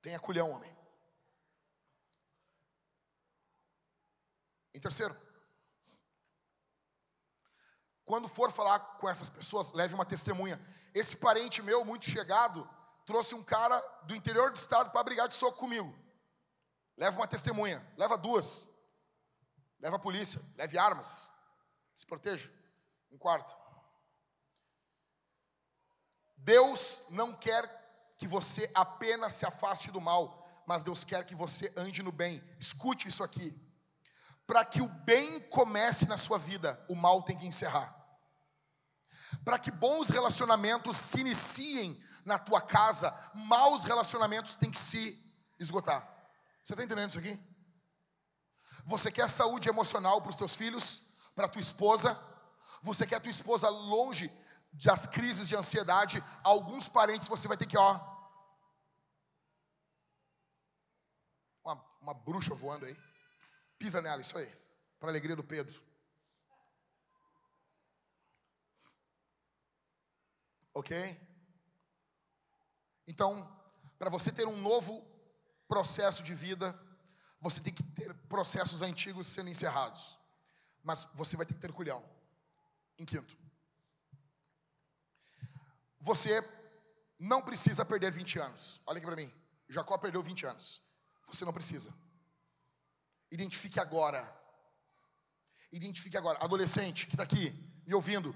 [0.03, 0.77] Tenha culhão, homem.
[4.75, 5.17] Em terceiro,
[8.05, 10.61] quando for falar com essas pessoas, leve uma testemunha.
[10.95, 12.69] Esse parente meu, muito chegado,
[13.07, 15.97] trouxe um cara do interior do estado para brigar de soco comigo.
[16.97, 18.69] Leva uma testemunha, leva duas.
[19.79, 21.31] Leva a polícia, leve armas.
[21.95, 22.51] Se proteja.
[23.11, 23.57] Um quarto.
[26.37, 27.65] Deus não quer
[28.17, 32.43] que você apenas se afaste do mal, mas Deus quer que você ande no bem.
[32.59, 33.57] Escute isso aqui.
[34.47, 37.95] Para que o bem comece na sua vida, o mal tem que encerrar.
[39.45, 45.17] Para que bons relacionamentos se iniciem na tua casa, maus relacionamentos têm que se
[45.61, 46.03] esgotar.
[46.63, 47.41] Você está entendendo isso aqui?
[48.85, 52.21] Você quer saúde emocional para os teus filhos, para a tua esposa?
[52.83, 54.29] Você quer a tua esposa longe
[54.73, 56.23] das crises de ansiedade?
[56.43, 57.95] Alguns parentes você vai ter que, ó.
[61.65, 62.97] Uma, uma bruxa voando aí.
[63.79, 64.53] Pisa nela, isso aí.
[64.99, 65.81] Para alegria do Pedro.
[70.75, 71.26] Ok?
[73.07, 73.49] Então,
[73.99, 75.05] para você ter um novo
[75.69, 76.79] processo de vida,
[77.41, 80.19] você tem que ter processos antigos sendo encerrados.
[80.83, 82.05] Mas você vai ter que ter culhão.
[82.99, 83.37] Em quinto,
[86.01, 86.43] você
[87.19, 88.81] não precisa perder 20 anos.
[88.87, 89.33] Olha aqui para mim.
[89.69, 90.81] Jacó perdeu 20 anos.
[91.27, 91.93] Você não precisa.
[93.31, 94.25] Identifique agora.
[95.73, 96.39] Identifique agora.
[96.43, 97.51] Adolescente que está aqui
[97.87, 98.35] me ouvindo,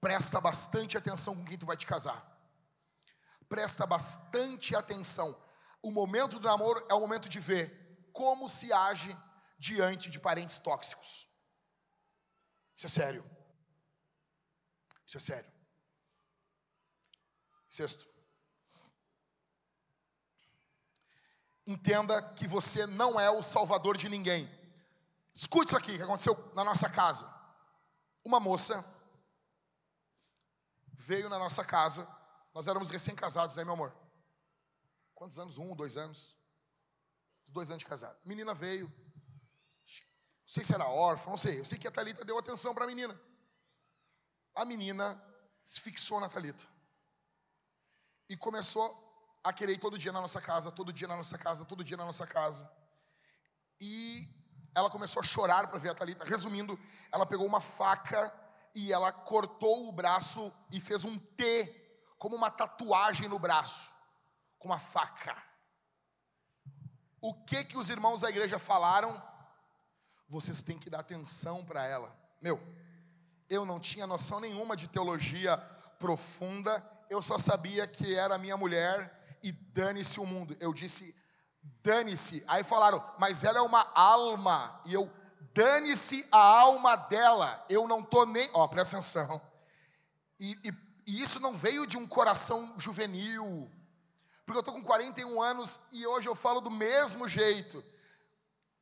[0.00, 2.31] presta bastante atenção com quem tu vai te casar.
[3.52, 5.38] Presta bastante atenção.
[5.82, 9.14] O momento do namoro é o momento de ver como se age
[9.58, 11.28] diante de parentes tóxicos.
[12.74, 13.22] Isso é sério.
[15.06, 15.52] Isso é sério.
[17.68, 18.06] Sexto.
[21.66, 24.50] Entenda que você não é o salvador de ninguém.
[25.34, 27.30] Escute isso aqui que aconteceu na nossa casa.
[28.24, 28.82] Uma moça
[30.94, 32.21] veio na nossa casa.
[32.54, 33.96] Nós éramos recém-casados, né, meu amor?
[35.14, 35.58] Quantos anos?
[35.58, 36.36] Um, dois anos?
[37.52, 38.16] dois anos de casado.
[38.24, 41.60] A menina veio, não sei se era órfã, não sei.
[41.60, 43.18] Eu sei que a Thalita deu atenção para a menina.
[44.54, 45.22] A menina
[45.64, 46.66] se fixou na Thalita.
[48.28, 51.84] E começou a querer todo dia na nossa casa, todo dia na nossa casa, todo
[51.84, 52.70] dia na nossa casa.
[53.80, 54.26] E
[54.74, 56.24] ela começou a chorar para ver a Thalita.
[56.24, 56.78] Resumindo,
[57.10, 58.32] ela pegou uma faca
[58.74, 61.81] e ela cortou o braço e fez um T,
[62.22, 63.92] como uma tatuagem no braço,
[64.58, 65.36] com uma faca
[67.22, 69.22] o que que os irmãos da igreja falaram,
[70.28, 72.12] vocês têm que dar atenção para ela.
[72.42, 72.60] Meu,
[73.48, 75.56] eu não tinha noção nenhuma de teologia
[76.00, 80.56] profunda, eu só sabia que era minha mulher e dane-se o mundo.
[80.58, 81.16] Eu disse,
[81.80, 82.42] dane-se.
[82.48, 84.82] Aí falaram, mas ela é uma alma.
[84.84, 85.08] E eu,
[85.54, 87.64] dane-se a alma dela.
[87.68, 88.50] Eu não tô nem.
[88.52, 89.40] Ó, presta atenção.
[90.40, 90.72] E, e,
[91.06, 93.70] e isso não veio de um coração juvenil
[94.44, 97.82] porque eu estou com 41 anos e hoje eu falo do mesmo jeito.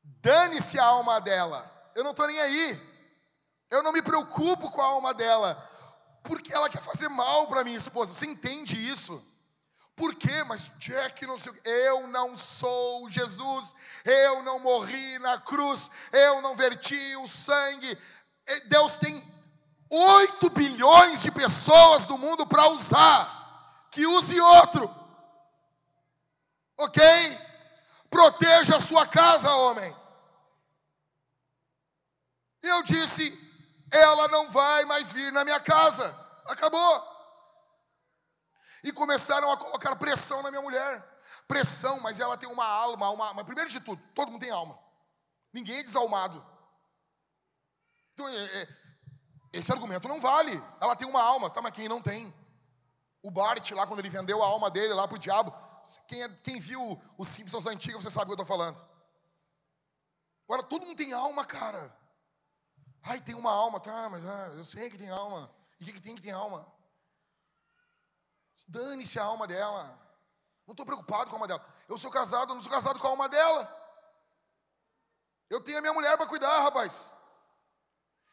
[0.02, 2.90] Dane-se a alma dela, eu não estou nem aí.
[3.70, 5.54] Eu não me preocupo com a alma dela,
[6.24, 8.12] porque ela quer fazer mal para minha esposa.
[8.12, 9.24] Você entende isso?
[9.94, 10.42] Por quê?
[10.44, 11.60] Mas Jack, não sei o quê.
[11.64, 13.74] Eu não sou Jesus,
[14.04, 17.96] eu não morri na cruz, eu não verti o sangue.
[18.66, 19.22] Deus tem
[19.90, 24.88] 8 bilhões de pessoas no mundo para usar, que use outro.
[26.78, 27.02] Ok?
[28.08, 29.94] Proteja a sua casa, homem.
[32.62, 33.36] Eu disse:
[33.90, 36.16] ela não vai mais vir na minha casa.
[36.46, 37.10] Acabou.
[38.82, 41.04] E começaram a colocar pressão na minha mulher.
[41.48, 44.78] Pressão, mas ela tem uma alma, uma, primeiro de tudo, todo mundo tem alma.
[45.52, 46.44] Ninguém é desalmado.
[48.14, 48.68] Então, é, é,
[49.52, 50.62] esse argumento não vale.
[50.80, 51.60] Ela tem uma alma, tá?
[51.60, 52.32] Mas quem não tem?
[53.22, 55.52] O Bart, lá, quando ele vendeu a alma dele lá para o diabo,
[56.06, 58.78] quem, é, quem viu os Simpsons antigos, você sabe o que eu estou falando.
[60.44, 61.94] Agora, todo mundo tem alma, cara.
[63.02, 65.50] Ai, tem uma alma, tá, mas ah, eu sei que tem alma.
[65.78, 66.66] E o que, que tem que tem alma?
[68.68, 69.98] Dane-se a alma dela.
[70.66, 71.64] Não estou preocupado com a alma dela.
[71.88, 73.76] Eu sou casado, eu não sou casado com a alma dela.
[75.48, 77.12] Eu tenho a minha mulher para cuidar, rapaz.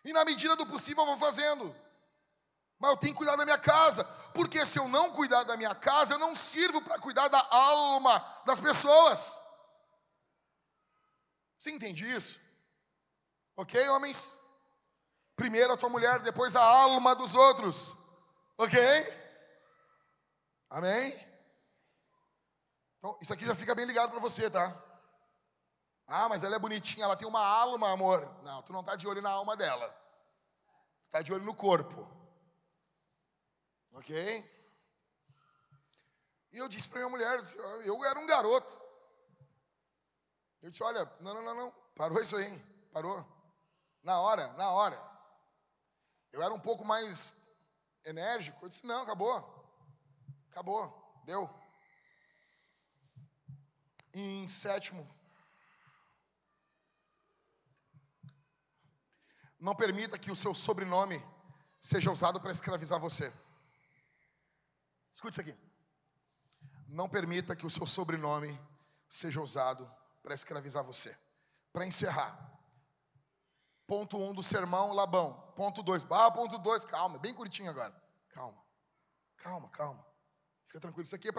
[0.03, 1.75] E na medida do possível eu vou fazendo.
[2.79, 4.03] Mas eu tenho que cuidar da minha casa.
[4.33, 8.19] Porque se eu não cuidar da minha casa, eu não sirvo para cuidar da alma
[8.45, 9.39] das pessoas.
[11.57, 12.39] Você entende isso?
[13.55, 14.35] Ok, homens?
[15.35, 17.95] Primeiro a tua mulher, depois a alma dos outros.
[18.57, 18.79] Ok?
[20.69, 21.27] Amém?
[22.97, 24.75] Então, isso aqui já fica bem ligado para você, tá?
[26.07, 28.25] Ah, mas ela é bonitinha, ela tem uma alma, amor.
[28.41, 29.89] Não, tu não está de olho na alma dela.
[31.01, 32.07] Tu está de olho no corpo.
[33.91, 34.57] Ok?
[36.53, 37.41] E eu disse para minha mulher,
[37.83, 38.81] eu era um garoto.
[40.61, 42.57] Eu disse, olha, não, não, não, não, parou isso aí,
[42.93, 43.25] parou.
[44.01, 45.01] Na hora, na hora.
[46.31, 47.33] Eu era um pouco mais
[48.05, 48.63] enérgico.
[48.63, 49.35] Eu disse, não, acabou.
[50.51, 51.49] Acabou, deu.
[54.13, 55.16] Em sétimo,
[59.59, 61.23] não permita que o seu sobrenome
[61.81, 63.31] seja usado para escravizar você.
[65.11, 65.55] Escute isso aqui.
[66.87, 68.57] Não permita que o seu sobrenome
[69.09, 69.89] seja usado
[70.21, 71.17] para escravizar você.
[71.73, 72.47] Para encerrar.
[73.85, 75.53] Ponto 1 um do sermão, Labão.
[75.55, 76.05] Ponto 2.
[76.09, 77.95] Ah, ponto 2, calma, bem curtinho agora.
[78.29, 78.61] Calma.
[79.37, 80.05] Calma, calma.
[80.65, 81.05] Fica tranquilo.
[81.05, 81.31] Isso aqui, é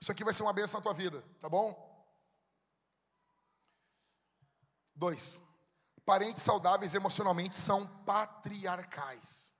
[0.00, 1.86] isso aqui vai ser uma benção na tua vida, tá bom?
[4.94, 5.47] Dois.
[6.08, 9.54] Parentes saudáveis emocionalmente são patriarcais.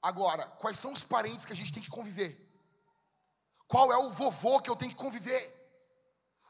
[0.00, 2.32] Agora, quais são os parentes que a gente tem que conviver?
[3.68, 5.54] Qual é o vovô que eu tenho que conviver?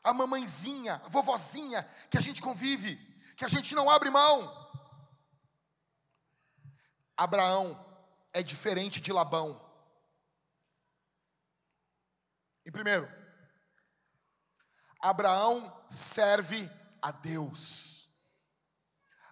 [0.04, 2.94] A mamãezinha, a vovozinha que a gente convive,
[3.36, 4.48] que a gente não abre mão.
[7.16, 7.84] Abraão
[8.32, 9.60] é diferente de Labão.
[12.64, 13.10] Em primeiro,
[15.00, 16.70] Abraão serve
[17.02, 18.01] a Deus.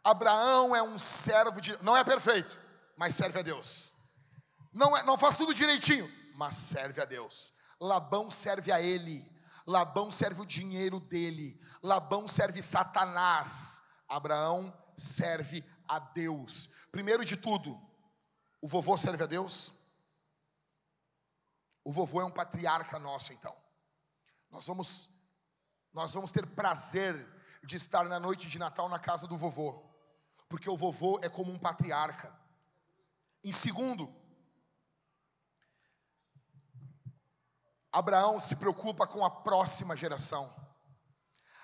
[0.03, 1.81] Abraão é um servo de.
[1.83, 2.61] Não é perfeito,
[2.97, 3.93] mas serve a Deus.
[4.73, 7.53] Não, é, não faz tudo direitinho, mas serve a Deus.
[7.81, 9.29] Labão serve a ele.
[9.67, 11.61] Labão serve o dinheiro dele.
[11.83, 13.83] Labão serve Satanás.
[14.09, 16.69] Abraão serve a Deus.
[16.91, 17.81] Primeiro de tudo,
[18.61, 19.73] o vovô serve a Deus?
[21.85, 23.57] O vovô é um patriarca nosso, então.
[24.51, 25.11] Nós vamos
[25.93, 27.27] nós vamos ter prazer
[27.65, 29.90] de estar na noite de Natal na casa do vovô,
[30.51, 32.37] porque o vovô é como um patriarca.
[33.43, 34.13] Em segundo,
[37.93, 40.53] Abraão se preocupa com a próxima geração.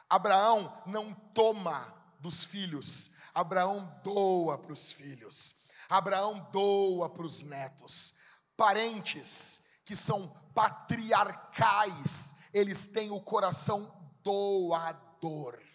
[0.09, 5.67] Abraão não toma dos filhos, Abraão doa para os filhos.
[5.89, 8.15] Abraão doa para os netos.
[8.57, 13.93] Parentes que são patriarcais, eles têm o coração
[14.23, 15.66] doador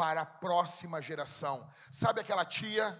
[0.00, 1.70] para a próxima geração.
[1.92, 2.98] Sabe aquela tia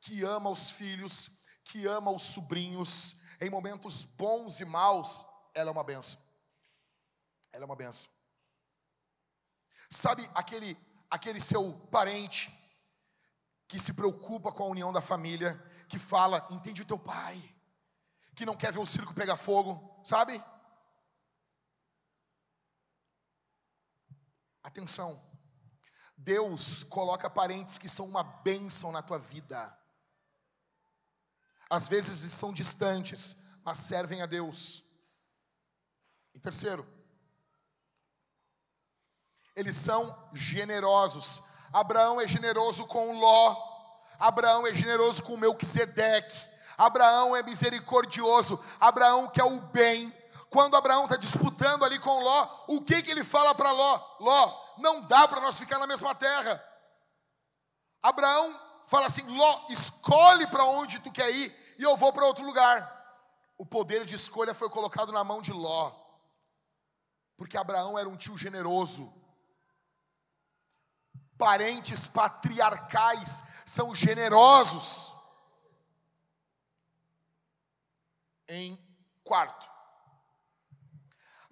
[0.00, 5.72] que ama os filhos, que ama os sobrinhos, em momentos bons e maus, ela é
[5.72, 6.18] uma benção.
[7.52, 8.10] Ela é uma benção.
[9.90, 10.74] Sabe aquele
[11.10, 12.50] aquele seu parente
[13.66, 15.52] que se preocupa com a união da família,
[15.86, 17.38] que fala, entende o teu pai,
[18.34, 20.42] que não quer ver o circo pegar fogo, sabe?
[24.62, 25.27] Atenção,
[26.18, 29.72] Deus coloca parentes que são uma bênção na tua vida.
[31.70, 34.82] Às vezes são distantes, mas servem a Deus.
[36.34, 36.86] E terceiro,
[39.54, 41.42] eles são generosos.
[41.72, 43.56] Abraão é generoso com Ló,
[44.18, 46.36] Abraão é generoso com Melquisedeque,
[46.76, 50.12] Abraão é misericordioso, Abraão quer o bem.
[50.50, 54.00] Quando Abraão está disputando ali com Ló, o que, que ele fala para Ló?
[54.18, 56.62] Ló, não dá para nós ficar na mesma terra.
[58.02, 62.44] Abraão fala assim: Ló, escolhe para onde tu quer ir e eu vou para outro
[62.44, 62.96] lugar.
[63.56, 65.92] O poder de escolha foi colocado na mão de Ló,
[67.36, 69.12] porque Abraão era um tio generoso.
[71.36, 75.18] Parentes patriarcais são generosos.
[78.48, 78.78] em
[79.22, 79.67] quarto.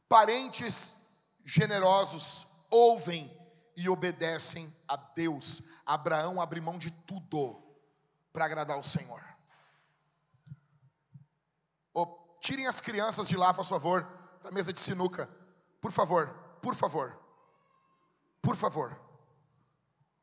[0.08, 0.94] Parentes
[1.44, 3.30] generosos ouvem
[3.76, 5.62] e obedecem a Deus.
[5.84, 7.62] Abraão abre mão de tudo
[8.32, 9.22] para agradar o Senhor.
[11.92, 14.04] Oh, tirem as crianças de lá, por favor,
[14.42, 15.28] da mesa de sinuca.
[15.80, 16.28] Por favor,
[16.62, 17.18] por favor.
[18.42, 19.00] Por favor.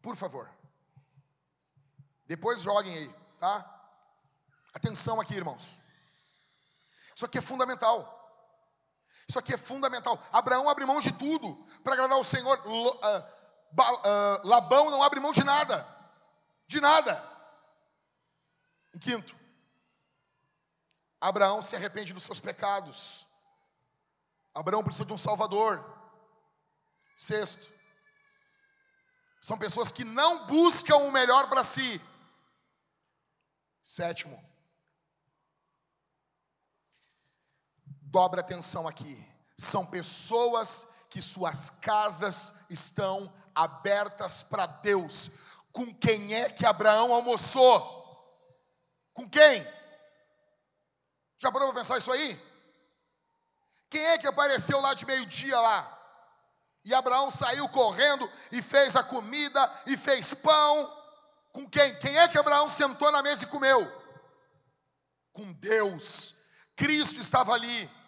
[0.02, 0.50] Por favor.
[2.26, 3.70] Depois joguem aí, tá?
[4.74, 5.80] Atenção aqui, irmãos.
[7.16, 8.23] Isso aqui é fundamental.
[9.28, 10.22] Isso aqui é fundamental.
[10.32, 12.60] Abraão abre mão de tudo para agradar o Senhor.
[13.02, 13.26] Ah,
[13.80, 15.88] ah, Labão não abre mão de nada.
[16.68, 17.32] De nada.
[18.94, 19.36] Em quinto,
[21.20, 23.26] Abraão se arrepende dos seus pecados.
[24.54, 25.84] Abraão precisa de um Salvador.
[27.16, 27.72] Sexto,
[29.42, 32.02] são pessoas que não buscam o melhor para si.
[33.82, 34.42] Sétimo,
[38.14, 39.18] dobre atenção aqui.
[39.58, 45.32] São pessoas que suas casas estão abertas para Deus.
[45.72, 47.74] Com quem é que Abraão almoçou?
[49.16, 49.68] Com quem?
[51.40, 52.40] Já parou para pensar isso aí?
[53.90, 55.90] Quem é que apareceu lá de meio-dia lá?
[56.86, 61.02] E Abraão saiu correndo e fez a comida e fez pão.
[61.52, 61.98] Com quem?
[61.98, 63.92] Quem é que Abraão sentou na mesa e comeu?
[65.32, 66.36] Com Deus.
[66.76, 68.03] Cristo estava ali.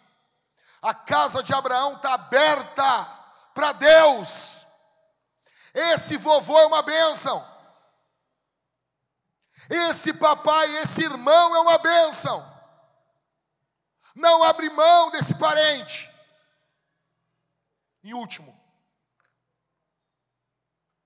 [0.86, 3.04] A casa de Abraão está aberta
[3.52, 4.64] para Deus.
[5.74, 7.44] Esse vovô é uma bênção.
[9.68, 12.40] Esse papai, esse irmão é uma bênção.
[14.14, 16.08] Não abre mão desse parente.
[18.04, 18.56] E último,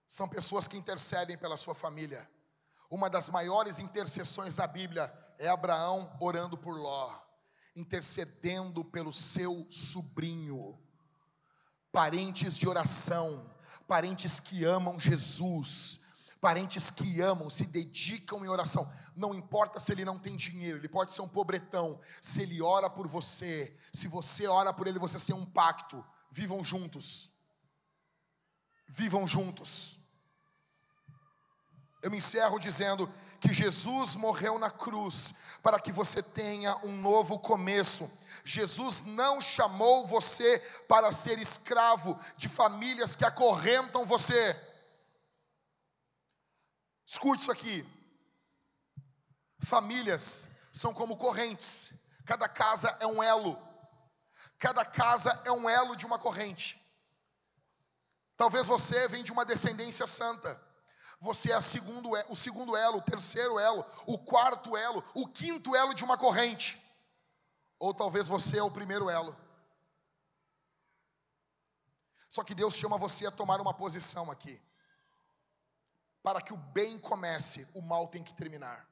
[0.06, 2.30] são pessoas que intercedem pela sua família.
[2.90, 7.29] Uma das maiores intercessões da Bíblia é Abraão orando por Ló,
[7.74, 10.78] intercedendo pelo seu sobrinho.
[11.92, 13.50] Parentes de oração,
[13.86, 16.00] parentes que amam Jesus,
[16.40, 18.90] Parentes que amam, se dedicam em oração.
[19.14, 22.00] Não importa se ele não tem dinheiro, ele pode ser um pobretão.
[22.22, 26.02] Se ele ora por você, se você ora por ele, vocês têm um pacto.
[26.30, 27.30] Vivam juntos.
[28.88, 29.99] Vivam juntos.
[32.02, 37.38] Eu me encerro dizendo que Jesus morreu na cruz para que você tenha um novo
[37.38, 38.10] começo.
[38.44, 40.58] Jesus não chamou você
[40.88, 44.58] para ser escravo de famílias que acorrentam você.
[47.06, 47.86] Escute isso aqui.
[49.58, 51.94] Famílias são como correntes.
[52.24, 53.58] Cada casa é um elo.
[54.58, 56.80] Cada casa é um elo de uma corrente.
[58.36, 60.69] Talvez você venha de uma descendência santa.
[61.20, 65.92] Você é segundo, o segundo elo, o terceiro elo, o quarto elo, o quinto elo
[65.92, 66.82] de uma corrente.
[67.78, 69.36] Ou talvez você é o primeiro elo.
[72.30, 74.60] Só que Deus chama você a tomar uma posição aqui.
[76.22, 78.88] Para que o bem comece, o mal tem que terminar.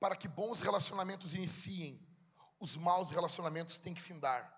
[0.00, 2.00] Para que bons relacionamentos iniciem,
[2.58, 4.50] os maus relacionamentos têm que findar.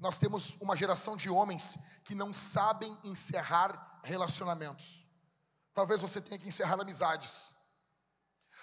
[0.00, 5.05] Nós temos uma geração de homens que não sabem encerrar relacionamentos.
[5.76, 7.54] Talvez você tenha que encerrar amizades.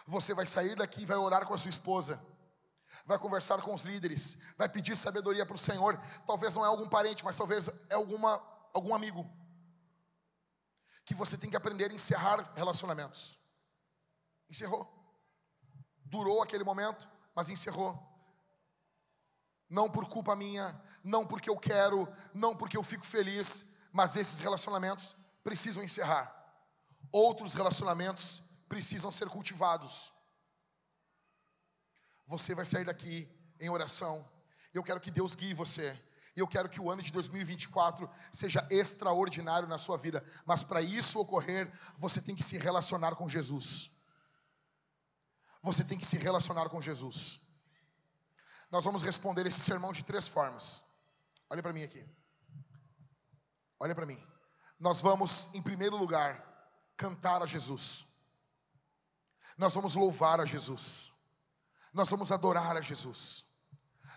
[0.07, 2.19] Você vai sair daqui e vai orar com a sua esposa.
[3.05, 5.95] Vai conversar com os líderes, vai pedir sabedoria para o Senhor.
[6.25, 8.41] Talvez não é algum parente, mas talvez é alguma,
[8.73, 9.29] algum amigo
[11.05, 13.37] que você tem que aprender a encerrar relacionamentos.
[14.49, 14.91] Encerrou.
[16.03, 17.95] Durou aquele momento, mas encerrou.
[19.69, 24.39] Não por culpa minha, não porque eu quero, não porque eu fico feliz, mas esses
[24.39, 26.42] relacionamentos precisam encerrar.
[27.13, 30.11] Outros relacionamentos precisam ser cultivados.
[32.27, 34.29] Você vai sair daqui em oração.
[34.73, 35.97] Eu quero que Deus guie você
[36.35, 40.23] eu quero que o ano de 2024 seja extraordinário na sua vida.
[40.45, 43.91] Mas para isso ocorrer, você tem que se relacionar com Jesus.
[45.61, 47.39] Você tem que se relacionar com Jesus.
[48.71, 50.83] Nós vamos responder esse sermão de três formas.
[51.49, 52.03] Olha para mim aqui.
[53.79, 54.21] Olha para mim.
[54.79, 56.43] Nós vamos, em primeiro lugar,
[57.03, 58.05] cantar a Jesus.
[59.57, 61.11] Nós vamos louvar a Jesus.
[61.93, 63.45] Nós vamos adorar a Jesus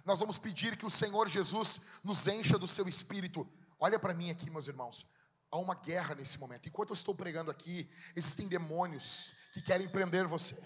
[0.06, 3.46] nós vamos pedir que o Senhor Jesus nos encha do seu espírito.
[3.78, 5.04] Olha para mim aqui, meus irmãos.
[5.50, 6.68] Há uma guerra nesse momento.
[6.68, 10.56] Enquanto eu estou pregando aqui, existem demônios que querem prender você,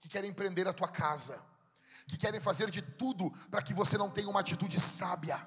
[0.00, 1.44] que querem prender a tua casa,
[2.08, 5.46] que querem fazer de tudo para que você não tenha uma atitude sábia.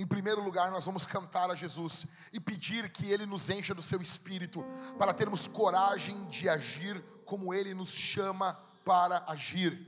[0.00, 3.82] Em primeiro lugar, nós vamos cantar a Jesus e pedir que Ele nos encha do
[3.82, 4.64] seu espírito,
[4.98, 9.78] para termos coragem de agir como Ele nos chama para agir.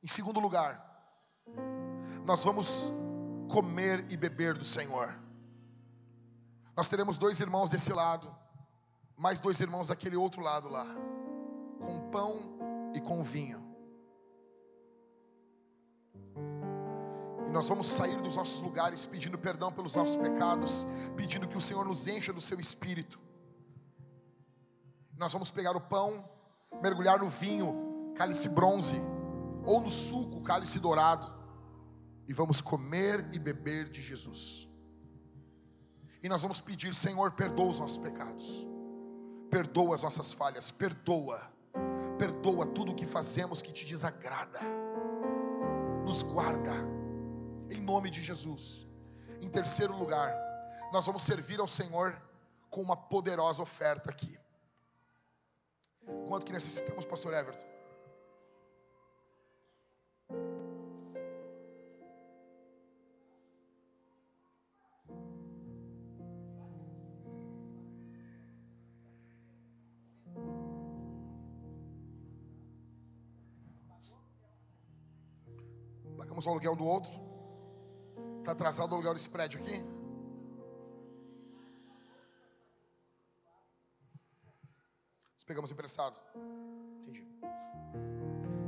[0.00, 0.80] Em segundo lugar,
[2.24, 2.92] nós vamos
[3.50, 5.18] comer e beber do Senhor.
[6.76, 8.32] Nós teremos dois irmãos desse lado,
[9.16, 10.86] mais dois irmãos daquele outro lado lá,
[11.80, 13.69] com pão e com vinho.
[17.50, 20.86] E nós vamos sair dos nossos lugares pedindo perdão pelos nossos pecados,
[21.16, 23.18] pedindo que o Senhor nos encha do seu espírito.
[25.16, 26.24] Nós vamos pegar o pão,
[26.80, 28.94] mergulhar no vinho, cálice bronze
[29.66, 31.28] ou no suco, cálice dourado,
[32.28, 34.68] e vamos comer e beber de Jesus.
[36.22, 38.64] E nós vamos pedir, Senhor, perdoa os nossos pecados,
[39.50, 41.42] perdoa as nossas falhas, perdoa,
[42.16, 44.60] perdoa tudo o que fazemos que te desagrada,
[46.04, 46.99] nos guarda,
[47.70, 48.86] em nome de Jesus.
[49.40, 50.34] Em terceiro lugar,
[50.92, 52.20] nós vamos servir ao Senhor
[52.68, 54.38] com uma poderosa oferta aqui.
[56.26, 57.68] Quanto que necessitamos, Pastor Everton?
[76.16, 77.29] Pagamos o aluguel do outro.
[78.50, 79.80] Está atrasado o aluguel desse prédio aqui?
[85.46, 86.20] pegamos emprestado.
[86.98, 87.24] Entendi.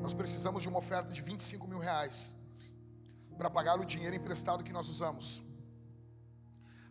[0.01, 2.37] Nós precisamos de uma oferta de 25 mil reais
[3.37, 5.43] para pagar o dinheiro emprestado que nós usamos.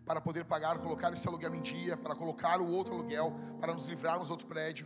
[0.05, 3.87] Para poder pagar, colocar esse aluguel em dia, para colocar o outro aluguel, para nos
[3.87, 4.85] livrarmos do outro prédio.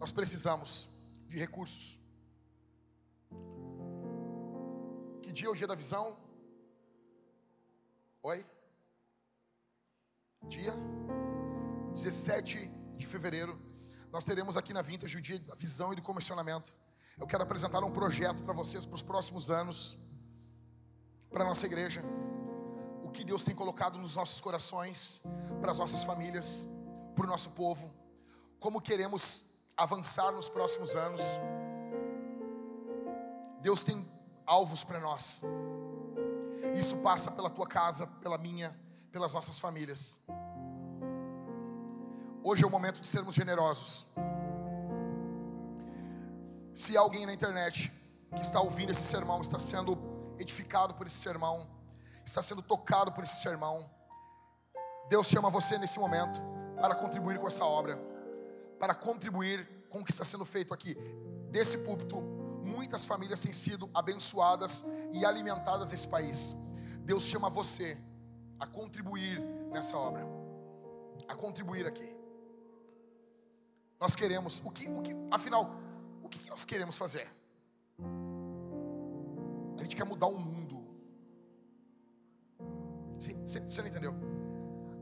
[0.00, 0.88] Nós precisamos
[1.28, 2.01] de recursos.
[5.32, 6.14] Que dia é o dia da visão?
[8.22, 8.44] Oi?
[10.46, 10.74] Dia
[11.94, 13.58] 17 de fevereiro,
[14.10, 16.74] nós teremos aqui na Vintage o dia da visão e do comissionamento.
[17.18, 19.96] Eu quero apresentar um projeto para vocês para os próximos anos,
[21.30, 22.02] para a nossa igreja.
[23.02, 25.22] O que Deus tem colocado nos nossos corações,
[25.62, 26.66] para as nossas famílias,
[27.16, 27.90] para o nosso povo.
[28.60, 29.46] Como queremos
[29.78, 31.22] avançar nos próximos anos.
[33.62, 34.12] Deus tem
[34.46, 35.42] alvos para nós.
[36.78, 38.76] Isso passa pela tua casa, pela minha,
[39.10, 40.20] pelas nossas famílias.
[42.42, 44.06] Hoje é o momento de sermos generosos.
[46.74, 47.92] Se alguém na internet
[48.34, 49.96] que está ouvindo esse sermão está sendo
[50.38, 51.68] edificado por esse sermão,
[52.24, 53.88] está sendo tocado por esse sermão,
[55.08, 56.40] Deus chama você nesse momento
[56.80, 57.98] para contribuir com essa obra,
[58.78, 60.96] para contribuir com o que está sendo feito aqui.
[61.50, 62.22] Desse púlpito,
[62.82, 66.56] muitas famílias têm sido abençoadas e alimentadas nesse país.
[67.04, 67.96] Deus chama você
[68.58, 69.40] a contribuir
[69.70, 70.24] nessa obra,
[71.28, 72.10] a contribuir aqui.
[74.00, 75.70] Nós queremos, o que, o que afinal,
[76.24, 77.28] o que nós queremos fazer?
[79.78, 80.76] A gente quer mudar o mundo.
[83.16, 84.14] Você, você, você não entendeu?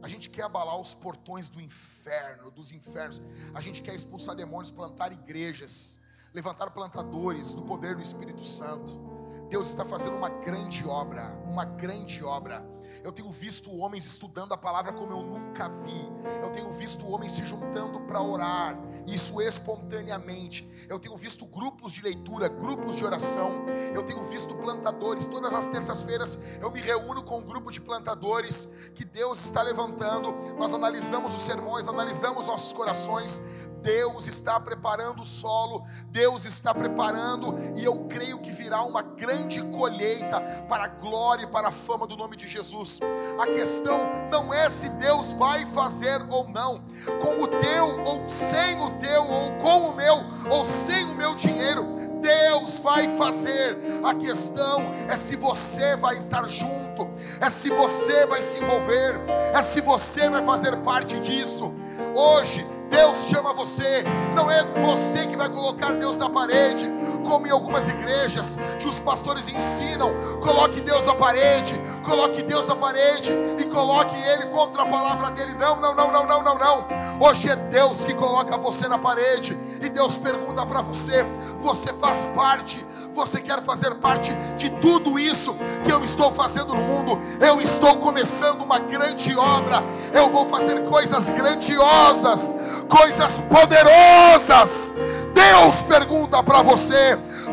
[0.03, 3.23] A gente quer abalar os portões do inferno, dos infernos.
[3.55, 6.00] A gente quer expulsar demônios, plantar igrejas,
[6.33, 9.11] levantar plantadores no poder do Espírito Santo.
[9.51, 12.65] Deus está fazendo uma grande obra, uma grande obra.
[13.03, 16.09] Eu tenho visto homens estudando a palavra como eu nunca vi.
[16.41, 18.79] Eu tenho visto homens se juntando para orar,
[19.09, 20.71] isso espontaneamente.
[20.89, 23.65] Eu tenho visto grupos de leitura, grupos de oração.
[23.93, 25.27] Eu tenho visto plantadores.
[25.27, 30.33] Todas as terças-feiras eu me reúno com um grupo de plantadores que Deus está levantando.
[30.57, 33.41] Nós analisamos os sermões, analisamos nossos corações.
[33.83, 39.63] Deus está preparando o solo, Deus está preparando, e eu creio que virá uma grande
[39.63, 43.01] colheita para a glória e para a fama do nome de Jesus.
[43.39, 44.01] A questão
[44.31, 46.85] não é se Deus vai fazer ou não,
[47.21, 51.35] com o teu ou sem o teu, ou com o meu ou sem o meu
[51.35, 51.85] dinheiro,
[52.21, 53.79] Deus vai fazer.
[54.05, 57.09] A questão é se você vai estar junto,
[57.41, 59.21] é se você vai se envolver,
[59.55, 61.73] é se você vai fazer parte disso.
[62.15, 64.03] Hoje, Deus chama você,
[64.35, 66.87] não é você que vai colocar Deus na parede,
[67.19, 72.77] como em algumas igrejas que os pastores ensinam: coloque Deus na parede, coloque Deus na
[72.77, 75.55] parede e coloque Ele contra a palavra dele.
[75.55, 76.89] Não, não, não, não, não, não, não.
[77.21, 81.25] Hoje é Deus que coloca você na parede e Deus pergunta para você:
[81.61, 86.83] você faz parte você quer fazer parte de tudo isso que eu estou fazendo no
[86.83, 87.19] mundo?
[87.41, 89.83] Eu estou começando uma grande obra.
[90.13, 92.55] Eu vou fazer coisas grandiosas,
[92.89, 94.95] coisas poderosas.
[95.35, 96.95] Deus pergunta para você: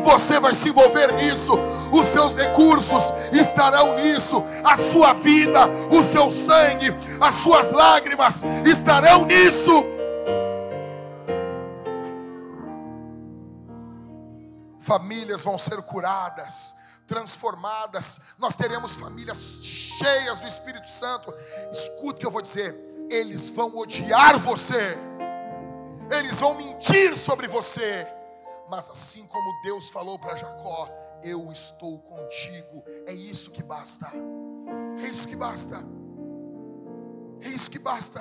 [0.02, 1.54] você vai se envolver nisso?
[1.92, 9.24] Os seus recursos estarão nisso, a sua vida, o seu sangue, as suas lágrimas estarão
[9.24, 9.98] nisso.
[14.88, 16.74] famílias vão ser curadas,
[17.06, 21.34] transformadas, nós teremos famílias cheias do Espírito Santo.
[21.70, 22.74] Escute o que eu vou dizer:
[23.10, 24.96] eles vão odiar você,
[26.10, 28.06] eles vão mentir sobre você,
[28.68, 30.88] mas assim como Deus falou para Jacó,
[31.22, 34.06] eu estou contigo, é isso que basta,
[35.02, 35.76] é isso que basta,
[37.40, 38.20] é isso que basta.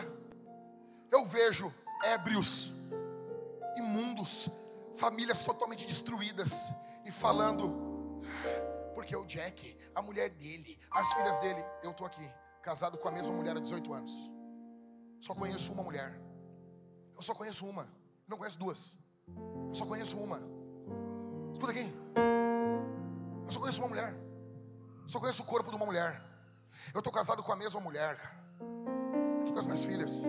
[1.11, 2.73] Eu vejo ébrios,
[3.75, 4.49] imundos,
[4.95, 6.71] famílias totalmente destruídas
[7.05, 8.21] e falando:
[8.95, 12.27] Porque o Jack, a mulher dele, as filhas dele, eu tô aqui,
[12.61, 14.31] casado com a mesma mulher há 18 anos.
[15.19, 16.19] Só conheço uma mulher.
[17.15, 17.87] Eu só conheço uma.
[18.27, 19.06] Não conheço duas.
[19.69, 20.39] Eu só conheço uma.
[21.51, 21.93] Escuta aqui.
[23.45, 24.13] Eu só conheço uma mulher.
[25.03, 26.21] Eu só conheço o corpo de uma mulher.
[26.93, 28.35] Eu estou casado com a mesma mulher, cara.
[29.39, 30.25] Aqui estão as minhas filhas.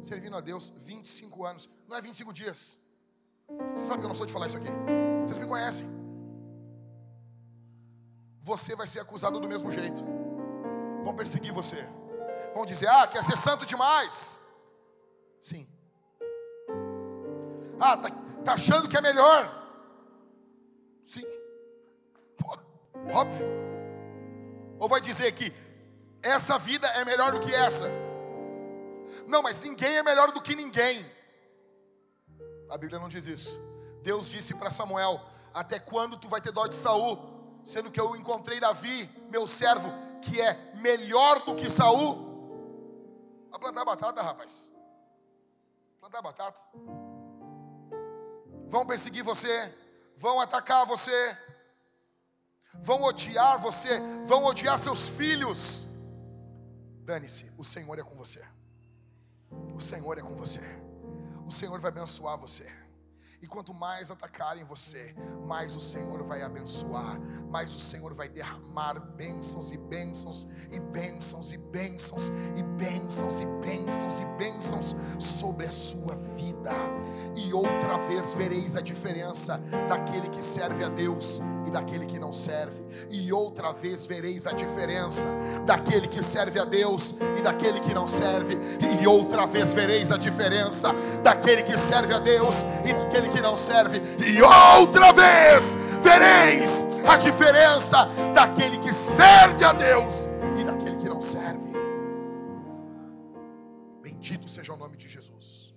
[0.00, 1.68] Servindo a Deus 25 anos.
[1.88, 2.78] Não é 25 dias.
[3.74, 4.68] Você sabe que eu não sou de falar isso aqui.
[5.24, 5.86] Vocês me conhecem.
[8.42, 10.04] Você vai ser acusado do mesmo jeito.
[11.02, 11.82] Vão perseguir você.
[12.54, 14.38] Vão dizer, ah, quer ser santo demais.
[15.40, 15.66] Sim.
[17.80, 18.10] Ah, tá,
[18.44, 19.48] tá achando que é melhor?
[21.02, 21.24] Sim.
[22.38, 22.56] Pô,
[23.12, 23.46] óbvio.
[24.78, 25.52] Ou vai dizer que
[26.22, 27.88] essa vida é melhor do que essa?
[29.26, 31.04] Não, mas ninguém é melhor do que ninguém.
[32.70, 33.58] A Bíblia não diz isso.
[34.02, 35.20] Deus disse para Samuel:
[35.52, 37.32] Até quando tu vai ter dó de Saul?
[37.64, 39.90] Sendo que eu encontrei Davi, meu servo,
[40.20, 42.34] que é melhor do que Saul.
[43.52, 44.70] A plantar batata, rapaz.
[46.00, 46.60] Plantar batata.
[48.74, 49.72] Vão perseguir você,
[50.16, 51.38] vão atacar você,
[52.82, 55.86] vão odiar você, vão odiar seus filhos.
[57.04, 58.44] Dane-se, o Senhor é com você.
[59.72, 60.58] O Senhor é com você.
[61.46, 62.68] O Senhor vai abençoar você.
[63.44, 65.14] E quanto mais atacarem você,
[65.44, 71.52] mais o Senhor vai abençoar, mais o Senhor vai derramar bênçãos e bênçãos e bênçãos
[71.52, 76.72] e bênçãos e bênçãos e bênçãos e bênçãos sobre a sua vida.
[77.36, 79.58] E outra vez vereis a diferença
[79.90, 82.86] daquele que serve a Deus e daquele que não serve.
[83.10, 85.26] E outra vez vereis a diferença
[85.66, 88.56] daquele que serve a Deus e daquele que não serve.
[89.00, 93.40] E outra vez vereis a diferença daquele que serve a Deus e daquele que que
[93.40, 100.96] não serve, e outra vez vereis a diferença daquele que serve a Deus e daquele
[100.98, 101.72] que não serve.
[104.00, 105.74] Bendito seja o nome de Jesus.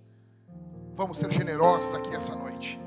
[0.94, 2.80] Vamos ser generosos aqui essa noite,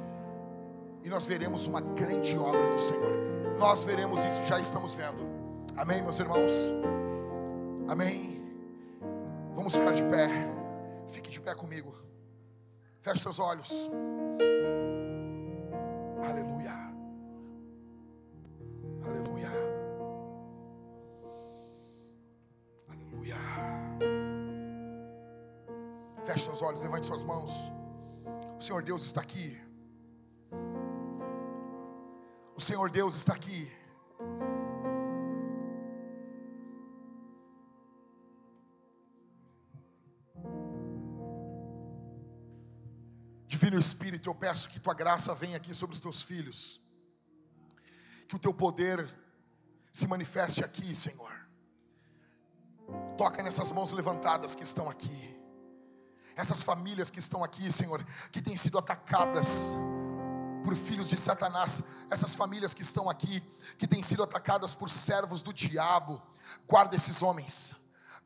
[1.03, 3.19] e nós veremos uma grande obra do Senhor.
[3.59, 5.29] Nós veremos isso, já estamos vendo.
[5.77, 6.73] Amém, meus irmãos?
[7.89, 8.41] Amém.
[9.55, 10.29] Vamos ficar de pé.
[11.09, 11.93] Fique de pé comigo.
[13.01, 13.91] Feche seus olhos.
[16.23, 16.75] Aleluia.
[19.07, 19.51] Aleluia.
[22.89, 23.37] Aleluia.
[26.23, 27.73] Feche seus olhos, levante suas mãos.
[28.59, 29.59] O Senhor Deus está aqui.
[32.55, 33.80] O Senhor Deus está aqui.
[43.71, 46.81] Divino Espírito, eu peço que tua graça venha aqui sobre os teus filhos,
[48.27, 49.09] que o teu poder
[49.93, 51.31] se manifeste aqui, Senhor.
[53.17, 55.37] Toca nessas mãos levantadas que estão aqui,
[56.35, 59.77] essas famílias que estão aqui, Senhor, que têm sido atacadas
[60.65, 61.81] por filhos de Satanás,
[62.11, 63.41] essas famílias que estão aqui,
[63.79, 66.21] que têm sido atacadas por servos do diabo,
[66.67, 67.77] guarda esses homens,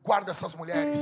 [0.01, 1.01] guarda essas mulheres,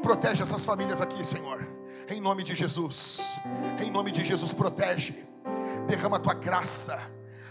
[0.00, 1.66] protege essas famílias aqui, Senhor.
[2.08, 3.38] Em nome de Jesus.
[3.78, 5.14] Em nome de Jesus, protege.
[5.86, 6.98] Derrama a tua graça.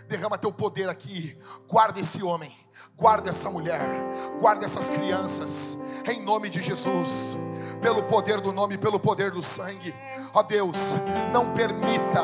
[0.07, 1.37] Derrama teu poder aqui.
[1.67, 2.51] Guarda esse homem.
[2.97, 3.81] Guarda essa mulher.
[4.39, 5.77] Guarda essas crianças.
[6.05, 7.37] Em nome de Jesus.
[7.81, 9.93] Pelo poder do nome, pelo poder do sangue.
[10.33, 10.95] Ó Deus,
[11.31, 12.23] não permita,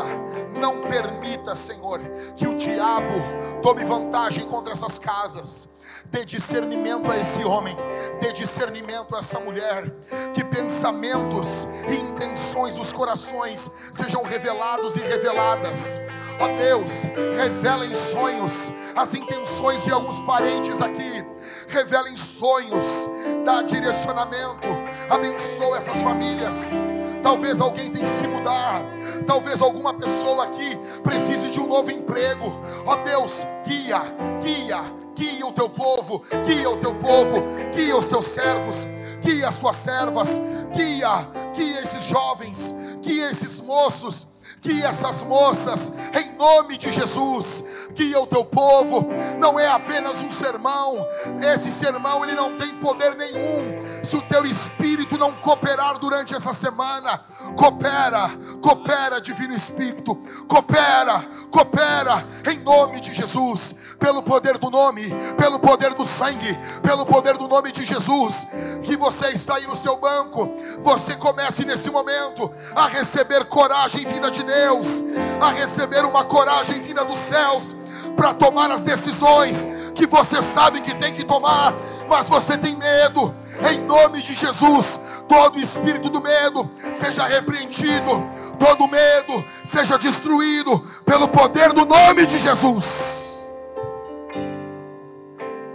[0.60, 2.02] não permita, Senhor,
[2.35, 3.14] que o diabo
[3.61, 5.69] tome vantagem contra essas casas
[6.11, 7.76] Dê discernimento a esse homem,
[8.22, 9.90] dê discernimento a essa mulher,
[10.34, 15.99] que pensamentos e intenções dos corações sejam revelados e reveladas.
[16.40, 17.03] Ó Deus,
[17.38, 21.26] revela em sonhos as intenções de alguns parentes aqui,
[21.68, 23.10] revela em sonhos,
[23.44, 24.68] dá direcionamento,
[25.10, 26.77] abençoa essas famílias.
[27.26, 28.84] Talvez alguém tenha que se mudar.
[29.26, 32.53] Talvez alguma pessoa aqui precise de um novo emprego.
[32.86, 33.99] Ó oh Deus, guia,
[34.44, 34.84] guia,
[35.15, 37.41] guia o teu povo, guia o teu povo,
[37.73, 38.85] guia os teus servos,
[39.21, 40.41] guia as tuas servas,
[40.75, 44.27] guia, guia esses jovens, guia esses moços
[44.65, 47.63] que essas moças, em nome de Jesus,
[47.93, 49.05] guia o teu povo,
[49.37, 51.07] não é apenas um sermão,
[51.53, 56.51] esse sermão ele não tem poder nenhum, se o teu espírito não cooperar durante essa
[56.51, 57.21] semana,
[57.55, 60.15] coopera, coopera, Divino Espírito,
[60.47, 67.05] coopera, coopera, em nome de Jesus, pelo poder do nome, pelo poder do sangue, pelo
[67.05, 68.47] poder do nome de Jesus,
[68.81, 70.49] que você está aí no seu banco,
[70.81, 75.03] você comece nesse momento a receber coragem vinda de Deus Deus,
[75.41, 77.76] a receber uma coragem vinda dos céus
[78.15, 81.73] para tomar as decisões que você sabe que tem que tomar,
[82.07, 83.36] mas você tem medo.
[83.69, 88.23] Em nome de Jesus, todo espírito do medo seja repreendido,
[88.57, 93.45] todo medo seja destruído pelo poder do nome de Jesus.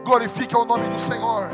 [0.05, 1.51] Glorifique o nome do Senhor.